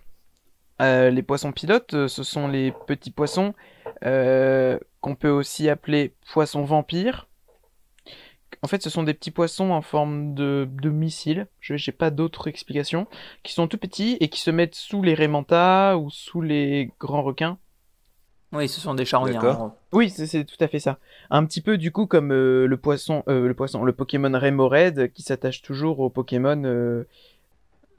[0.81, 3.55] euh, les poissons pilotes, ce sont les petits poissons
[4.05, 7.27] euh, qu'on peut aussi appeler poissons vampires.
[8.63, 12.11] En fait, ce sont des petits poissons en forme de, de missiles, je n'ai pas
[12.11, 13.07] d'autre explication,
[13.43, 17.23] qui sont tout petits et qui se mettent sous les rémentas ou sous les grands
[17.23, 17.59] requins.
[18.53, 19.73] Oui, ce sont des charognards.
[19.93, 20.99] Oui, c'est tout à fait ça.
[21.31, 25.13] Un petit peu du coup comme euh, le poisson, euh, le poisson, le Pokémon Remoraid
[25.13, 27.05] qui s'attache toujours au Pokémon euh,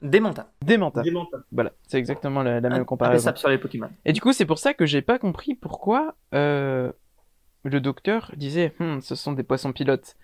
[0.02, 0.44] montagnes.
[0.62, 1.02] Démenta.
[1.02, 1.44] Démentable.
[1.52, 3.32] Voilà, c'est exactement la, la même Un comparaison.
[3.34, 3.88] sur les Pokémon.
[4.04, 6.92] Et du coup, c'est pour ça que j'ai pas compris pourquoi euh,
[7.64, 10.16] le docteur disait Hum, ce sont des poissons pilotes.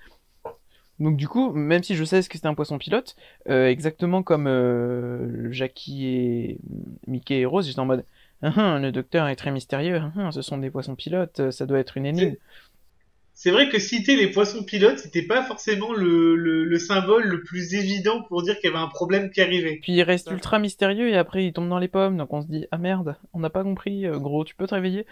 [1.00, 3.16] Donc du coup, même si je sais ce que c'est un poisson pilote,
[3.48, 6.58] euh, exactement comme euh, Jackie et
[7.06, 8.04] Mickey et Rose, j'étais en mode
[8.42, 11.66] Ah, ah, le docteur est très mystérieux, ah, ah, ce sont des poissons pilotes, ça
[11.66, 12.36] doit être une énigme.
[13.40, 17.44] C'est vrai que citer les poissons pilotes, c'était pas forcément le, le, le symbole le
[17.44, 19.78] plus évident pour dire qu'il y avait un problème qui arrivait.
[19.80, 22.48] Puis il reste ultra mystérieux et après il tombe dans les pommes, donc on se
[22.48, 25.06] dit ah merde, on n'a pas compris, euh, gros, tu peux te réveiller?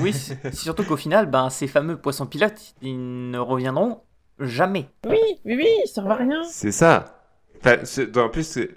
[0.00, 4.00] Oui, c'est surtout qu'au final, ben, ces fameux poissons pilotes, ils ne reviendront
[4.38, 4.88] jamais.
[5.08, 6.42] Oui, oui, oui, ça servent à rien.
[6.44, 7.26] C'est ça.
[7.60, 8.70] Enfin, c'est- en plus, c'est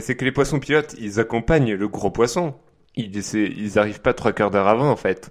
[0.00, 2.54] c'est que les poissons pilotes, ils accompagnent le gros poisson.
[2.94, 5.30] Ils, ils arrivent pas trois quarts d'heure avant, en fait.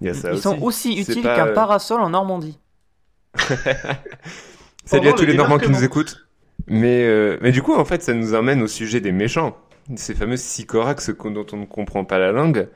[0.00, 0.42] Il y a ça ils aussi.
[0.42, 2.58] sont aussi C'est utiles pas, qu'un euh, parasol en Normandie.
[4.84, 6.28] Salut à tous le les Normands qui nous écoutent.
[6.66, 9.56] Mais, euh, mais du coup, en fait, ça nous emmène au sujet des méchants.
[9.96, 12.68] Ces fameux sycorax dont on ne comprend pas la langue.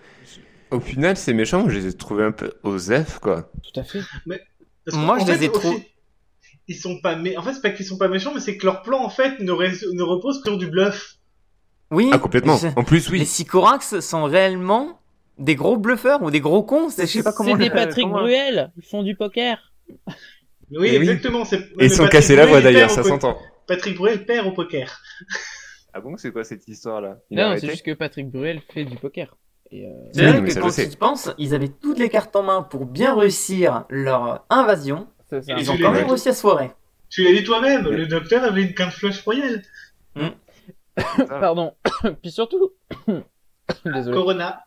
[0.70, 3.50] Au final, ces méchants, je les ai trouvés un peu osef, quoi.
[3.62, 4.00] Tout à fait.
[4.84, 5.74] Parce Moi, je les ai trop-
[6.68, 8.82] Ils sont pas, en fait, c'est pas qu'ils sont pas méchants, mais c'est que leur
[8.82, 11.16] plan, en fait, ne, res- ne repose que sur du bluff.
[11.90, 12.08] Oui.
[12.12, 12.58] Ah, complètement.
[12.76, 13.26] En plus, Les oui.
[13.26, 15.00] Sycorax sont réellement
[15.38, 16.88] des gros bluffeurs ou des gros cons.
[16.88, 17.52] c'est- Je sais pas comment.
[17.52, 19.72] C'est des le- Patrick comment- Bruel, ils font du poker.
[20.70, 21.44] Oui, Eh exactement.
[21.44, 23.38] Et ils sont Patrick cassés la voix d'ailleurs, perd ça s'entend.
[23.66, 25.00] Patrick Bruel perd au poker.
[25.92, 27.18] Ah bon, c'est quoi cette histoire-là?
[27.30, 29.36] Non, c'est juste que Patrick Bruel fait du poker.
[29.72, 32.42] Et, euh, C'est vrai que quand tu y penses, ils avaient toutes les cartes en
[32.42, 35.08] main pour bien réussir leur invasion.
[35.28, 35.56] c'est ça.
[35.56, 36.72] Et Ils ont quand même réussi à se foirer.
[37.08, 39.62] Tu l'as dit toi-même, le docteur avait une quinte flush royale.
[41.28, 41.74] Pardon.
[42.22, 42.72] Puis surtout,
[43.84, 44.16] désolé.
[44.16, 44.64] Corona.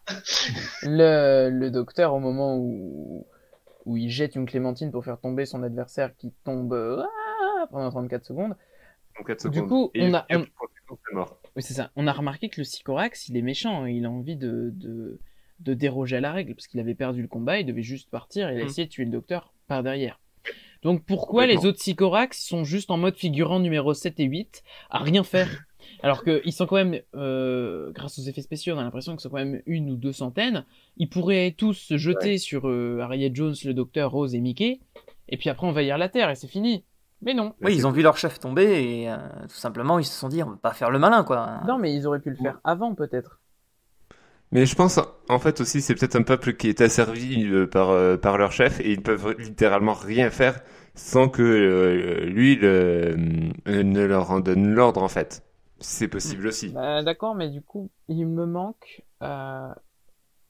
[0.84, 3.26] Le, le docteur, au moment où,
[3.86, 8.26] où il jette une clémentine pour faire tomber son adversaire qui tombe ah, pendant 34
[8.26, 8.56] secondes,
[9.20, 10.46] En Du coup, Et on a- on-
[11.14, 11.40] mort.
[11.56, 11.92] oui, c'est ça.
[11.96, 13.84] On a remarqué que le Sycorax, il est méchant.
[13.84, 13.90] hein.
[13.90, 15.20] Il a envie de, de,
[15.62, 17.60] de déroger à la règle parce qu'il avait perdu le combat.
[17.60, 18.68] Il devait juste partir et il a Mm.
[18.68, 20.20] essayé de tuer le docteur par derrière.
[20.84, 24.62] Donc pourquoi les autres Sycorax sont juste en mode figurant numéro 7 et 8
[24.92, 25.48] à rien faire?
[26.04, 29.30] Alors qu'ils sont quand même, euh, grâce aux effets spéciaux, on a l'impression qu'ils sont
[29.30, 30.66] quand même une ou deux centaines.
[30.98, 34.80] Ils pourraient tous se jeter sur euh, Harriet Jones, le docteur, Rose et Mickey.
[35.30, 36.84] Et puis après envahir la Terre et c'est fini.
[37.26, 37.54] Mais non.
[37.62, 38.64] Oui, ils ont vu leur chef tomber
[39.02, 41.62] et euh, tout simplement ils se sont dit on va pas faire le malin quoi.
[41.68, 43.40] Non, mais ils auraient pu le faire avant peut-être.
[44.52, 47.90] Mais je pense, en fait aussi, c'est peut-être un peuple qui est asservi euh, par,
[47.90, 50.62] euh, par leur chef et ils peuvent littéralement rien faire
[50.94, 53.16] sans que euh, lui le-
[53.68, 55.44] euh, ne leur en donne l'ordre, en fait.
[55.80, 56.70] C'est possible aussi.
[56.70, 59.68] Bah, D'accord, mais du coup, il me manque euh,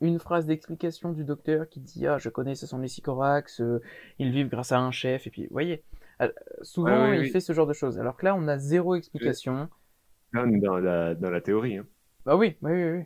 [0.02, 3.82] une phrase d'explication du docteur qui dit Ah, je connais, ce sont les Sycorax, euh,
[4.20, 5.26] ils vivent grâce à un chef.
[5.26, 6.05] Et puis, vous voyez, euh,
[6.62, 7.30] souvent Ouais, ouais, il oui.
[7.30, 8.00] fait ce genre de choses.
[8.00, 9.70] Alors que là, on a zéro explication.
[10.34, 11.78] Là, on est dans la, dans la théorie.
[11.78, 11.86] hein.
[12.26, 12.92] Bah oui, oui, oui.
[13.00, 13.04] oui.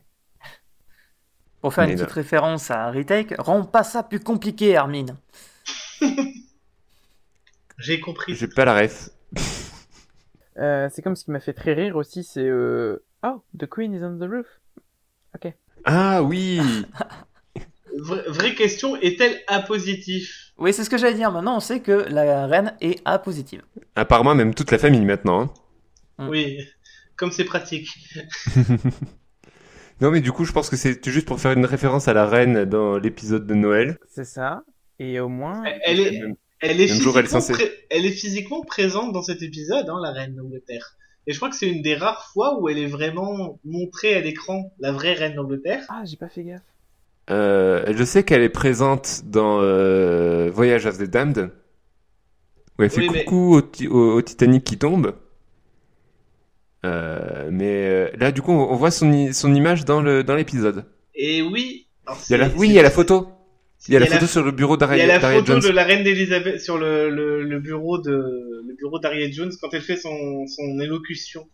[1.61, 2.05] Pour faire Mais une non.
[2.05, 5.05] petite référence à Retake, rends pas ça plus compliqué Armin.
[7.77, 8.35] J'ai compris.
[8.35, 9.09] J'ai pas la ref.
[10.57, 13.93] Euh, c'est comme ce qui m'a fait très rire aussi c'est euh, Oh, the Queen
[13.93, 14.59] is on the roof.
[15.85, 16.59] Ah oui
[18.01, 21.31] vraie question, est-elle A positif Oui, c'est ce que j'allais dire.
[21.31, 23.61] Maintenant, on sait que la reine est A positive.
[23.95, 25.41] Apparemment, même toute la famille maintenant.
[25.41, 26.25] hein.
[26.25, 26.29] Mm.
[26.29, 26.57] Oui,
[27.15, 27.89] comme c'est pratique.
[30.01, 32.25] Non, mais du coup, je pense que c'est juste pour faire une référence à la
[32.25, 33.97] reine dans l'épisode de Noël.
[34.07, 34.63] C'est ça.
[34.97, 36.21] Et au moins, Elle est,
[36.61, 37.53] Elle est, Même jour, elle est physiquement censée.
[37.53, 40.95] pré- elle est physiquement présente dans cet épisode, hein, la reine d'Angleterre.
[41.27, 44.21] Et je crois que c'est une des rares fois où elle est vraiment montrée à
[44.21, 45.83] l'écran, la vraie reine d'Angleterre.
[45.89, 46.61] Ah, j'ai pas fait gaffe.
[47.29, 51.51] Euh, je sais qu'elle est présente dans euh, Voyage of the Damned,
[52.77, 55.13] où elle fait mais- coucou au, ti- au- au Titanic qui tombe.
[56.85, 60.85] Euh, mais là, du coup, on on voit son, son image dans le dans l'épisode.
[61.13, 63.27] Et oui, alors Il y a la, oui, il y a la photo.
[63.87, 65.59] Il y a la photo la- sur le bureau Il y a la photo Jones.
[65.61, 69.69] de la reine d'Elisabeth sur le, le, le bureau de le bureau d'Harriet Jones quand
[69.73, 71.47] elle fait son, son élocution.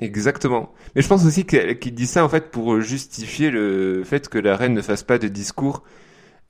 [0.00, 0.72] Exactement.
[0.94, 4.56] Mais je pense aussi qu'il dit ça en fait pour justifier le fait que la
[4.56, 5.82] reine ne fasse pas de discours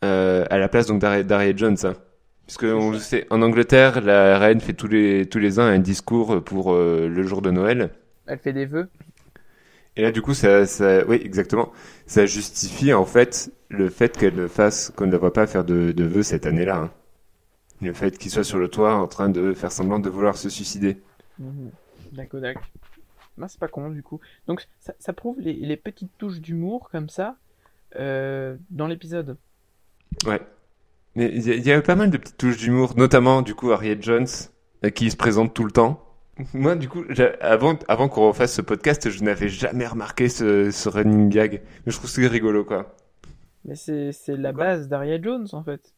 [0.04, 1.76] euh, à la place donc d'Harriet Jones.
[1.84, 1.94] Hein.
[2.46, 5.78] Puisque on le sait, en Angleterre, la reine fait tous les tous les ans un
[5.78, 7.90] discours pour euh, le jour de Noël.
[8.26, 8.88] Elle fait des vœux.
[9.96, 11.72] Et là, du coup, ça, ça, oui, exactement.
[12.06, 15.90] Ça justifie en fait le fait qu'elle fasse, qu'on ne la voit pas faire de,
[15.92, 16.76] de vœux cette année-là.
[16.76, 16.90] hein.
[17.82, 20.48] Le fait qu'il soit sur le toit en train de faire semblant de vouloir se
[20.48, 20.98] suicider.
[21.38, 21.70] Mhm.
[22.12, 22.62] D'accord, d'accord.
[23.38, 24.20] Bah, c'est pas con du coup.
[24.46, 27.36] Donc ça, ça prouve les, les petites touches d'humour comme ça
[27.96, 29.36] euh, dans l'épisode.
[30.26, 30.40] Ouais.
[31.14, 33.98] Mais il y, y a pas mal de petites touches d'humour, notamment du coup Harriet
[34.00, 34.26] Jones,
[34.84, 36.04] euh, qui se présente tout le temps.
[36.54, 37.04] Moi, du coup,
[37.40, 41.62] avant, avant qu'on refasse ce podcast, je n'avais jamais remarqué ce, ce running gag.
[41.84, 42.94] Mais je trouve c'est rigolo, quoi.
[43.64, 45.92] Mais c'est c'est la base d'Ariel Jones en fait.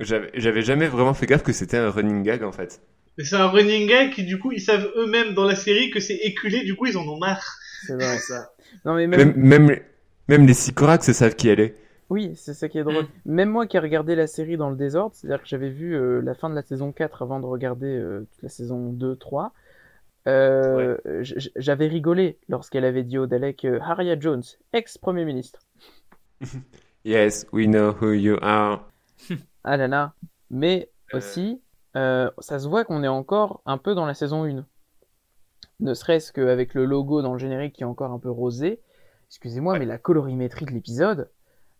[0.00, 2.82] J'avais j'avais jamais vraiment fait gaffe que c'était un running gag, en fait.
[3.20, 6.00] Mais c'est un running gag qui du coup ils savent eux-mêmes dans la série que
[6.00, 7.44] c'est éculé, du coup ils en ont marre.
[7.86, 8.50] C'est vrai ça.
[8.86, 9.80] Non mais même, Même, même,
[10.28, 11.74] même les Sycorax savent qui elle est.
[12.08, 13.06] oui, c'est ça qui est drôle.
[13.26, 16.22] Même moi qui ai regardé la série dans le désordre, c'est-à-dire que j'avais vu euh,
[16.22, 19.52] la fin de la saison 4 avant de regarder euh, toute la saison 2, 3.
[20.28, 20.96] Euh,
[21.56, 24.42] J'avais rigolé lorsqu'elle avait dit au Dalek euh, Harriet Jones,
[24.72, 25.58] ex-premier ministre.
[27.04, 28.88] Yes, we know who you are.
[29.64, 30.14] Ah là là.
[30.50, 31.18] Mais Euh.
[31.18, 31.60] aussi,
[31.96, 34.64] euh, ça se voit qu'on est encore un peu dans la saison 1.
[35.80, 38.80] Ne serait-ce qu'avec le logo dans le générique qui est encore un peu rosé.
[39.28, 41.30] Excusez-moi, mais la colorimétrie de l'épisode,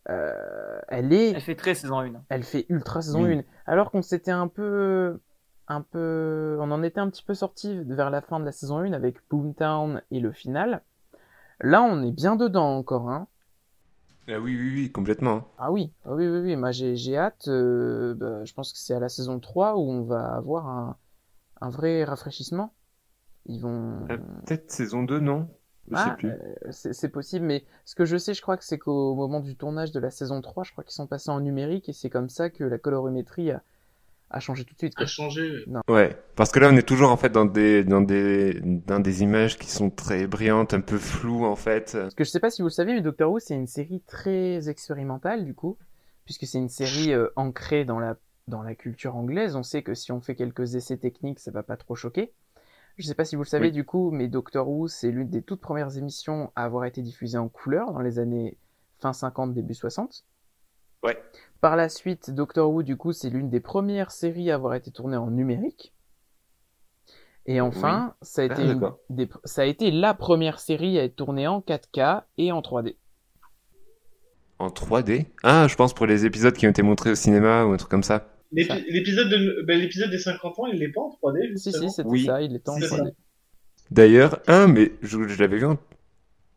[0.09, 2.13] euh, elle est, Elle fait très saison 1.
[2.29, 3.39] elle fait ultra saison Oui.
[3.39, 3.43] 1.
[3.67, 5.21] Alors qu'on s'était un peu,
[5.69, 8.79] un peu, on en était un petit peu sorti vers la fin de la saison
[8.79, 10.83] 1 avec Boomtown et le final.
[11.61, 13.27] Là, on est bien dedans encore, hein.
[14.31, 15.47] Ah oui, oui, oui, complètement.
[15.59, 17.47] Ah oui, ah oui, oui, oui, moi j'ai j'ai hâte.
[17.49, 20.99] euh, bah, je pense que c'est à la saison 3 où on va avoir un,
[21.61, 22.75] un vrai rafraîchissement.
[23.47, 24.09] Ils vont.
[24.11, 25.49] Ah, Peut-être saison 2, non?
[25.89, 26.39] Je sais Ah, plus.
[26.67, 29.41] euh, c'est c'est possible, mais ce que je sais, je crois que c'est qu'au moment
[29.41, 32.11] du tournage de la saison 3, je crois qu'ils sont passés en numérique et c'est
[32.11, 33.63] comme ça que la colorimétrie a,
[34.31, 34.95] a changé tout de suite.
[34.95, 35.05] quoi.
[35.05, 35.65] À changer.
[35.89, 39.23] Ouais, parce que là on est toujours en fait dans des dans des dans des
[39.23, 41.93] images qui sont très brillantes, un peu floues en fait.
[41.93, 44.03] Parce que je sais pas si vous le savez, mais Doctor Who, c'est une série
[44.07, 45.77] très expérimentale, du coup,
[46.25, 48.17] puisque c'est une série euh, ancrée dans la,
[48.49, 49.57] dans la culture anglaise.
[49.57, 52.33] On sait que si on fait quelques essais techniques, ça va pas trop choquer.
[52.99, 53.73] Je sais pas si vous le savez, Oui.
[53.73, 57.39] du coup, mais Doctor Who, c'est l'une des toutes premières émissions à avoir été diffusée
[57.39, 58.59] en couleur dans les années
[58.99, 60.25] fin 50, début 60.
[61.03, 61.19] Ouais.
[61.61, 64.91] Par la suite, Doctor Who, du coup, c'est l'une des premières séries à avoir été
[64.91, 65.93] tournée en numérique.
[67.47, 71.05] Et enfin, ça, a été Ah, une des- ça a été la première série à
[71.05, 72.97] être tournée en 4K et en 3D.
[74.59, 75.27] En 3D.
[75.43, 77.91] Ah, je pense pour les épisodes qui ont été montrés au cinéma ou un truc
[77.91, 78.29] comme ça.
[78.53, 81.89] L'épi- L'épisode de ben, l'épisode des 50 ans, il l'est pas en 3D Si, justement.
[81.89, 82.25] si, c'était Oui.
[82.27, 83.13] ça, il était en C'est 3D.
[83.91, 85.79] D'ailleurs, un, mais je, je l'avais vu en...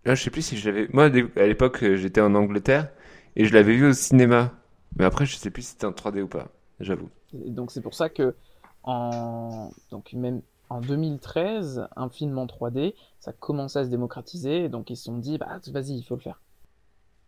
[0.06, 0.88] Là, je sais plus si je l'avais...
[0.92, 2.90] Moi, à l'époque, euh, j'étais en Angleterre
[3.36, 4.52] et je l'avais vu au cinéma.
[4.98, 7.10] Mais après, je sais plus si c'était en 3D ou pas, j'avoue.
[7.34, 8.36] Donc c'est pour ça que
[8.84, 14.90] en donc même en 2013, un film en 3D, ça commençait à se démocratiser, donc
[14.90, 16.42] ils se sont dit bah vas-y, il faut le faire.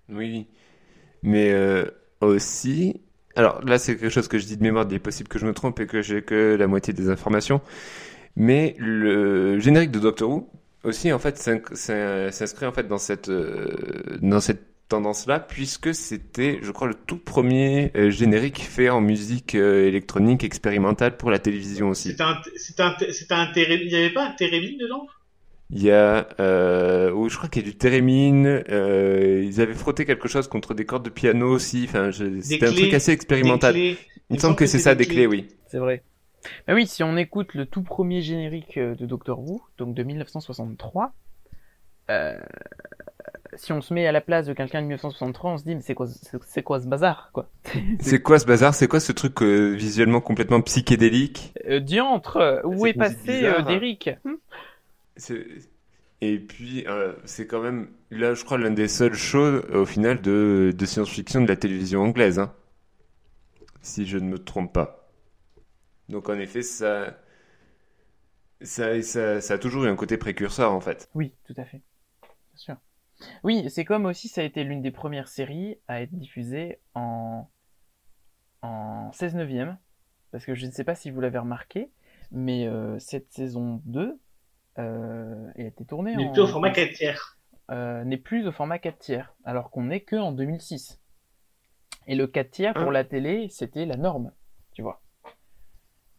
[0.09, 0.47] Oui.
[1.23, 1.85] Mais euh,
[2.21, 3.01] aussi...
[3.35, 5.45] Alors là, c'est quelque chose que je dis de mémoire, il est possible que je
[5.45, 7.59] me trompe et que j'ai que la moitié des informations.
[8.37, 10.49] Mais le générique de Doctor Who
[10.83, 16.71] aussi, en fait, s'inscrit en fait dans cette euh, dans cette tendance-là, puisque c'était, je
[16.71, 21.89] crois, le tout premier euh, générique fait en musique euh, électronique expérimentale pour la télévision
[21.89, 22.11] aussi.
[22.11, 25.07] C'était un, c'était un, c'était un téré- il y avait pas un térémine dedans?
[25.71, 28.63] Il y a, euh, oh, je crois qu'il y a du thérémine.
[28.69, 31.85] Euh, ils avaient frotté quelque chose contre des cordes de piano aussi.
[31.87, 33.75] Enfin, je- c'était un truc assez expérimental.
[34.29, 35.47] Il me semble que c'est ça, des clés, oui.
[35.67, 36.03] C'est vrai.
[36.67, 41.13] Bah oui, si on écoute le tout premier générique de Doctor Who, donc de 1963,
[42.09, 42.37] euh,
[43.55, 45.81] si on se met à la place de quelqu'un de 1963, on se dit mais
[45.81, 46.07] c'est quoi,
[46.45, 47.49] c'est quoi ce bazar quoi?
[47.99, 48.73] C'est quoi ce bazar?
[48.73, 51.55] C'est quoi ce truc euh, visuellement complètement psychédélique?
[51.65, 53.61] Euh, Diantre, euh, où est passé hein.
[53.61, 54.09] Derrick?
[54.23, 54.35] Hmm?
[55.17, 55.45] C'est-
[56.21, 60.21] Et puis, euh, c'est quand même, là, je crois, l'un des seuls shows, au final,
[60.21, 62.39] de, de science-fiction de la télévision anglaise.
[62.39, 62.53] Hein.
[63.81, 65.07] Si je ne me trompe pas.
[66.09, 67.15] Donc en effet, ça,
[68.61, 71.09] ça, ça, ça a toujours eu un côté précurseur en fait.
[71.15, 71.81] Oui, tout à fait.
[72.55, 72.75] Bien sûr.
[73.43, 77.47] Oui, c'est comme aussi ça a été l'une des premières séries à être diffusée en,
[78.61, 79.77] en 16 neuvième.
[80.31, 81.91] Parce que je ne sais pas si vous l'avez remarqué,
[82.31, 84.19] mais euh, cette saison 2
[84.77, 86.33] euh, elle a été tournée en...
[86.33, 87.37] plus au format 4 tiers.
[87.71, 90.99] euh, n'est plus au format 4 tiers, alors qu'on n'est que en 2006.
[92.07, 92.91] Et le 4 tiers pour Ah.
[92.91, 94.31] la télé, c'était la norme,
[94.73, 95.01] tu vois.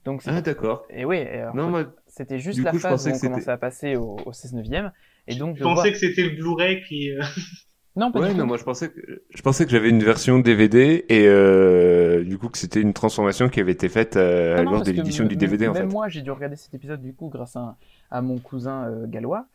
[0.07, 0.87] Donc c'est Ah d'accord.
[0.89, 3.97] et oui, Non, moi, c'était juste du la coup, phase où on commençait à passer
[3.97, 4.93] au, au 16 neuvième.
[5.29, 7.11] Et donc Je pensais voir- que c'était le Blu-ray qui.
[7.13, 7.21] euh,
[7.97, 8.39] non, pas ouais, du tout.
[8.41, 12.39] non, moi je pensais que je pensais que j'avais une version DVD et euh, du
[12.39, 15.25] coup que c'était une transformation qui avait été faite euh, Non, non, lors de l'édition
[15.25, 15.95] du DVD en Même fait.
[15.95, 17.77] moi, j'ai dû regarder cet épisode du coup grâce à,
[18.11, 19.47] à mon cousin euh, gallois.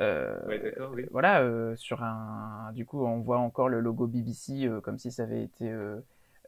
[0.00, 1.04] Euh, Ouais, d'accord, oui.
[1.10, 2.70] Voilà, euh, sur un.
[2.74, 5.96] Du coup, on voit encore le logo BBC euh, comme si ça avait été euh,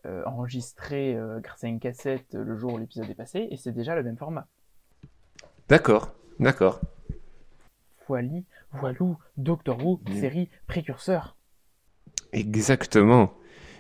[0.07, 3.57] euh, enregistré euh, grâce à une cassette euh, le jour où l'épisode est passé, et
[3.57, 4.47] c'est déjà le même format.
[5.69, 6.81] D'accord, d'accord.
[8.09, 10.15] Voili, voilou, Doctor Who, Bien.
[10.21, 11.37] série précurseur.
[12.33, 13.35] Exactement.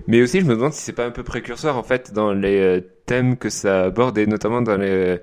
[0.06, 2.58] Mais aussi, je me demande si c'est pas un peu précurseur en fait dans les
[2.60, 5.18] euh, thèmes que ça aborde et notamment dans les,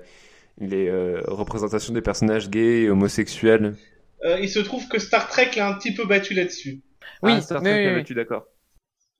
[0.58, 3.76] les euh, représentations des personnages gays et homosexuels.
[4.24, 6.82] euh, il se trouve que Star Trek l'a un petit peu battu là-dessus.
[7.22, 8.04] Oui, ah, Star mais Trek, oui, oui.
[8.04, 8.46] tu d'accord.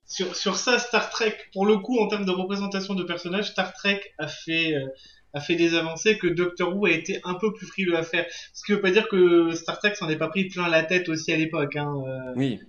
[0.05, 3.73] Sur, sur ça, Star Trek, pour le coup, en termes de représentation de personnages, Star
[3.73, 4.87] Trek a fait, euh,
[5.33, 8.25] a fait des avancées que Doctor Who a été un peu plus frileux à faire.
[8.53, 11.07] Ce qui veut pas dire que Star Trek s'en est pas pris plein la tête
[11.09, 11.75] aussi à l'époque.
[11.75, 11.93] Hein.
[12.07, 12.33] euh.
[12.35, 12.59] Oui.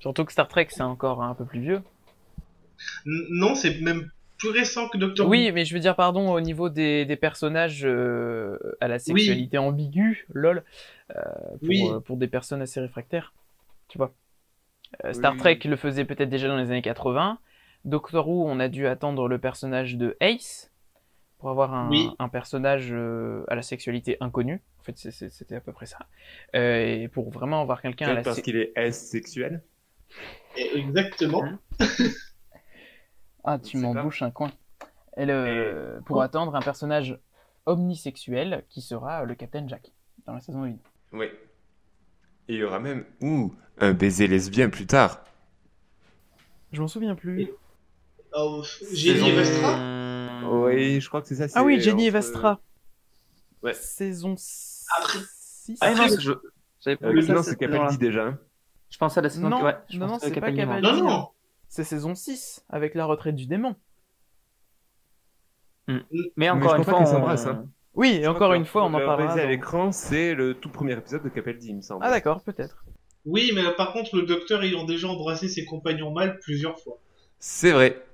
[0.00, 1.80] Surtout que Star Trek, c'est encore un peu plus vieux.
[3.06, 5.30] N- Non, c'est même plus récent que Doctor Who.
[5.32, 9.58] Oui, mais je veux dire, pardon, au niveau des, des personnages euh, à la sexualité
[9.58, 10.62] ambiguë, lol,
[11.16, 11.22] euh,
[11.58, 11.82] pour, Oui.
[11.90, 13.32] euh, pour des personnes assez réfractaires,
[13.88, 14.12] tu vois.
[15.04, 15.38] Euh, Star Oui.
[15.38, 17.38] Trek le faisait peut-être déjà dans les années 80.
[17.84, 20.67] Doctor Who, on a dû attendre le personnage de Ace
[21.38, 22.10] pour avoir un, Oui.
[22.18, 24.60] un personnage euh, à la sexualité inconnue.
[24.80, 25.98] En fait, c'était à peu près ça.
[26.56, 29.62] Euh, et pour vraiment avoir quelqu'un à la parce se- qu'il est S-sexuel.
[30.56, 31.44] Et- Exactement.
[31.44, 31.58] Hein
[33.44, 34.50] Ah, tu m'embouches un coin.
[35.16, 37.18] Et le- Pour attendre un personnage
[37.66, 39.92] omnisexuel qui sera le Captain Jack
[40.26, 40.74] dans la saison 1.
[41.12, 41.26] Oui.
[42.48, 45.22] Et il y aura même ouh, un baiser lesbien plus tard.
[46.72, 47.48] Je m'en souviens plus.
[48.32, 49.76] Oh, Saison- et Vestra
[50.44, 51.46] Oui, je crois que c'est ça.
[51.54, 52.60] Ah oui, Jenny et entre- Vestra.
[53.62, 53.74] Ouais.
[53.74, 54.34] Saison
[54.98, 55.78] Après- 6.
[55.80, 56.32] Ah Après, non, je...
[56.80, 57.66] j'avais pas Euh, vu ça, non, cette c'est.
[57.66, 58.24] Capaldi déjà.
[58.26, 58.38] hein.
[58.90, 60.76] Je pensais à la saison Non, ouais, non, non, c'est pas Capaldi, moi.
[60.76, 61.02] Capaldi.
[61.02, 61.28] Non, non.
[61.68, 63.74] C'est saison 6, avec la retraite du démon.
[66.36, 67.06] Mais encore je une fois, on...
[67.06, 67.66] s'embrassent, hein.
[67.94, 69.32] Oui, et encore une fois, on en parlera.
[69.32, 72.04] à l'écran, c'est le tout premier épisode de Capaldi, il me semble.
[72.04, 72.84] Ah d'accord, peut-être.
[73.24, 76.98] Oui, mais par contre, le docteur ayant déjà embrassé ses compagnons mâles plusieurs fois.
[77.40, 78.04] C'est vrai.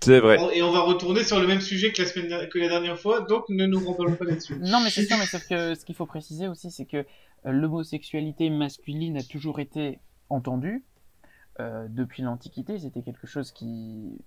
[0.00, 0.38] C'est vrai.
[0.56, 3.20] Et on va retourner sur le même sujet que la, semaine que la dernière fois,
[3.20, 4.56] donc ne nous remballons pas là-dessus.
[4.60, 7.04] Non, mais c'est ça, mais sauf que ce qu'il faut préciser aussi, c'est que euh,
[7.44, 10.84] l'homosexualité masculine a toujours été entendue.
[11.60, 14.18] Euh, depuis l'Antiquité, c'était quelque chose qui,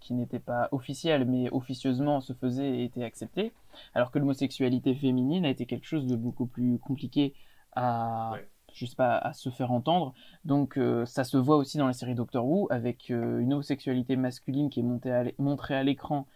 [0.00, 3.52] qui n'était pas officiel, mais officieusement se faisait et était accepté.
[3.94, 7.34] Alors que l'homosexualité féminine a été quelque chose de beaucoup plus compliqué
[7.72, 8.48] à, Ouais.
[8.78, 10.14] Je sais pas, à se faire entendre.
[10.44, 14.16] Donc euh, ça se voit aussi dans la série Doctor Who, avec euh, une homosexualité
[14.16, 16.26] masculine qui est montée à montrée à l'écran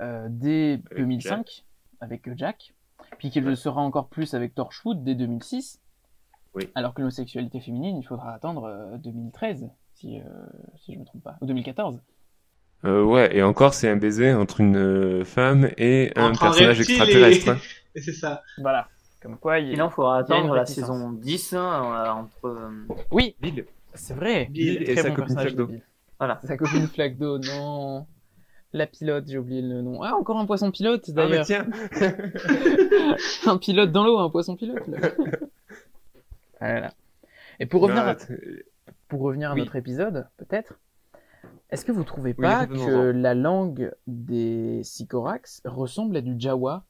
[0.00, 1.64] euh, dès Avec 2005,
[2.00, 2.74] avec Jack
[3.18, 3.50] puis qu'il Ouais.
[3.50, 5.80] le sera encore plus avec Torchwood dès 2006.
[6.54, 6.68] Oui.
[6.74, 10.22] Alors que l'homosexualité féminine, il faudra attendre euh, 2013, si, euh,
[10.76, 12.00] si je me trompe pas, ou 2014.
[12.84, 16.80] Euh, ouais, et encore, c'est un baiser entre une femme et un Entre un personnage
[16.80, 17.48] extraterrestre.
[17.48, 17.58] et- hein.
[17.94, 18.42] Et c'est ça.
[18.58, 18.88] Voilà.
[19.24, 19.72] Comme quoi, il...
[19.72, 22.46] Sinon, il faudra attendre la saison 10 hein, euh, entre...
[22.46, 23.64] euh, Oui, Bill.
[23.94, 24.46] c'est vrai.
[24.50, 25.66] Bill et Très sa bon copine personnage Flaque de d'eau.
[25.66, 25.82] Bill.
[26.18, 26.40] Voilà.
[26.44, 28.06] Sa copine flaque d'eau, non.
[28.74, 30.02] La pilote, j'ai oublié le nom.
[30.02, 31.46] Ah, encore un poisson pilote, Ah, mais d'ailleurs.
[31.46, 31.66] tiens.
[33.46, 34.86] un pilote dans l'eau, un poisson pilote.
[34.88, 34.98] là.
[36.60, 36.90] voilà.
[37.60, 38.16] Et pour revenir, Non, à,
[39.08, 39.60] pour revenir à Oui.
[39.60, 40.74] notre épisode, peut-être,
[41.70, 46.84] est-ce que vous trouvez Oui, pas que la langue des Sycorax ressemble à du Jawa?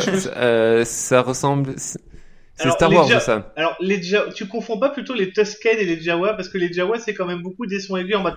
[0.00, 1.74] Ça, euh, ça ressemble.
[1.78, 3.52] C'est Star Wars, Ja- ça.
[3.56, 6.72] Alors, les Ja- tu confonds pas plutôt les Tusken et les Jawa, parce que les
[6.72, 8.36] Jawa, c'est quand même beaucoup des sons aigus en mode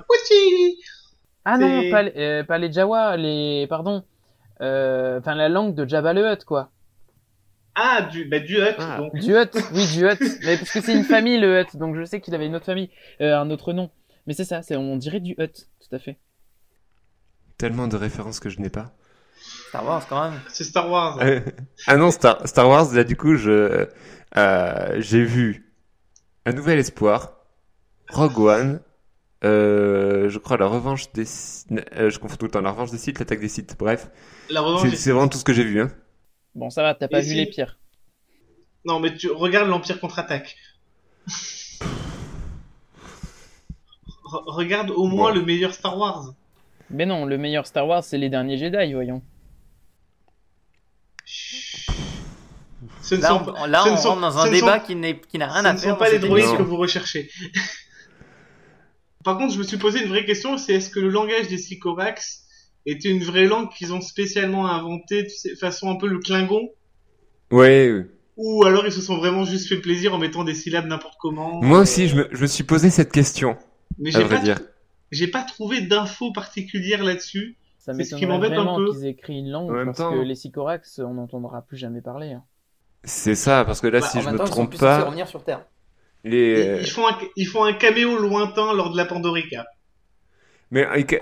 [1.44, 3.66] Ah non, C'est- pas, les- euh, pas les Jawa, les.
[3.68, 4.04] Pardon.
[4.62, 6.70] Euh, Enfin, la langue de Jabba le Hutt, quoi.
[7.74, 8.98] Ah, du, bah, du Hut, Ah.
[9.00, 9.16] donc.
[9.16, 10.20] Du Hutt, oui, du Hutt.
[10.46, 12.66] Mais parce que c'est une famille, le Hutt, donc je sais qu'il avait une autre
[12.66, 12.90] famille,
[13.22, 13.90] euh, un autre nom.
[14.28, 16.20] Mais c'est ça, c'est on dirait du Hutt, tout à fait.
[17.58, 18.92] Tellement de références que je n'ai pas.
[19.70, 20.40] Star Wars, quand même.
[20.50, 21.20] C'est Star Wars.
[21.22, 21.40] Euh,
[21.88, 23.88] ah non, Star, Star Wars, là, du coup, je,
[24.38, 25.74] euh, j'ai vu
[26.46, 27.34] Un Nouvel Espoir,
[28.10, 28.82] Rogue One
[29.44, 31.26] Euh, je crois la revanche des...
[31.98, 32.62] euh, je confonds tout le temps.
[32.62, 33.76] La revanche des sites, l'attaque des sites.
[33.80, 34.10] Bref,
[34.52, 34.82] La revanche.
[34.84, 35.82] c'est des- c'est vraiment tout ce que j'ai vu.
[35.82, 35.90] Hein.
[36.54, 37.80] Bon, ça va, t'as pas Et vu si- les pires.
[38.86, 40.58] Non, mais tu regardes l'Empire contre-attaque.
[44.24, 45.40] Re- regarde au moins Bon.
[45.40, 46.34] le meilleur Star Wars.
[46.90, 49.22] Mais non, le meilleur Star Wars, c'est les derniers Jedi, voyons.
[53.12, 54.80] Ce ne Là, sont on, là, ce on ne sont- dans ce un ne débat
[54.80, 55.92] sont- qui n'est- qui n'a rien Ce à ne faire.
[55.94, 57.30] sont pas les droïdes que vous recherchez.
[59.24, 61.58] Par contre, je me suis posé une vraie question, c'est est-ce que le langage des
[61.58, 62.44] Sycorax
[62.86, 66.70] était une vraie langue qu'ils ont spécialement inventée, tu sais, façon un peu le Klingon?
[67.52, 67.92] Ouais.
[67.92, 68.06] ouais.
[68.38, 71.62] Ou alors ils se sont vraiment juste fait plaisir en mettant des syllabes n'importe comment
[71.62, 73.58] Moi euh, aussi, je me, je me suis posé cette question.
[74.00, 74.60] Mais À j'ai vrai pas, dire.
[75.12, 77.58] j'ai pas trouvé d'infos particulières là-dessus.
[77.78, 78.92] Ça C'est ce qui m'étonnerait m'embête un vraiment peu.
[78.94, 82.02] qu'ils aient écrit une langue En parce temps- que les Sycorax, on n'entendra plus jamais
[82.02, 82.32] parler.
[82.32, 82.44] hein.
[83.04, 85.66] C'est ça, parce que là, Bah, si je me temps, trompe pas, revenir sur Terre.
[86.24, 86.78] les.
[86.78, 89.66] Ils, ils font un, ils font un caméo lointain lors de la Pandorica.
[90.70, 91.16] Mais que-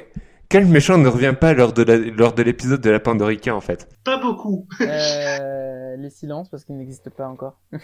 [0.49, 3.61] quel méchant ne revient pas lors de la- lors de l'épisode de la Pandorica en
[3.61, 3.87] fait?
[4.03, 4.67] Pas beaucoup.
[4.81, 7.59] Euh, les silences, parce qu'ils n'existent pas encore.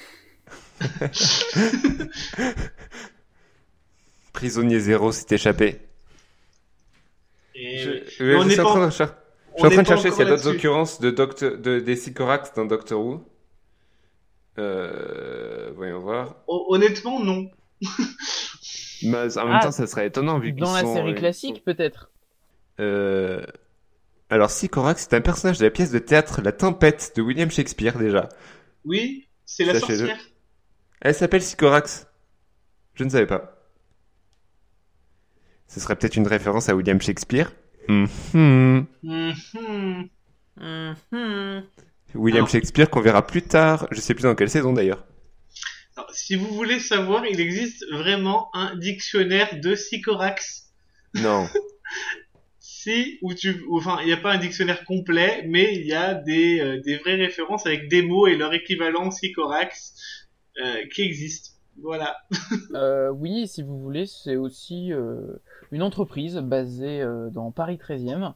[4.33, 5.79] Prisonnier zéro s'est échappé.
[7.55, 9.15] Et Je, suis en train de cher-
[9.57, 11.79] je suis on en n'est train de pas chercher s'il y a d'autres occurrences de
[11.79, 13.23] des Sycorax dans Doctor Who.
[14.57, 16.37] Euh, voyons voir.
[16.47, 17.49] Hon- Honnêtement, non.
[19.03, 21.15] Mais en même Ah, temps, ça serait étonnant vu qu'ils Dans la sont, série euh,
[21.15, 22.11] classique, peut-être.
[22.79, 23.45] Euh...
[24.29, 27.97] Alors, Sycorax, c'est un personnage de la pièce de théâtre La Tempête de William Shakespeare
[27.97, 28.29] déjà.
[28.85, 30.17] Oui, c'est la sorcière.
[31.01, 32.07] Elle s'appelle Sycorax.
[32.95, 33.51] Je ne savais pas.
[35.67, 37.51] Ce serait peut-être une référence à William Shakespeare.
[37.87, 38.07] Mhm.
[39.03, 40.09] Mhm.
[40.57, 41.63] Mhm.
[42.15, 42.49] William Alors.
[42.49, 43.87] Shakespeare qu'on verra plus tard.
[43.91, 45.05] Je sais plus dans quelle saison d'ailleurs.
[46.11, 50.63] Si vous voulez savoir, il existe vraiment un dictionnaire de Sycorax.
[51.15, 51.47] Non.
[52.59, 55.93] Si, où tu, ou, enfin, il n'y a pas un dictionnaire complet, mais il y
[55.93, 59.93] a des, euh, des vraies références avec des mots et leur équivalent Sycorax
[60.61, 61.55] euh, qui existent.
[61.81, 62.17] Voilà.
[62.73, 65.41] Euh, oui, si vous voulez, c'est aussi euh,
[65.71, 68.33] une entreprise basée euh, dans Paris 13e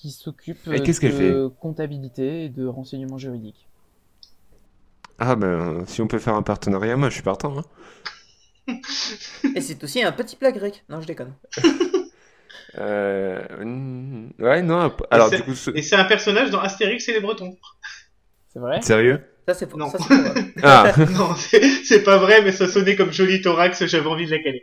[0.00, 3.66] qui s'occupe Et qu'elle de comptabilité et de renseignements juridiques.
[5.18, 7.58] Ah ben, si on peut faire un partenariat, moi je suis partant.
[7.58, 7.64] hein.
[9.54, 10.84] Et c'est aussi un petit plat grec.
[10.88, 11.34] Non, je déconne.
[12.78, 13.42] Euh...
[14.38, 14.94] Ouais, non.
[15.10, 17.56] Alors c'est- du coup, ce- Et c'est un personnage dans Astérix et les Bretons.
[18.52, 18.80] C'est vrai?
[18.80, 19.20] Sérieux?
[19.48, 19.90] Ça, c'est Non.
[19.90, 20.52] ça, c'est probable.
[20.62, 20.92] Ah.
[21.18, 24.38] non, c'est c'est pas vrai, mais ça sonnait comme joli thorax, j'avais envie de la
[24.38, 24.62] caler.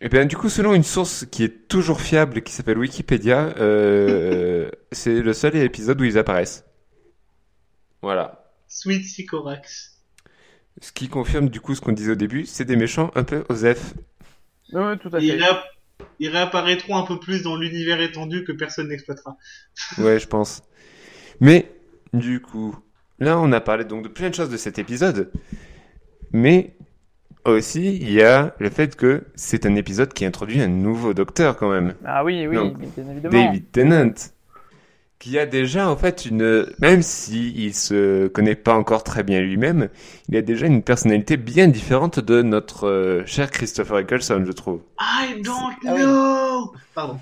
[0.00, 4.70] Et bien du coup, selon une source qui est toujours fiable, qui s'appelle Wikipédia, euh,
[4.92, 6.64] c'est le seul épisode où ils apparaissent.
[8.02, 8.52] Voilà.
[8.68, 10.02] Sweet Sycorax.
[10.82, 13.44] Ce qui confirme du coup ce qu'on disait au début, c'est des méchants un peu
[13.48, 13.94] osef.
[14.72, 15.38] Oui, tout à Ils, fait.
[15.38, 15.64] réapp-
[16.20, 19.38] ils réapparaîtront un peu plus dans l'univers étendu que personne n'exploitera.
[19.98, 20.62] Ouais, je pense.
[21.40, 21.72] Mais
[22.12, 22.76] du coup,
[23.18, 25.30] là on a parlé donc de plein de choses de cet épisode.
[26.32, 26.75] Mais
[27.52, 31.56] aussi, il y a le fait que c'est un épisode qui introduit un nouveau docteur
[31.56, 31.94] quand même.
[32.04, 33.44] Ah oui, oui, Donc, bien évidemment.
[33.46, 34.12] David Tennant,
[35.18, 39.40] qui a déjà en fait une, même si il se connaît pas encore très bien
[39.40, 39.88] lui-même,
[40.28, 44.82] il a déjà une personnalité bien différente de notre euh, cher Christopher Eccleston, je trouve.
[45.00, 46.02] I don't Ah oui.
[46.02, 46.72] know!
[46.94, 47.18] Pardon.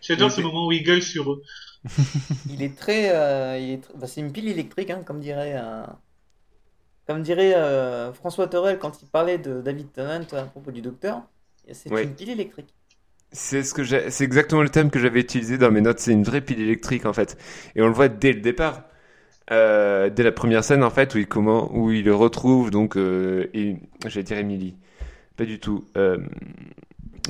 [0.00, 1.42] J'adore ce moment où il gueule sur eux.
[2.48, 3.10] Il est très.
[3.10, 5.82] euh, il est tr- bah, c'est une pile électrique, hein, comme dirait, euh,
[7.06, 11.22] comme dirait euh, François Torel quand il parlait de David Tennant à propos du docteur.
[11.70, 12.02] C'est Oui.
[12.02, 12.74] une pile électrique.
[13.30, 16.00] C'est ce que c'est exactement le thème que j'avais utilisé dans mes notes.
[16.00, 17.38] C'est une vraie pile électrique en fait,
[17.74, 18.82] et on le voit dès le départ,
[19.50, 23.48] euh, dès la première scène en fait où il comment, où il retrouve donc, euh,
[23.54, 23.76] et
[24.06, 24.74] j'allais dire Emily,
[25.36, 26.18] pas du tout, euh,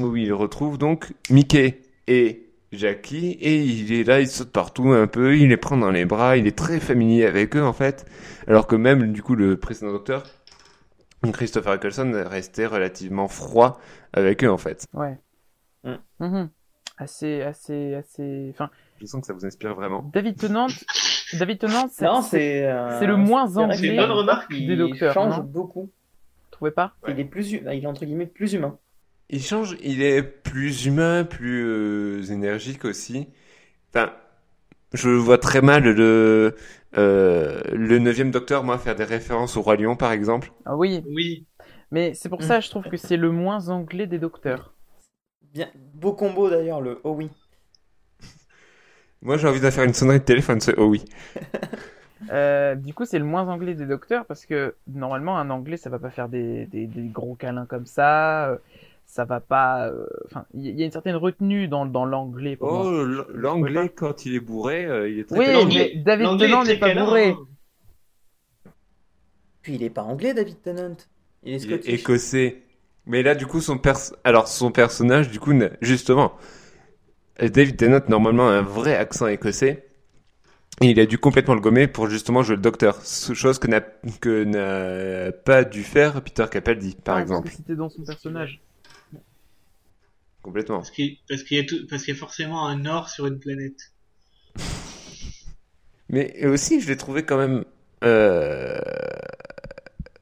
[0.00, 5.06] où il retrouve donc Mickey et Jackie et il est là, il saute partout un
[5.06, 8.06] peu, il les prend dans les bras, il est très familier avec eux en fait,
[8.46, 10.24] alors que même du coup le précédent docteur,
[11.32, 13.78] Christopher Eccleston restait relativement froid
[14.12, 14.86] avec eux en fait.
[14.94, 15.18] Ouais.
[15.84, 15.94] Mm.
[16.20, 16.48] Mhm.
[16.98, 18.48] Assez, assez, assez.
[18.52, 18.70] Enfin,
[19.00, 20.10] Je sens que ça vous inspire vraiment.
[20.12, 20.66] David Tennant,
[21.34, 22.66] David Tennant, c'est, Non, c'est- c'est.
[22.66, 24.46] euh, c'est le moins anglais C'est une bonne remarque.
[24.50, 25.82] Il des docteurs, change beaucoup.
[25.82, 25.90] vous
[26.50, 26.94] trouvez pas?
[27.08, 28.78] Il est plus, il est entre guillemets plus humain.
[29.30, 33.28] Il change, il est plus humain, plus euh, énergique aussi.
[33.94, 34.12] Enfin,
[34.94, 36.56] je vois très mal le
[36.98, 40.52] euh, le neuvième docteur, moi, faire des références au roi lion, par exemple.
[40.64, 41.46] Ah oui, Oui.
[41.92, 44.74] mais c'est pour ça, je trouve que c'est le moins anglais des docteurs.
[45.52, 47.30] Bien, beau combo d'ailleurs, le oh oui.
[49.22, 51.04] Moi, j'ai envie de faire une sonnerie de téléphone, c'est oh oui.
[52.30, 55.90] Euh, du coup, c'est le moins anglais des docteurs parce que normalement, un anglais, ça
[55.90, 58.58] va pas faire des, des, des gros câlins comme ça.
[59.12, 59.88] Ça va pas.
[59.88, 62.56] euh, Enfin, il y a une certaine retenue dans, dans l'anglais.
[62.60, 62.90] Oh,
[63.34, 66.94] l'anglais, quand il est bourré, euh, il est très Oui, mais David Tennant n'est pas
[66.94, 67.36] bourré.
[69.60, 70.96] Puis il est pas anglais, David Tennant.
[71.42, 71.92] Il est Il est scottish.
[72.00, 72.62] écossais.
[73.06, 73.98] Mais là, du coup, son pers...
[74.24, 75.52] alors son personnage, du coup,
[75.82, 76.32] justement,
[77.38, 79.86] David Tennant normalement a un vrai accent écossais.
[80.80, 83.80] Et il a dû complètement le gommer pour justement jouer le docteur, chose que n'a
[83.82, 87.50] que n'a pas dû faire Peter Capaldi, par Ah, exemple.
[87.54, 88.60] C'était dans son personnage.
[90.42, 90.78] Complètement.
[90.78, 93.26] Parce qu'il parce qu'il y, a tout- parce qu'il y a forcément un or sur
[93.26, 93.92] une planète.
[96.08, 97.64] Mais aussi, je l'ai trouvé quand même,
[98.04, 98.78] euh,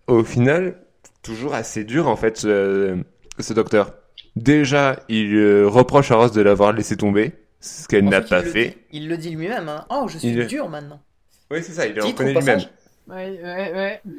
[0.07, 0.77] au final,
[1.23, 2.97] toujours assez dur en fait, ce,
[3.39, 3.95] ce docteur.
[4.37, 8.69] Déjà, il euh, reproche à Ross de l'avoir laissé tomber, ce qu'elle n'a pas fait.
[8.69, 9.69] dit- Il le dit lui-même.
[9.69, 9.87] Hein.
[9.91, 11.03] Oh, je suis Il dur maintenant.
[11.51, 12.61] Oui, c'est ça, il le reconnaît lui-même.
[13.09, 14.01] Ouais, ouais, ouais.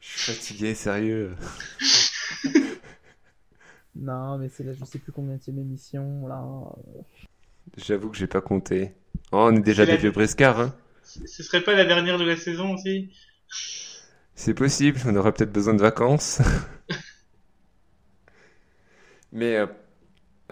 [0.00, 1.34] Je suis fatigué, sérieux.
[4.00, 6.44] Non, mais c'est là, je sais plus combien de émission là.
[7.76, 8.92] J'avoue que j'ai pas compté.
[9.32, 10.74] Oh, on est déjà C'est des la- vieux briscards, hein.
[11.02, 13.10] Ce serait pas la dernière de la saison aussi?
[14.34, 16.40] C'est possible, on aurait peut-être besoin de vacances.
[19.32, 19.66] Mais euh,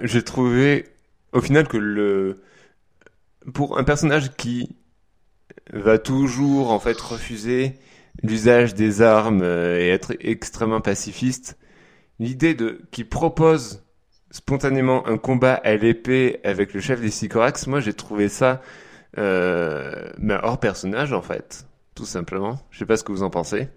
[0.02, 0.86] j'ai trouvé
[1.32, 2.42] au final que le
[3.52, 4.74] pour un personnage qui
[5.72, 7.74] va toujours en fait refuser
[8.22, 11.58] l'usage des armes euh, et être extrêmement pacifiste,
[12.18, 13.84] l'idée de qui propose
[14.30, 18.60] spontanément un combat à l'épée avec le chef des Sycorax, moi j'ai trouvé ça
[19.18, 22.58] euh, mais hors personnage en fait, tout simplement.
[22.70, 23.68] Je sais pas ce que vous en pensez.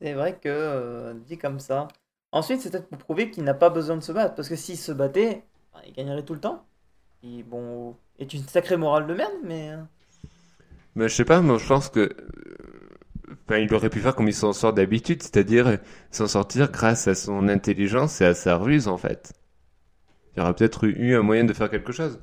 [0.00, 1.88] C'est vrai que euh, dit comme ça.
[2.32, 4.34] Ensuite, c'est peut-être pour prouver qu'il n'a pas besoin de se battre.
[4.34, 6.66] Parce que s'il se battait, bah, il gagnerait tout le temps.
[7.22, 9.72] Et bon, est une sacrée morale de merde, mais.
[9.72, 9.82] euh,
[10.96, 12.10] Mais je sais pas, moi je pense que
[13.48, 15.76] enfin, il aurait pu faire comme il s'en sort d'habitude, c'est-à-dire euh,
[16.10, 19.32] s'en sortir grâce à son intelligence et à sa ruse en fait.
[20.36, 22.20] Il y aurait peut-être eu un moyen de faire quelque chose.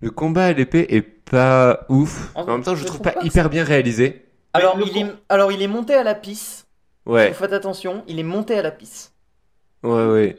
[0.00, 2.34] Le combat à l'épée est pas ouf.
[2.34, 4.26] En En même temps, je je trouve trouve pas hyper bien réalisé.
[4.52, 5.06] Alors, il est...
[5.28, 6.66] Alors, il est monté à la pisse.
[7.06, 9.12] Ouais, Faites attention, il est monté à la pisse.
[9.82, 10.36] ouais, ouais.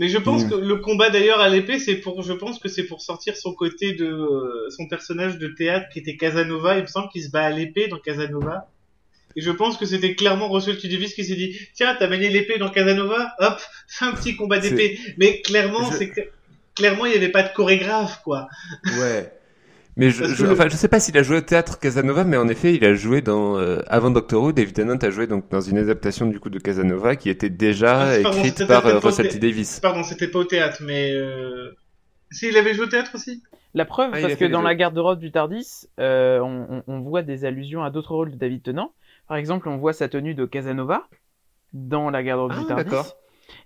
[0.00, 0.50] Mais je pense Mm.
[0.50, 3.52] que le combat d'ailleurs à l'épée, c'est pour, je pense que c'est pour sortir son
[3.52, 6.76] côté de euh, son personnage de théâtre qui était Casanova.
[6.78, 8.68] Il me semble qu'il se bat à l'épée dans Casanova.
[9.36, 12.30] Et je pense que c'était clairement Russell T Davies qui s'est dit tiens t'as manié
[12.30, 14.98] l'épée dans Casanova, hop fais un petit combat d'épée.
[15.18, 16.22] Mais clairement Je- c'est que-
[16.74, 18.48] clairement il y avait pas de chorégraphe quoi.
[18.98, 19.30] Ouais.
[20.00, 22.36] Mais je, je, que- enfin, je sais pas s'il a joué au théâtre Casanova, mais
[22.36, 25.48] en effet, il a joué dans, euh, avant Doctor Who, David Tennant a joué donc
[25.50, 28.98] dans une adaptation du coup de Casanova qui était déjà Ah, pardon, écrite par euh,
[28.98, 29.78] Russell T Davis.
[29.80, 31.76] Pardon c'était pas au théâtre mais euh...
[32.30, 33.42] si il avait joué au théâtre aussi.
[33.74, 37.22] La preuve, Ah, parce que dans la garde-robe du Tardis, euh, on, on- on voit
[37.22, 38.92] des allusions à d'autres rôles de David Tennant.
[39.28, 41.06] Par exemple, on voit sa tenue de Casanova
[41.72, 42.84] dans la garde-robe Ah, du Tardis.
[42.84, 43.16] d'accord.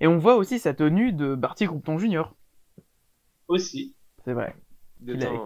[0.00, 2.24] Et on voit aussi sa tenue de Barty Croupton Jr.
[3.48, 3.94] Aussi.
[4.24, 4.54] C'est vrai.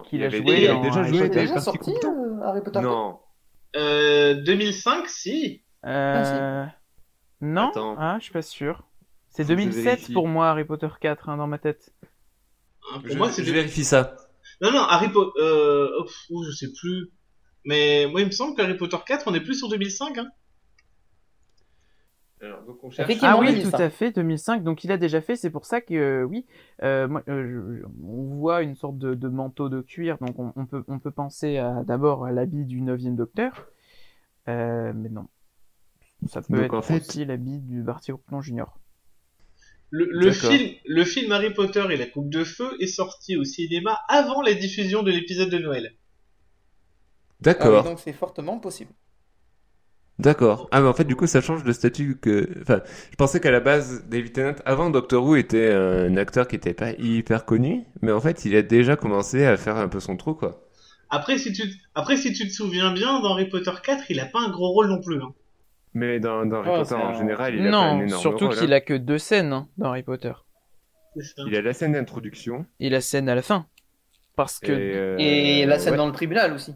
[0.04, 0.40] Qu'il a- joué
[0.82, 3.18] déjà joué déjà sorti euh, Harry Potter Non.
[3.76, 5.62] Euh, 2005 si.
[5.84, 6.64] Euh...
[7.40, 7.96] Non Attends.
[7.98, 8.84] Ah, je suis pas sûr.
[9.28, 10.12] C'est Faut que je 2007 vérifie.
[10.12, 11.92] pour moi, Harry Potter 4, hein, dans ma tête.
[12.80, 14.16] Pour Je, moi je vérifie ça.
[14.60, 15.38] Non, non, Harry Potter.
[15.40, 15.88] Euh...
[16.30, 17.10] oh, je sais plus.
[17.64, 20.16] Mais moi, il me semble qu'Harry Potter 4, on est plus sur 2005.
[20.18, 20.28] Hein.
[22.40, 23.70] Alors, donc on Effectivement, Ah oui, 2005.
[23.76, 24.62] tout à fait, 2005.
[24.62, 26.46] Donc il a déjà fait, c'est pour ça que euh, oui,
[26.82, 30.52] euh, moi, euh, je- on voit une sorte de, de manteau de cuir, donc on,
[30.54, 33.66] on peut, on peut penser à d'abord à l'habit du 9e Docteur,
[34.48, 35.26] Euh, mais non.
[36.26, 38.78] Ça peut Donc, être en fait- aussi l'habit du Barty Croupton Junior.
[39.90, 43.98] Le, film, le film Harry Potter et la Coupe de Feu est sorti au cinéma
[44.08, 45.92] avant la diffusion de l'épisode de Noël.
[45.94, 48.90] Ah oui, D'accord, donc c'est fortement possible.
[50.18, 50.68] D'accord.
[50.72, 52.48] Ah mais en fait du coup ça change de statut que.
[52.62, 56.56] Enfin, je pensais qu'à la base David Tennant avant Doctor Who était un acteur qui
[56.56, 60.00] était pas hyper connu, mais en fait il a déjà commencé à faire un peu
[60.00, 60.64] son trou quoi.
[61.10, 61.62] Après si, tu,
[61.94, 64.68] après, si tu te souviens bien, dans Harry Potter 4, il a pas un gros
[64.72, 65.22] rôle non plus.
[65.22, 65.32] Hein.
[65.94, 68.48] Mais dans, dans Harry Oh, Potter en général il a pas un Non, énorme surtout
[68.50, 68.76] qu'il hein.
[68.76, 70.32] a que deux scènes hein, dans Harry Potter.
[71.46, 72.66] Il a la scène d'introduction.
[72.78, 73.66] Et la scène à la fin.
[74.36, 74.70] Parce que...
[74.70, 75.96] Et, euh, Et la scène ouais.
[75.96, 76.74] dans le tribunal aussi.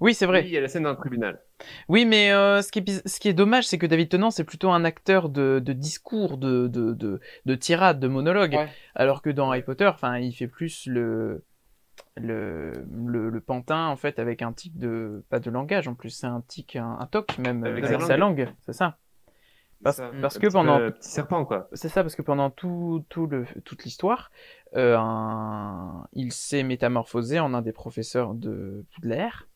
[0.00, 0.40] Oui, c'est vrai.
[0.40, 1.40] Oui, il y a la scène dans le tribunal.
[1.88, 4.30] Oui, mais euh, ce, qui est, bis- ce qui est dommage, c'est que David Tennant,
[4.30, 8.54] c'est plutôt un acteur de, de discours, de, de, de, de tirade, de monologue.
[8.54, 8.68] Ouais.
[8.94, 11.44] Alors que dans Harry Potter, enfin, il fait plus le,
[12.16, 12.72] le,
[13.06, 16.26] le, le pantin, en fait, avec un tic de, pas de langage, en plus, c'est
[16.26, 18.98] un tic, un, un toc, même, Avec avec, sa langue, c'est ça.
[19.82, 21.68] Parce, Ça, parce que petit pendant, peu petit serpent quoi.
[21.74, 24.30] c'est ça, parce que pendant tout, tout le, toute l'histoire,
[24.74, 29.46] euh, un- il s'est métamorphosé en un des professeurs de Poudlard.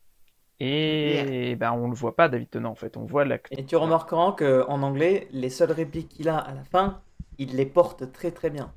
[0.60, 2.96] Et ben, on le voit pas, David Tennant, en fait.
[2.96, 3.58] On voit l'acteur.
[3.58, 7.00] Et tu remarqueras qu'en anglais, les seules répliques qu'il a à la fin,
[7.38, 8.72] il les porte très très bien.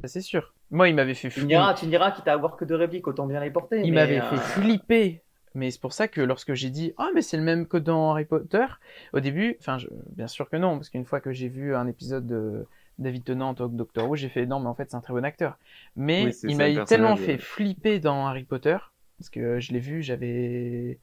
[0.00, 0.54] Ça, c'est sûr.
[0.70, 1.48] Moi, il m'avait fait flipper.
[1.48, 3.82] diras, tu me diras quitte à avoir que deux répliques, autant bien les porter.
[3.84, 5.22] Il m'avait euh, fait flipper.
[5.54, 8.10] Mais c'est pour ça que lorsque j'ai dit Ah, mais c'est le même que dans
[8.12, 8.66] Harry Potter,
[9.12, 11.86] au début, enfin, je- bien sûr que non, parce qu'une fois que j'ai vu un
[11.86, 12.66] épisode de
[12.98, 15.00] David Tennant en tant que Doctor Who, j'ai fait Non, mais en fait, c'est un
[15.00, 15.58] très bon acteur.
[15.96, 18.76] Mais Oui, il m'a le tellement fait flipper dans Harry Potter,
[19.18, 20.98] parce que je l'ai vu, j'avais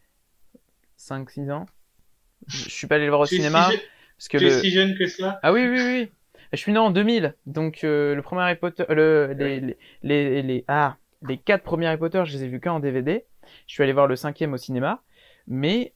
[0.97, 1.65] 5-6 ans.
[2.47, 3.77] Je suis pas allé le voir au Tu es si cinéma, je-
[4.17, 6.11] parce que tu es si jeune que cela Ah oui, oui, oui.
[6.51, 10.41] Je suis né en 2000, donc euh, le premier Harry Potter, le, les, les, les,
[10.41, 10.97] les- ah,
[11.27, 13.25] les quatre premiers Harry Potter, je les ai vus qu'en DVD.
[13.67, 15.01] Je suis allé voir le cinquième au cinéma,
[15.47, 15.93] mais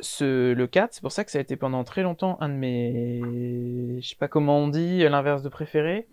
[0.00, 2.54] ce, le 4, c'est pour ça que ça a été pendant très longtemps un de
[2.54, 6.08] mes, je sais pas comment on dit, l'inverse de préféré,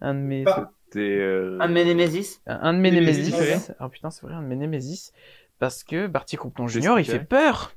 [0.00, 2.40] un de mes, Pas- euh, Un de mes Némésis.
[2.46, 3.68] un de mes Némésis, Némésis.
[3.68, 3.74] ouais.
[3.80, 5.12] Oh putain, c'est vrai, un de mes Némésis,
[5.58, 7.72] parce que Barty Croupton Junior, il fait peur.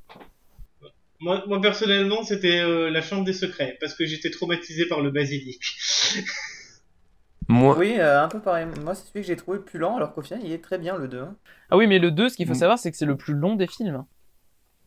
[1.20, 5.10] moi, moi, personnellement, c'était euh, la chambre des secrets, parce que j'étais traumatisé par le
[5.10, 5.60] basilic.
[7.48, 8.66] moi, Oui, euh, un peu pareil.
[8.82, 10.78] Moi, c'est celui que j'ai trouvé le plus lent, alors qu'au final, il est très
[10.78, 11.20] bien le 2.
[11.20, 11.36] hein.
[11.70, 12.56] Ah oui, mais le 2, ce qu'il faut Mm.
[12.56, 14.04] savoir, c'est que c'est le plus long des films.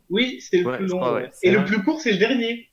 [0.09, 0.97] Oui, c'est le Ouais, plus long.
[0.99, 1.21] crois, ouais.
[1.23, 1.31] ouais.
[1.43, 1.65] Et le vrai.
[1.65, 2.69] plus court, c'est le dernier.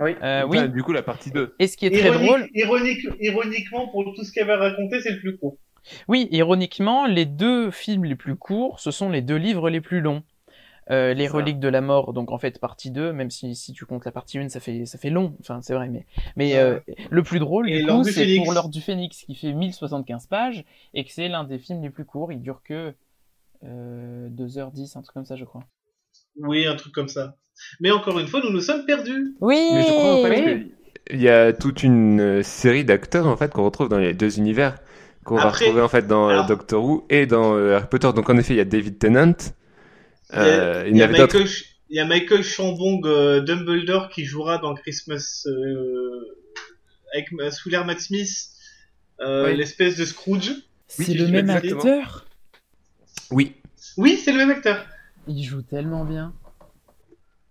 [0.00, 0.68] Euh, enfin, oui.
[0.68, 1.54] du coup, la partie 2.
[1.58, 5.12] Et ce qui est très drôle, ironique, ironiquement, pour tout ce qu'elle va raconter, c'est
[5.12, 5.56] le plus court.
[6.08, 10.00] oui, ironiquement, les deux films les plus courts, ce sont les deux livres les plus
[10.00, 10.22] longs.
[10.90, 13.84] Euh, les reliques de la mort, donc en fait partie 2, même si, si tu
[13.84, 16.80] comptes la partie 1, ça fait, ça fait long, enfin c'est vrai, mais, mais euh,
[17.10, 20.64] le plus drôle, Et du coup, c'est pour l'Ordre du Phénix, qui fait 1075 pages,
[20.94, 22.94] et que c'est l'un des films les plus courts, il dure que
[23.64, 25.62] euh, 2h10, un truc comme ça, je crois.
[26.38, 27.36] Oui, un truc comme ça.
[27.80, 29.34] Mais encore une fois, nous nous sommes perdus.
[29.40, 30.72] Oui Mais je crois en fait oui.
[31.10, 34.38] qu'il y a toute une euh, série d'acteurs en fait qu'on retrouve dans les deux
[34.38, 34.76] univers
[35.24, 38.10] qu'on va retrouver en fait dans euh, alors- Doctor Who et dans euh, Harry Potter.
[38.14, 39.34] Donc en effet, il y a David Tennant.
[40.32, 41.00] Il y a- Euh, il y.
[41.06, 46.36] Michael, Ch- il y a Michael Chambong euh, Dumbledore qui jouera dans Christmas euh,
[47.14, 48.30] avec sous l'air Matt Smith,
[49.20, 49.56] euh, Oui.
[49.56, 50.52] l'espèce de Scrooge.
[50.86, 52.26] C'est le même acteur?
[53.30, 53.54] Oui.
[53.98, 54.84] Oui, c'est le même acteur.
[55.26, 56.32] Il joue tellement bien.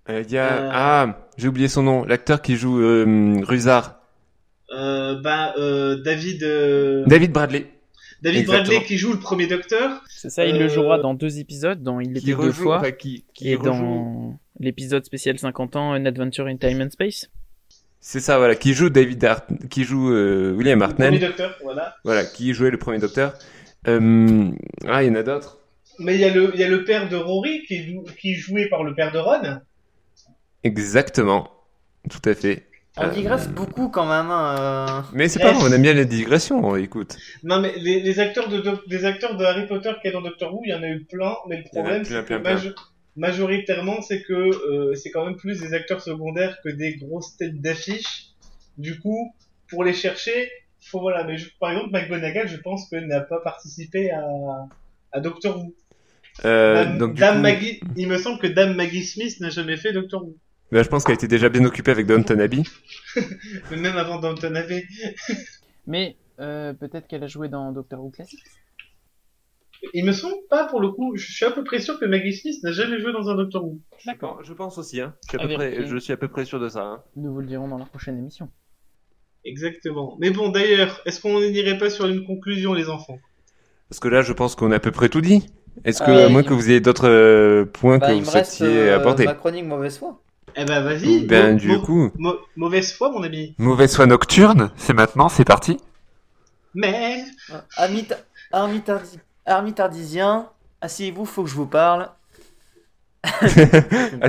[0.09, 0.69] Il y a Euh.
[0.71, 3.99] ah j'ai oublié son nom, l'acteur qui joue euh, Rusard,
[4.71, 7.67] Euh, bah, euh, David, euh, David Bradley,
[8.21, 8.63] David Exactement.
[8.67, 10.01] Bradley qui joue le premier Docteur.
[10.07, 12.77] C'est ça, il Euh, le jouera dans deux épisodes, dans Il qui était deux fois.
[12.79, 16.89] enfin, qui, qui Et rejoue- dans l'épisode spécial 50 ans, An Adventure in Time and
[16.91, 17.29] Space.
[18.01, 21.55] c'est ça voilà, qui joue David Hart, qui joue euh, William Le premier Hartnell, Docteur,
[21.63, 21.95] voilà.
[22.03, 23.33] voilà, qui jouait le premier Docteur.
[23.87, 24.49] Euh,
[24.87, 25.59] ah il y en a d'autres.
[25.99, 28.35] Mais il y a le, il y a le père de Rory qui qui est
[28.35, 29.59] joué par le père de Ron.
[30.63, 31.49] Exactement,
[32.09, 32.63] tout à fait.
[32.97, 34.31] On Euh, digresse beaucoup quand même.
[34.31, 35.01] hein, euh.
[35.13, 37.17] Mais c'est pas grave, on aime bien les digressions, écoute.
[37.43, 40.53] Non, mais les, les acteurs de, des acteurs de Harry Potter qui est dans Doctor
[40.53, 42.73] Who, il y en a eu plein, mais le problème, c'est que majo-
[43.15, 47.61] majoritairement, c'est que euh, c'est quand même plus des acteurs secondaires que des grosses têtes
[47.61, 48.29] d'affiche.
[48.77, 49.33] Du coup,
[49.69, 50.49] pour les chercher,
[50.81, 51.23] faut voilà.
[51.23, 54.23] Mais je- par exemple, McGonagall, je pense que n'a pas participé à,
[55.11, 55.75] à Doctor Who.
[56.45, 59.49] Euh, Dame, donc, du Dame coup, Maggie, il me semble que Dame Maggie Smith n'a
[59.49, 60.35] jamais fait Doctor Who.
[60.71, 62.63] Bah, je pense qu'elle était déjà bien occupée avec Downton Abbey.
[63.71, 64.85] Même avant Downton Abbey.
[65.87, 68.39] Mais euh, peut-être qu'elle a joué dans Doctor Who Classic.
[69.93, 71.15] Il me semble pas pour le coup.
[71.15, 73.63] Je suis à peu près sûr que Maggie Smith n'a jamais joué dans un Doctor
[73.63, 73.79] Who.
[74.05, 74.41] D'accord.
[74.43, 75.13] Je pense aussi, hein.
[75.25, 76.81] Je suis à peu près- je suis à peu près sûr de ça.
[76.81, 77.03] hein.
[77.15, 78.49] Nous vous le dirons dans la prochaine émission.
[79.45, 80.17] Exactement.
[80.19, 83.19] Mais bon, d'ailleurs, est-ce qu'on n'irait pas sur une conclusion, les enfants?
[83.87, 85.47] Parce que là, je pense qu'on a à peu près tout dit.
[85.85, 88.25] Est-ce que, Euh, à moins il- que vous ayez d'autres euh, points Bah, que vous
[88.25, 90.21] souhaitiez euh, aborder ma chronique mauvaise foi.
[90.59, 91.25] Eh ben, vas-y.
[91.25, 93.53] Ben, du mau- coup, mau- mauvaise foi, mon ami.
[93.59, 95.77] mauvaise foi nocturne, c'est maintenant, c'est parti.
[96.73, 97.23] Mais
[97.77, 98.17] Amis, ta-
[98.51, 100.49] amis tardi- amis tardisiens,
[100.81, 102.09] asseyez-vous, faut que je vous parle.
[104.21, 104.27] Ah,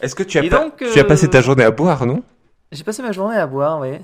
[0.00, 2.04] Est-ce que tu as, Et pas- donc, tu as passé euh, ta journée à boire,
[2.06, 2.22] non?
[2.72, 3.98] J'ai passé ma journée à boire, oui.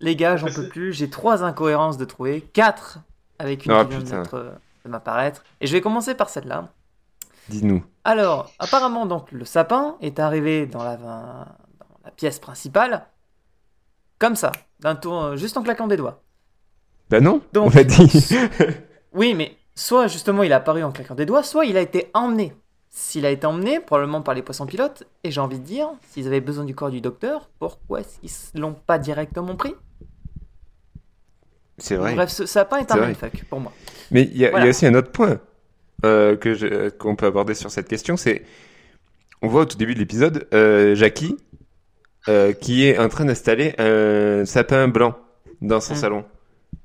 [0.00, 0.92] Les gars, j'en peux plus.
[0.92, 2.40] J'ai trois incohérences de trouver.
[2.40, 2.98] Quatre
[3.38, 4.52] avec une Oh, qui vient euh,
[4.84, 5.42] de m'apparaître.
[5.60, 6.68] Et je vais commencer par celle-là.
[7.48, 7.82] Dis-nous.
[8.04, 11.46] Alors, apparemment, donc, le sapin est arrivé dans la, dans
[12.04, 13.06] la pièce principale.
[14.18, 16.22] Comme ça, d'un tour, euh, juste en claquant des doigts.
[17.10, 18.28] Bah non, Donc- on l'a dit.
[19.14, 22.10] Oui, mais soit justement il a apparu en claquant des doigts, soit il a été
[22.14, 22.54] emmené.
[22.88, 26.26] S'il a été emmené, probablement par les poissons pilotes, et j'ai envie de dire, s'ils
[26.26, 29.74] avaient besoin du corps du docteur, pourquoi est-ce qu'ils l'ont pas directement pris?
[31.76, 32.14] C'est vrai.
[32.14, 33.72] Bref, ce sapin est un mindfuck pour moi.
[34.10, 35.40] Mais il y, a aussi un autre point
[36.04, 38.42] euh, que je- qu'on peut aborder sur cette question, c'est
[39.42, 41.36] on voit au tout début de l'épisode euh, Jackie
[42.28, 45.16] euh, qui est en train d'installer un sapin blanc
[45.60, 45.96] dans son Mm.
[45.96, 46.24] salon.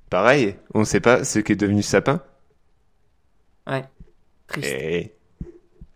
[0.09, 2.21] Pareil, on ne sait pas ce qu'est devenu ce sapin.
[3.67, 3.83] Ouais.
[4.47, 4.67] Triste.
[4.71, 5.13] Et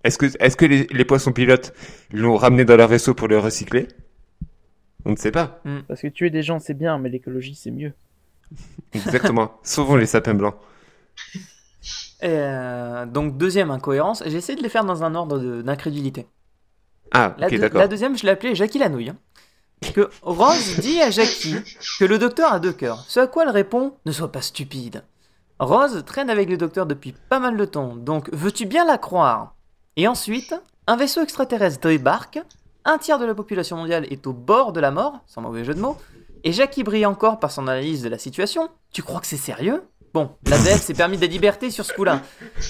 [0.04, 1.74] Est-ce que, est-ce que les, les poissons pilotes
[2.12, 3.88] l'ont ramené dans leur vaisseau pour le recycler?
[5.06, 5.62] On ne sait pas.
[5.88, 7.94] Parce que tuer des gens c'est bien, mais l'écologie c'est mieux.
[8.94, 9.58] Exactement.
[9.64, 10.56] Sauvons les sapins blancs.
[12.24, 16.28] Euh, donc, deuxième incohérence, j'ai essayé de les faire dans un ordre d'incrédulité.
[17.12, 17.80] Ah, La, ok, d'accord.
[17.82, 19.10] la deuxième, je l'ai appelée Jackie la nouille.
[19.10, 19.18] hein.
[19.96, 21.56] Que Rose dit à Jackie
[22.00, 23.04] que le docteur a deux cœurs.
[23.08, 25.04] Ce à quoi elle répond Ne sois pas stupide.
[25.60, 29.56] Rose traîne avec le docteur depuis pas mal de temps, donc veux-tu bien la croire?
[29.98, 30.54] Et ensuite,
[30.88, 32.40] un vaisseau extraterrestre débarque,
[32.86, 35.74] un tiers de la population mondiale est au bord de la mort, sans mauvais jeu
[35.74, 35.98] de mots,
[36.44, 38.70] et Jackie brille encore par son analyse de la situation.
[38.92, 39.84] Tu crois que c'est sérieux?
[40.14, 42.22] Bon, la VF s'est permis des libertés sur ce coup-là.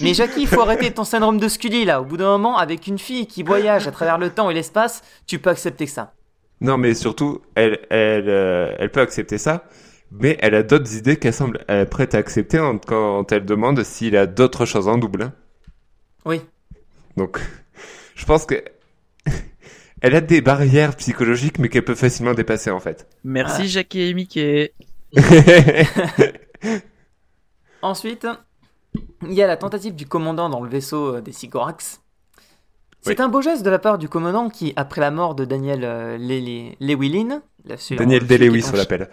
[0.02, 2.00] Mais Jackie, il faut arrêter ton syndrome de Scully là.
[2.02, 5.02] Au bout d'un moment, avec une fille qui voyage à travers le temps et l'espace,
[5.26, 6.14] tu peux accepter que ça.
[6.62, 9.66] Non, mais surtout, elle, elle, euh, elle peut accepter ça,
[10.12, 14.16] mais elle a d'autres idées qu'elle semble prête à accepter en- quand elle demande s'il
[14.16, 15.24] a d'autres choses en double.
[15.24, 15.34] hein.
[16.26, 16.42] Oui.
[17.18, 17.40] Donc,
[18.14, 18.64] je pense que
[20.02, 23.08] elle a des barrières psychologiques, mais qu'elle peut facilement dépasser en fait.
[23.24, 23.68] Merci Ah.
[23.68, 24.74] Jackie et Mickey.
[27.82, 28.28] Ensuite,
[29.24, 32.02] il y a la tentative du commandant dans le vaisseau euh, des Sycorax.
[33.04, 35.84] C'est un beau geste de la part du commandant qui, après la mort de Daniel
[35.84, 39.10] euh, Le- Le- Lewillin, la- celui- Daniel en on l'appelle.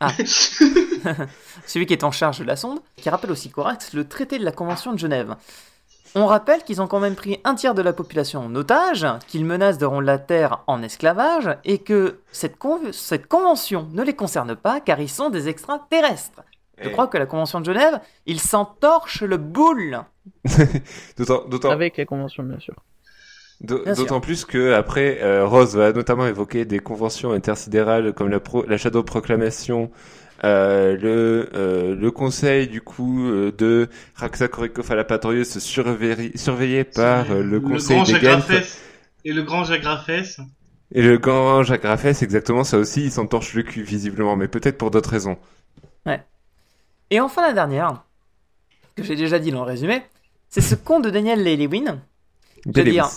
[1.66, 4.44] celui qui est en charge de la sonde, qui rappelle aux Sycorax le traité de
[4.44, 5.36] la Convention de Genève.
[6.14, 9.44] On rappelle qu'ils ont quand même pris un tiers de la population en otage, qu'ils
[9.44, 14.80] menacent de rendre la Terre en esclavage, et que cette convention ne les concerne pas
[14.80, 16.42] car ils sont des extraterrestres.
[16.82, 20.00] Je crois que la Convention de Genève, ils s'entorchent le boule.
[21.16, 22.74] D'autant, Avec la convention, bien sûr.
[23.60, 28.64] d'autant plus que après, euh, Rose va notamment évoquer des conventions intersidérales comme la, pro-
[28.66, 29.90] la Shadow Proclamation,
[30.44, 36.36] euh, le, euh, le conseil du coup euh, de Raxakorikov à la patrouille se surveiller,
[36.36, 38.78] surveillé par euh, le conseil grand des Genf.
[39.24, 40.38] Et le grand Jacques Raffès.
[40.92, 44.78] et le grand Jacques Raffès, exactement ça aussi, il s'entorche le cul visiblement, mais peut-être
[44.78, 45.36] pour d'autres raisons.
[47.10, 48.02] Et enfin la dernière,
[48.96, 50.02] que j'ai déjà dit dans le résumé,
[50.48, 52.00] c'est ce con de Daniel Lewin.
[52.66, 53.08] Day dire-.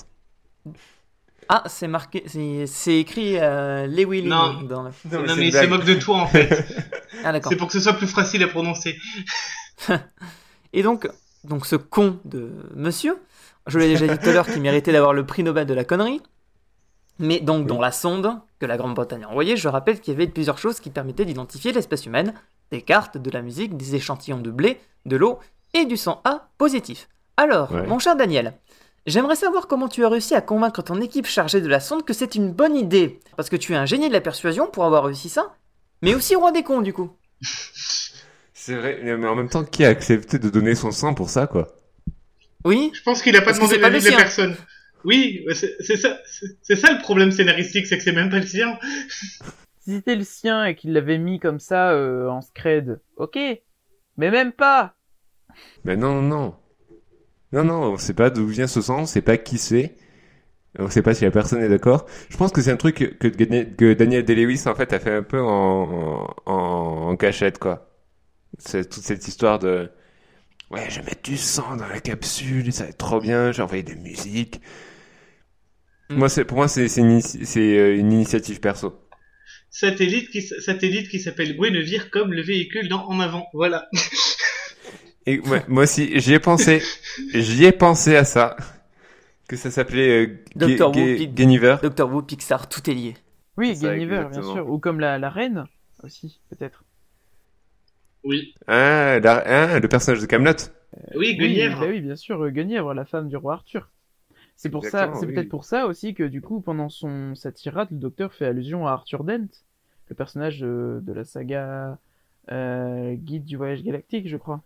[1.49, 2.23] Ah, c'est marqué,
[2.65, 4.61] c'est écrit euh, Lewin Non.
[4.61, 4.89] dans le...
[4.89, 6.65] Non, c'est mais il se moque de toi en fait.
[7.23, 7.51] Ah d'accord.
[7.51, 8.97] C'est pour que ce soit plus facile à prononcer.
[10.73, 11.07] Et donc,
[11.43, 13.17] donc ce con de monsieur,
[13.67, 15.83] je l'ai déjà dit tout à l'heure qu'il méritait d'avoir le prix Nobel de la
[15.83, 16.21] connerie.
[17.19, 20.27] Mais donc dans la sonde que la Grande-Bretagne a envoyée, je rappelle qu'il y avait
[20.27, 22.33] plusieurs choses qui permettaient d'identifier l'espèce humaine,
[22.71, 25.39] des cartes, de la musique, des échantillons de blé, de l'eau
[25.73, 27.07] et du sang A positif.
[27.37, 27.85] Alors, Ouais.
[27.87, 28.53] mon cher Daniel,
[29.05, 32.13] j'aimerais savoir comment tu as réussi à convaincre ton équipe chargée de la sonde que
[32.13, 33.19] c'est une bonne idée.
[33.37, 35.55] Parce que tu es un génie de la persuasion pour avoir réussi ça,
[36.01, 37.11] mais aussi roi des cons du coup.
[38.53, 41.47] C'est vrai, mais en même temps, qui a accepté de donner son sang pour ça,
[41.47, 41.69] quoi?
[42.63, 44.55] Oui, Je pense qu'il a pas demandé l'avis de la personne.
[45.03, 46.19] Oui, c'est c'est ça,
[46.61, 48.77] ça le problème scénaristique, c'est que c'est même pas le sien.
[49.81, 53.37] Si c'était le sien et qu'il l'avait mis comme ça euh, en scred, ok.
[54.15, 54.95] Mais même pas
[55.83, 56.55] Mais non, non, non.
[57.53, 59.95] Non, non, on sait pas d'où vient ce sang, on sait pas qui c'est.
[60.79, 62.05] On sait pas si la personne est d'accord.
[62.29, 65.23] Je pense que c'est un truc que, que, Daniel- Day-Lewis, en fait, a fait un
[65.23, 66.53] peu en, en,
[67.09, 67.89] en cachette, quoi.
[68.59, 69.91] C'est toute cette histoire de...
[70.71, 73.51] Ouais, je vais mettre du sang dans la capsule, et ça va être trop bien,
[73.53, 74.61] j'ai envoyé des musiques.
[76.09, 76.21] Mm.
[76.21, 79.00] Moi, c'est, pour moi, c'est, c'est, une, c'est euh, une initiative perso.
[79.73, 83.47] Satellite qui, satellite qui s'appelle Guinevere comme le véhicule dans En Avant.
[83.53, 83.87] Voilà.
[85.25, 86.81] Et ouais, moi aussi, j'y ai pensé.
[87.33, 88.57] J'y ai pensé à ça.
[89.47, 91.27] Que ça s'appelait euh, Whoopi.
[91.27, 91.79] Guinevere.
[91.81, 93.13] Doctor Who, Pixar, tout est lié.
[93.57, 94.67] Oui, Guinevere, bien sûr.
[94.69, 95.65] Ou comme la, la reine
[96.03, 96.83] aussi, peut-être.
[98.23, 98.53] Oui.
[98.67, 99.43] Ah, la-
[99.73, 100.53] ah, le personnage de Camelot.
[101.15, 101.79] Oui, Oui, Guenièvre.
[101.81, 103.89] bah oui, bien sûr, euh, Guenièvre, la femme du roi Arthur.
[104.61, 105.33] C'est pour ça, Exactement, c'est oui.
[105.33, 108.85] peut-être pour ça aussi que du coup, pendant son sa tirade, le docteur fait allusion
[108.85, 109.47] à Arthur Dent,
[110.09, 111.97] le personnage euh, de la saga
[112.51, 114.61] euh, Guide du voyage galactique, je crois.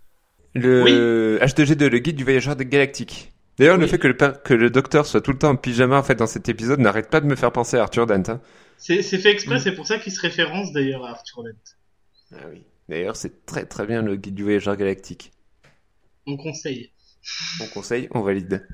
[0.53, 3.31] Le H2G2, le guide du voyageur des galactiques.
[3.57, 3.89] D'ailleurs, le Oui.
[3.89, 6.15] fait que le, per- que le docteur soit tout le temps en pyjama en fait
[6.15, 8.23] dans cet épisode n'arrête pas de me faire penser à Arthur Dent.
[8.27, 8.41] Hein.
[8.77, 9.59] C'est c'est fait exprès, Mm.
[9.59, 11.49] c'est pour ça qu'il se référence d'ailleurs à Arthur Dent.
[12.33, 12.65] Ah oui.
[12.89, 15.31] D'ailleurs, c'est très très bien le guide du voyageur galactique.
[16.27, 16.91] On conseille.
[17.61, 18.67] On conseille, on valide.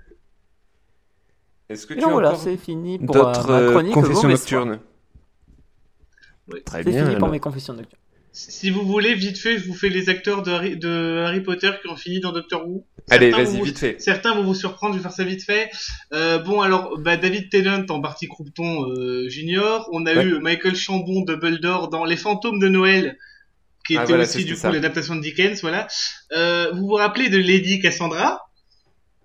[1.72, 4.28] Est-ce que tu donc as voilà, c'est fini pour euh, d'autres ma euh, chronique confessions
[4.30, 4.80] nocturnes
[6.52, 6.62] Oui.
[6.64, 7.06] Très C'est bien.
[7.06, 7.98] fini pour mes confessions nocturnes.
[8.34, 11.70] Si vous voulez, vite fait, je vous fais les acteurs de Harry, de Harry Potter
[11.82, 12.86] qui ont fini dans Doctor Who.
[13.10, 13.96] Allez, Certains vas-y, vont vous- vite fait.
[14.02, 15.70] Certains vont vous surprendre, je vais faire ça vite fait.
[16.14, 19.90] Euh, bon, alors, bah, David Tennant en Barty Croupton euh, Junior.
[19.92, 20.26] On a Ouais.
[20.26, 23.18] eu Michael Chambon, Dumbledore dans Les Fantômes de Noël,
[23.86, 24.72] qui Ah, était voilà, aussi du coup ça.
[24.72, 25.88] l'adaptation de Dickens, voilà.
[26.32, 28.40] Euh, vous vous rappelez de Lady Cassandra?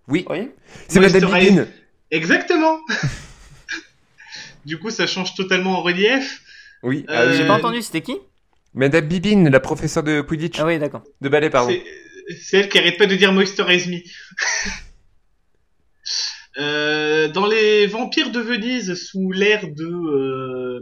[0.08, 0.50] Oui, Oui.
[0.88, 1.66] c'est Madame Moisturize.
[2.10, 2.78] Exactement.
[4.64, 6.42] du coup, ça change totalement en relief.
[6.82, 7.36] Oui, ah Euh.
[7.36, 8.16] J'ai pas entendu, c'était qui?
[8.74, 10.58] Madame Bibine, la professeure de Quidditch.
[10.60, 11.02] Ah oui, d'accord.
[11.20, 11.70] De ballet, pardon.
[11.70, 11.84] C'est
[12.40, 13.98] c'est elle qui arrête pas de dire Moisturize Me.
[16.58, 20.80] Euh, dans les vampires de Venise sous l'ère de euh,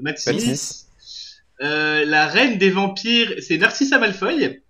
[1.63, 4.63] euh, la reine des vampires, c'est Narcissa Malfoy.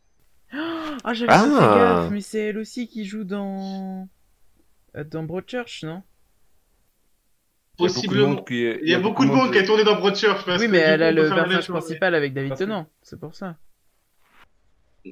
[1.07, 1.43] Ah, j'avais Ah.
[1.43, 4.09] pas fait gaffe, mais c'est elle aussi qui joue dans.
[4.97, 6.03] euh, dans Broadchurch, non?
[7.77, 8.45] Possiblement.
[8.51, 10.45] Il y a beaucoup de monde qui a tourné dans Broadchurch.
[10.45, 13.57] parce Oui, que mais elle a le personnage principal avec David Tennant, c'est pour ça.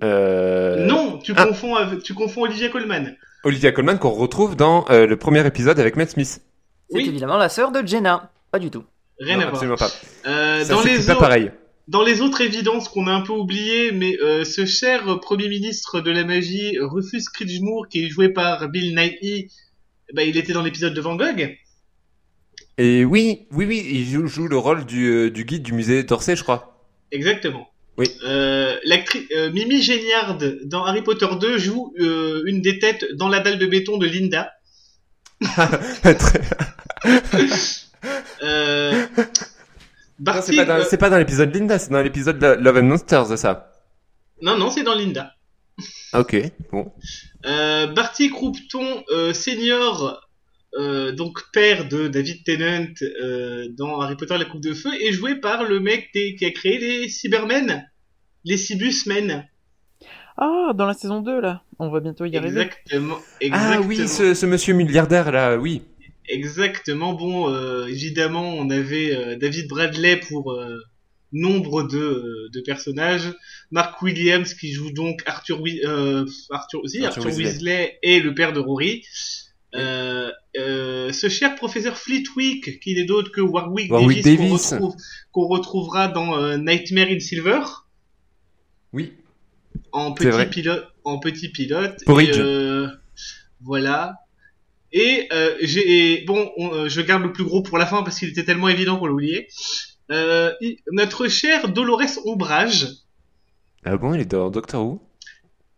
[0.03, 0.87] Euh...
[0.87, 1.47] Non, tu Ah.
[1.47, 3.15] confonds avec, tu confonds Olivia Colman.
[3.45, 6.41] Olivia Colman qu'on retrouve dans euh, le premier épisode avec Matt Smith.
[6.91, 7.09] C'est Oui.
[7.09, 8.31] évidemment la sœur de Jenna.
[8.51, 8.85] Pas du tout.
[9.19, 9.55] Rien Non, à voir.
[9.55, 9.91] absolument pas.
[10.27, 11.51] Euh, Ça dans les pas autres, pareil.
[11.89, 16.01] Dans les autres évidences qu'on a un peu oubliées, mais euh, ce cher Premier ministre
[16.01, 19.51] de la magie, Rufus Scridgemoor, qui est joué par Bill Nighy,
[20.15, 21.57] bah, il était dans l'épisode de Van Gogh.
[22.79, 26.03] Et oui, oui, oui, il joue, joue le rôle du, euh, du guide du musée
[26.05, 26.87] d'Orsay, je crois.
[27.11, 27.69] Exactement.
[27.99, 28.07] Oui.
[28.25, 33.29] Euh, L'actrice euh, Mimi Géniard dans Harry Potter 2 joue euh, une des têtes dans
[33.29, 34.51] la dalle de béton de Linda.
[35.43, 36.41] Très-
[38.43, 39.25] Euh, Non,
[40.19, 40.57] Barty,
[40.91, 43.73] c'est pas dans, l'épisode Linda, c'est dans l'épisode de Love and Monsters, ça?
[44.41, 45.33] non, non, c'est dans Linda.
[46.13, 46.37] Ah, Ok,
[46.73, 46.93] bon.
[47.45, 50.22] Barty Croupton senior,
[50.79, 52.87] euh, donc père de David Tennant
[53.23, 56.45] euh, dans Harry Potter la Coupe de Feu, est joué par le mec des- qui
[56.45, 57.87] a créé les Cybermen,
[58.45, 59.47] les Cybusmen.
[60.39, 61.63] Ah, dans la saison 2, là.
[61.79, 62.63] On va bientôt y arriver.
[62.63, 63.19] Exactement,
[63.53, 65.83] Ah oui, ce, ce monsieur milliardaire là, oui.
[66.29, 67.13] Exactement.
[67.13, 70.79] Bon, euh, évidemment, on avait euh, David Bradley pour euh,
[71.33, 73.31] nombre de, euh, de personnages.
[73.71, 77.45] Mark Williams qui joue donc Arthur, euh, Arthur, si, Arthur Arthur, Weasley.
[77.53, 77.99] Weasley.
[78.03, 79.05] et le père de Rory.
[79.75, 84.73] Euh, euh, ce cher professeur Fleetwick, qui n'est d'autre que Warwick, Warwick Davis, qu'on Davis.
[84.73, 84.97] retrouve-
[85.33, 87.61] qu'on retrouvera dans euh, Nightmare in Silver
[88.93, 89.13] Oui.
[89.93, 90.45] en vrai.
[90.47, 92.37] petit pilote en petit pilote Porridge.
[92.37, 92.87] Et, euh,
[93.61, 94.17] voilà
[94.93, 95.27] et
[95.63, 98.69] j'ai bon on- je garde le plus gros pour la fin parce qu'il était tellement
[98.69, 99.07] évident qu'on
[100.61, 102.89] il- notre chère Dolores Ombrage
[103.85, 105.01] Ah bon, il est dans Doctor Who?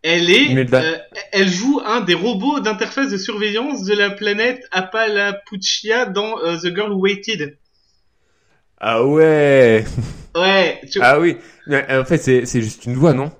[0.07, 0.81] Elle est Imelda.
[0.81, 0.97] euh,
[1.31, 6.75] elle joue un des robots d'interface de surveillance de la planète Apalapuchia dans euh, The
[6.75, 7.57] Girl Who Waited
[8.79, 9.83] Ah ouais
[10.35, 11.37] ouais tu- Ah oui.
[11.69, 13.31] Euh, en fait, c'est juste une voix, non?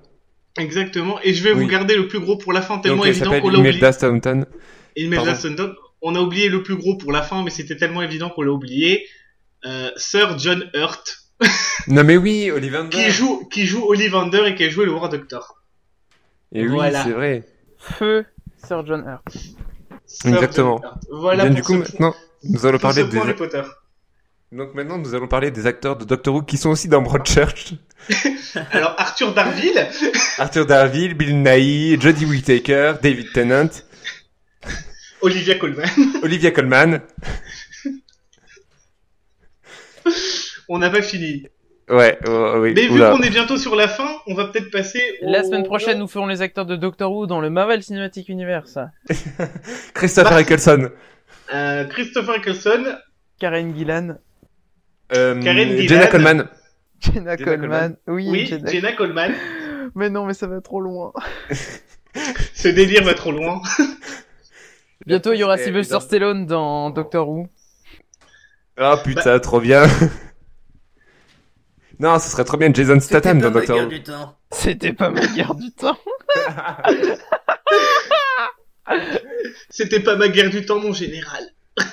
[0.57, 1.63] Exactement et je vais Oui.
[1.63, 3.71] vous garder le plus gros pour la fin tellement Donc elle évident qu'on l'a oublié
[3.71, 4.45] Imelda Staunton.
[4.95, 5.35] Imelda.
[5.35, 5.73] Staunton.
[6.01, 8.51] On a oublié le plus gros pour la fin, mais c'était tellement évident qu'on l'a
[8.51, 9.05] oublié.
[9.65, 11.17] Euh, Sir John Hurt,
[11.87, 12.95] Non mais oui, Ollivander.
[12.95, 15.63] qui joue, qui joue Ollivander et qui a joué le War Doctor.
[16.55, 17.43] Et oui, c'est vrai.
[17.77, 18.25] Feu
[18.65, 19.37] Sir John Hurt.
[20.05, 20.79] Sir Exactement.
[20.81, 21.05] John Hurt.
[21.11, 23.09] Voilà Bien, pour du coup, maintenant, nous allons parler des...
[23.09, 23.63] point Harry Potter.
[24.53, 27.73] Donc maintenant, nous allons parler des acteurs de Doctor Who qui sont aussi dans Broadchurch.
[28.71, 29.85] Alors Arthur Darville,
[30.37, 33.67] Arthur Darville, Bill Nighy, Jodie Whittaker, David Tennant,
[35.21, 35.89] Olivia Colman.
[36.23, 37.01] Olivia Colman.
[40.69, 41.47] On n'a pas fini.
[41.89, 42.73] Ouais, oh, oui.
[42.75, 45.31] Mais vu qu'on est bientôt sur la fin, on va peut-être passer au...
[45.31, 48.79] La semaine prochaine, nous ferons les acteurs de Doctor Who dans le Marvel Cinematic Universe.
[49.93, 50.89] Christopher Bah- Eccleston.
[51.53, 52.97] Euh, Christopher Eccleston,
[53.39, 54.17] Karen Gillan,
[55.15, 55.87] Euh, Karen Gillan.
[55.87, 56.47] Jenna Coleman.
[56.99, 57.59] Jenna, Jenna Coleman.
[57.59, 57.95] Coleman.
[58.07, 59.31] Oui, oui, Jenna- Jenna Coleman.
[59.93, 61.13] Mais non, mais ça va trop loin.
[62.55, 63.61] Ce délire va trop loin.
[65.05, 67.47] Bientôt, il y aura Et- Sylvester dans- Stallone dans Doctor Who.
[68.81, 69.83] Oh putain, trop bien.
[71.99, 73.85] Non, ce serait trop bien Jason Statham dans Doctor Who.
[73.87, 74.35] du temps.
[74.51, 75.97] C'était pas ma guerre du temps.
[79.69, 81.43] C'était pas ma guerre du temps, mon général.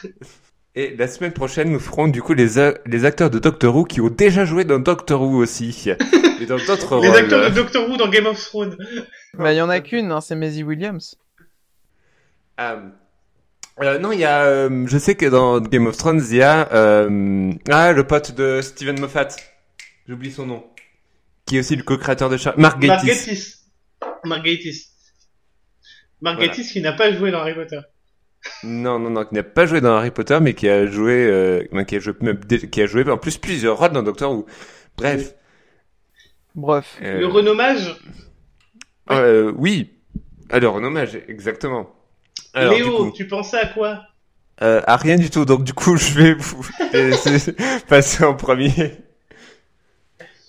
[0.74, 2.48] Et la semaine prochaine, nous ferons du coup les,
[2.86, 5.90] les acteurs de Doctor Who qui ont déjà joué dans Doctor Who aussi.
[6.40, 7.16] Et dans d'autres Les rôles.
[7.18, 8.76] acteurs de Doctor Who dans Game of Thrones.
[9.34, 11.16] Bah, il y en a qu'une, hein, c'est Maisie Williams.
[12.60, 12.80] Euh,
[13.82, 14.44] euh, non, il y a.
[14.44, 16.68] euh, je sais que dans Game of Thrones, il y a.
[16.72, 19.28] euh, ah, le pote de Steven Moffat.
[20.08, 20.64] J'oublie son nom.
[21.46, 22.54] Qui est aussi le co-créateur de Char...
[22.58, 23.26] Mark Gatiss.
[23.26, 23.56] Margatis.
[24.24, 24.88] Margatis.
[26.20, 27.80] Margatis qui n'a pas joué dans Harry Potter.
[28.64, 31.84] Non, non, non, qui n'a pas joué dans Harry Potter, mais qui a joué, euh,
[31.86, 34.46] qui a joué, même dé- qui a joué en plus plusieurs rôles dans Doctor Who.
[34.96, 35.34] Bref.
[36.54, 36.98] Bref.
[37.02, 37.96] euh, Le renommage,
[39.10, 39.90] euh, oui.
[40.50, 41.94] Alors, un hommage, exactement.
[42.52, 44.02] Alors, du Léo, coup, tu pensais à quoi?
[44.60, 45.44] Euh, à rien du tout.
[45.44, 46.66] Donc, du coup, je vais vous
[47.88, 48.92] passer en premier.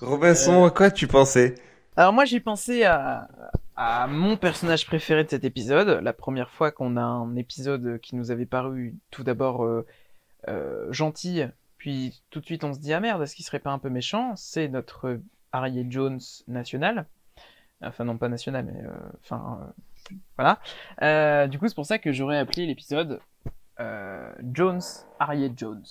[0.03, 1.55] Robinson, à quoi tu pensais
[1.95, 3.29] Alors moi j'ai pensé à,
[3.75, 6.01] à mon personnage préféré de cet épisode.
[6.03, 9.85] La première fois qu'on a un épisode qui nous avait paru tout d'abord euh,
[10.49, 11.43] euh, gentil,
[11.77, 13.89] puis tout de suite on se dit ah merde, est-ce qu'il serait pas un peu
[13.89, 14.35] méchant?
[14.35, 15.19] C'est notre
[15.51, 17.05] Harriet Jones national.
[17.81, 20.59] Enfin non pas national, mais euh, enfin euh, voilà.
[21.01, 23.19] Euh, du coup c'est pour ça que j'aurais appelé l'épisode
[23.79, 24.81] euh, Jones
[25.19, 25.83] Harriet Jones.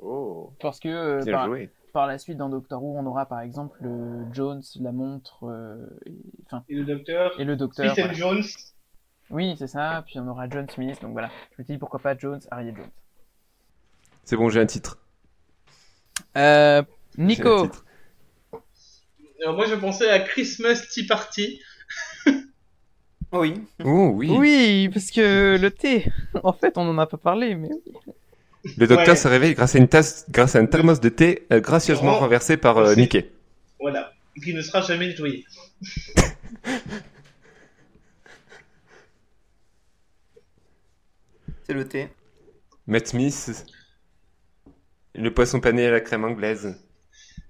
[0.00, 1.70] Oh, Parce que euh, bien par, joué.
[1.92, 5.86] Par la suite dans Doctor Who on aura par exemple le Jones, la montre, euh,
[6.06, 6.16] et,
[6.46, 7.94] enfin Et le docteur et le docteur.
[7.94, 8.12] Voilà.
[8.12, 8.42] Jones.
[9.30, 10.02] Oui, c'est ça.
[10.06, 11.00] Puis on aura John Smith.
[11.02, 11.30] Donc voilà.
[11.52, 12.90] Je me dis pourquoi pas Jones, Harriet Jones.
[14.24, 14.98] C'est bon, j'ai un titre.
[16.36, 17.62] Euh, un Nico.
[17.66, 17.84] titre.
[19.42, 21.60] Alors moi je pensais à Christmas Tea Party.
[23.32, 23.60] Oui.
[23.84, 24.30] Oh oui.
[24.30, 26.10] Oui, parce que le thé.
[26.42, 28.14] En fait, on en a pas parlé, mais oui.
[28.76, 29.16] Le docteur Ouais.
[29.16, 32.20] se réveille grâce à une tasse, grâce à un thermos de thé euh, gracieusement Oh.
[32.20, 33.30] renversé par euh, Mickey.
[33.80, 34.12] Voilà.
[34.42, 35.44] Qui ne sera jamais nettoyé.
[41.64, 42.08] C'est le thé.
[42.86, 43.66] Matt Smith,
[45.14, 46.76] le poisson pané à la crème anglaise.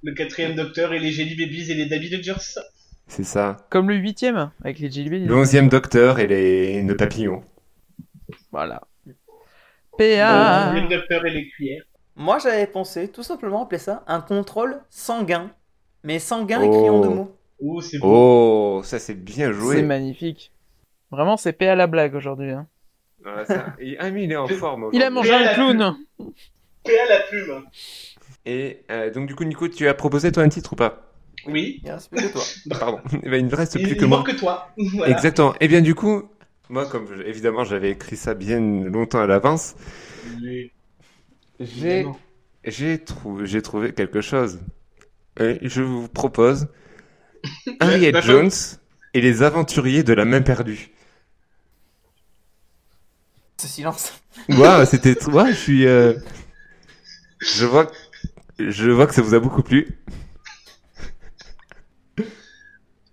[0.03, 2.61] Le quatrième docteur et les Jelly Babies et les Dabby Dodgers.
[3.07, 3.57] C'est ça.
[3.71, 5.27] Comme le huitième avec les Jelly Bellies.
[5.27, 7.43] Le onzième docteur et les nœuds papillons.
[8.53, 8.83] Voilà.
[9.99, 10.67] PA.
[10.73, 11.83] neuvième docteur et les cuillères.
[12.17, 15.51] Moi, j'avais pensé tout simplement appeler ça un contrôle sanguin.
[16.05, 16.65] Mais sanguin Oh.
[16.73, 17.35] écrit en deux mots.
[17.61, 18.07] Oh, c'est beau.
[18.79, 19.83] Oh, ça c'est bien C'est joué.
[19.83, 20.53] magnifique.
[21.11, 22.51] Vraiment, c'est PA la blague aujourd'hui.
[22.53, 22.67] hein.
[23.27, 24.89] Ah, ça- et- ah, mais il est en forme.
[24.93, 25.81] Il a mangé un clown.
[25.83, 25.95] À
[27.09, 27.65] la plume.
[28.47, 31.03] Et euh, donc du coup, Nico, tu as proposé toi un titre ou pas?
[31.47, 31.81] Oui.
[31.85, 32.43] Il reste plus que toi.
[32.79, 33.01] Pardon.
[33.23, 34.19] Eh ben, il ne reste plus il que moi.
[34.19, 34.69] manque que toi.
[34.95, 35.13] Voilà.
[35.13, 35.55] Exactement.
[35.61, 36.23] Et bien du coup,
[36.71, 39.75] moi comme je- évidemment j'avais écrit ça bien longtemps à l'avance,
[40.23, 40.73] Oui.
[41.61, 42.09] j'ai
[42.65, 44.61] j'ai trouvé j'ai trouvé quelque chose.
[45.41, 46.69] Et je vous propose
[47.81, 48.13] Harriet.
[48.19, 48.51] Jones
[49.15, 50.91] et les aventuriers de la main perdue.
[53.61, 54.13] Ce silence.
[54.49, 56.15] Waouh, c'était ouais, je suis euh,
[57.41, 57.91] je vois
[58.59, 59.99] je vois que ça vous a beaucoup plu.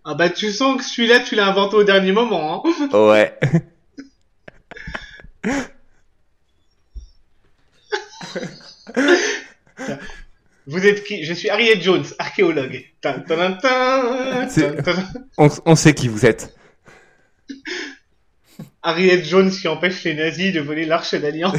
[0.06, 2.64] Ah bah tu sens que celui-là tu l'as inventé au dernier moment.
[2.66, 2.90] Hein.
[2.94, 3.38] Ouais.
[10.68, 11.24] Vous êtes qui?
[11.24, 12.86] Je suis Harriet Jones, archéologue.
[13.02, 14.48] C'est- tin,
[14.84, 15.04] tin.
[15.38, 16.56] On, on sait qui vous êtes.
[18.84, 21.56] Harriet Jones qui empêche les nazis de voler l'arche d'alliance.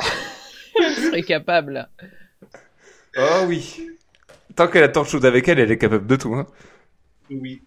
[0.00, 1.88] Je serais capable.
[3.16, 3.88] Oh oui.
[4.56, 6.34] Tant qu'elle a tant de choses avec elle, elle est capable de tout.
[6.34, 6.46] Hein.
[7.30, 7.62] Oui.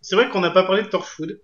[0.00, 1.40] C'est vrai qu'on n'a pas parlé de Torchwood.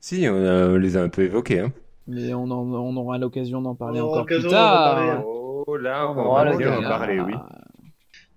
[0.00, 1.60] Si, on, a- on les a un peu évoqués.
[1.60, 1.72] Hein.
[2.08, 4.98] Mais on, en- on aura l'occasion d'en parler On aura encore plus l'occasion d'en tard.
[4.98, 5.22] hein.
[5.24, 6.88] Oh là, On on aura va le bien en gars.
[6.88, 7.34] parler, oui.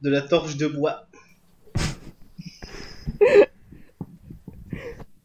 [0.02, 1.08] De la torche de bois.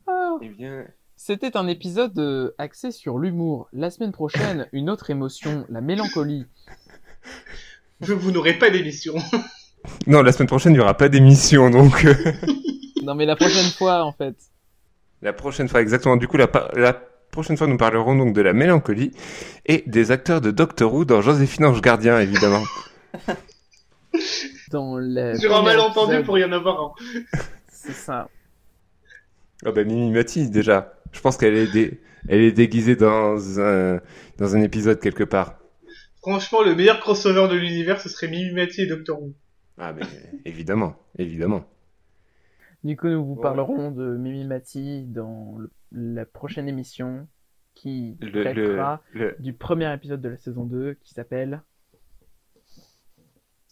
[0.06, 0.36] Ah.
[0.42, 0.86] Eh bien,
[1.16, 3.68] C'était un épisode euh, axé sur l'humour.
[3.72, 6.46] La semaine prochaine, une autre émotion, la mélancolie.
[8.00, 9.14] Je vous n'aurez pas d'émission.
[10.06, 12.14] non, la semaine prochaine, il n'y aura pas d'émission, donc euh,
[13.02, 14.34] Non mais la prochaine fois en fait.
[15.22, 16.16] la prochaine fois, exactement.
[16.16, 16.92] Du coup, la, la
[17.30, 19.12] prochaine fois, nous parlerons donc de la mélancolie
[19.66, 22.62] et des acteurs de Doctor Who dans Joséphine Ange Gardien, évidemment.
[24.70, 26.26] Dans le Sur un malentendu épisode.
[26.26, 26.92] pour y en avoir un.
[27.68, 28.28] C'est ça.
[29.64, 30.94] Ah bah Mimi Mati, déjà.
[31.12, 34.00] Je pense qu'elle est, dé- elle est déguisée dans un...
[34.38, 35.54] dans un épisode quelque part.
[36.22, 39.32] Franchement, le meilleur crossover de l'univers, ce serait Mimi Mati et Doctor Who.
[39.78, 40.02] Ah mais
[40.44, 41.64] évidemment, évidemment.
[42.84, 43.42] Du coup, nous vous Ouais.
[43.42, 47.26] parlerons de Mimi Mati dans le- la prochaine émission
[47.74, 49.36] qui Le, traitera le...
[49.38, 51.62] du premier épisode de la saison 2 qui s'appelle...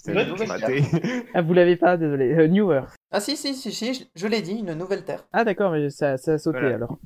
[1.34, 2.32] Ah, vous l'avez pas, désolé.
[2.32, 2.94] Euh, New Earth.
[3.10, 5.26] Ah si, si, si, si, je, je l'ai dit, une nouvelle terre.
[5.32, 6.76] Ah d'accord, mais ça, ça a sauté Voilà.
[6.76, 6.98] alors.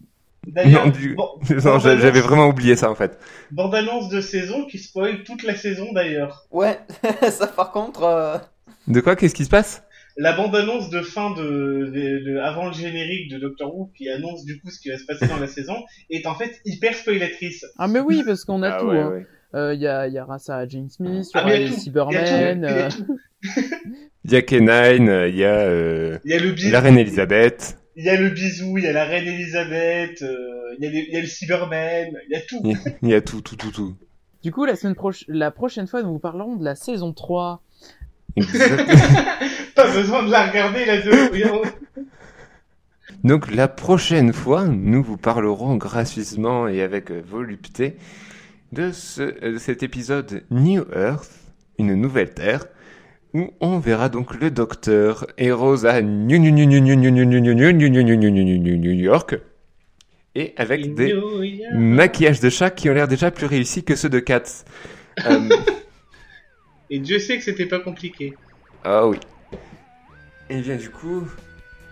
[0.46, 1.28] D'ailleurs, Non, du- bon,
[1.64, 3.18] Non, j'a- j'avais vraiment oublié ça en fait.
[3.50, 6.46] bande-annonce de saison qui spoil toute la saison d'ailleurs.
[6.50, 6.78] Ouais,
[7.30, 8.02] ça par contre...
[8.04, 8.38] euh,
[8.88, 9.16] De quoi?
[9.16, 9.82] Qu'est-ce qui se passe?
[10.16, 14.44] La bande-annonce de fin de, de- de- avant le générique de Doctor Who qui annonce
[14.44, 15.76] du coup ce qui va se passer dans la saison
[16.10, 17.64] est en fait hyper spoilatrice.
[17.78, 18.86] Ah mais oui, parce qu'on a Ah tout.
[18.88, 19.10] ouais, hein.
[19.10, 19.26] ouais.
[19.54, 21.64] Euh, Il y, a, il y aura Sarah Jane Smith, il y Ah, a les
[21.66, 21.72] tout.
[21.72, 22.58] Il y a Cybermen.
[22.62, 23.18] Il y a euh, tout.
[24.24, 26.80] Il y a Kenine, euh, il y a euh, Il y a le bisou, la
[26.80, 30.84] reine Elisabeth, il y a le bisou, il y a la reine Elisabeth, euh, il,
[30.84, 32.60] y a les- il y a le Cyberman, il y a tout.
[32.64, 33.94] il y a- il y a tout, tout, tout, tout.
[34.42, 35.24] Du coup, la semaine proche...
[35.28, 37.62] la prochaine fois, nous vous parlerons de la saison 3.
[39.74, 41.62] Pas besoin de la regarder, la vidéo.
[43.24, 47.96] Donc la prochaine fois, nous vous parlerons gracieusement et avec volupté
[48.72, 51.30] de, cet épisode New Earth,
[51.78, 52.66] une nouvelle Terre,
[53.34, 56.42] où on verra donc le docteur et Rosa New
[58.92, 59.36] York,
[60.34, 61.14] et avec des
[61.74, 64.64] maquillages de chats qui ont l'air déjà plus réussis que ceux de Katz.
[66.94, 68.34] Et Dieu sait que c'était pas compliqué.
[68.84, 69.18] Ah oui.
[70.50, 71.26] Et bien du coup,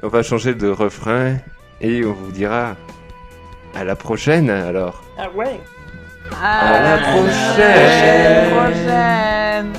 [0.03, 1.37] on va changer de refrain
[1.81, 2.77] et on vous dira
[3.75, 5.03] à la prochaine alors.
[5.17, 5.59] Ah ouais
[6.39, 8.51] À la prochaine.
[8.51, 9.73] prochaine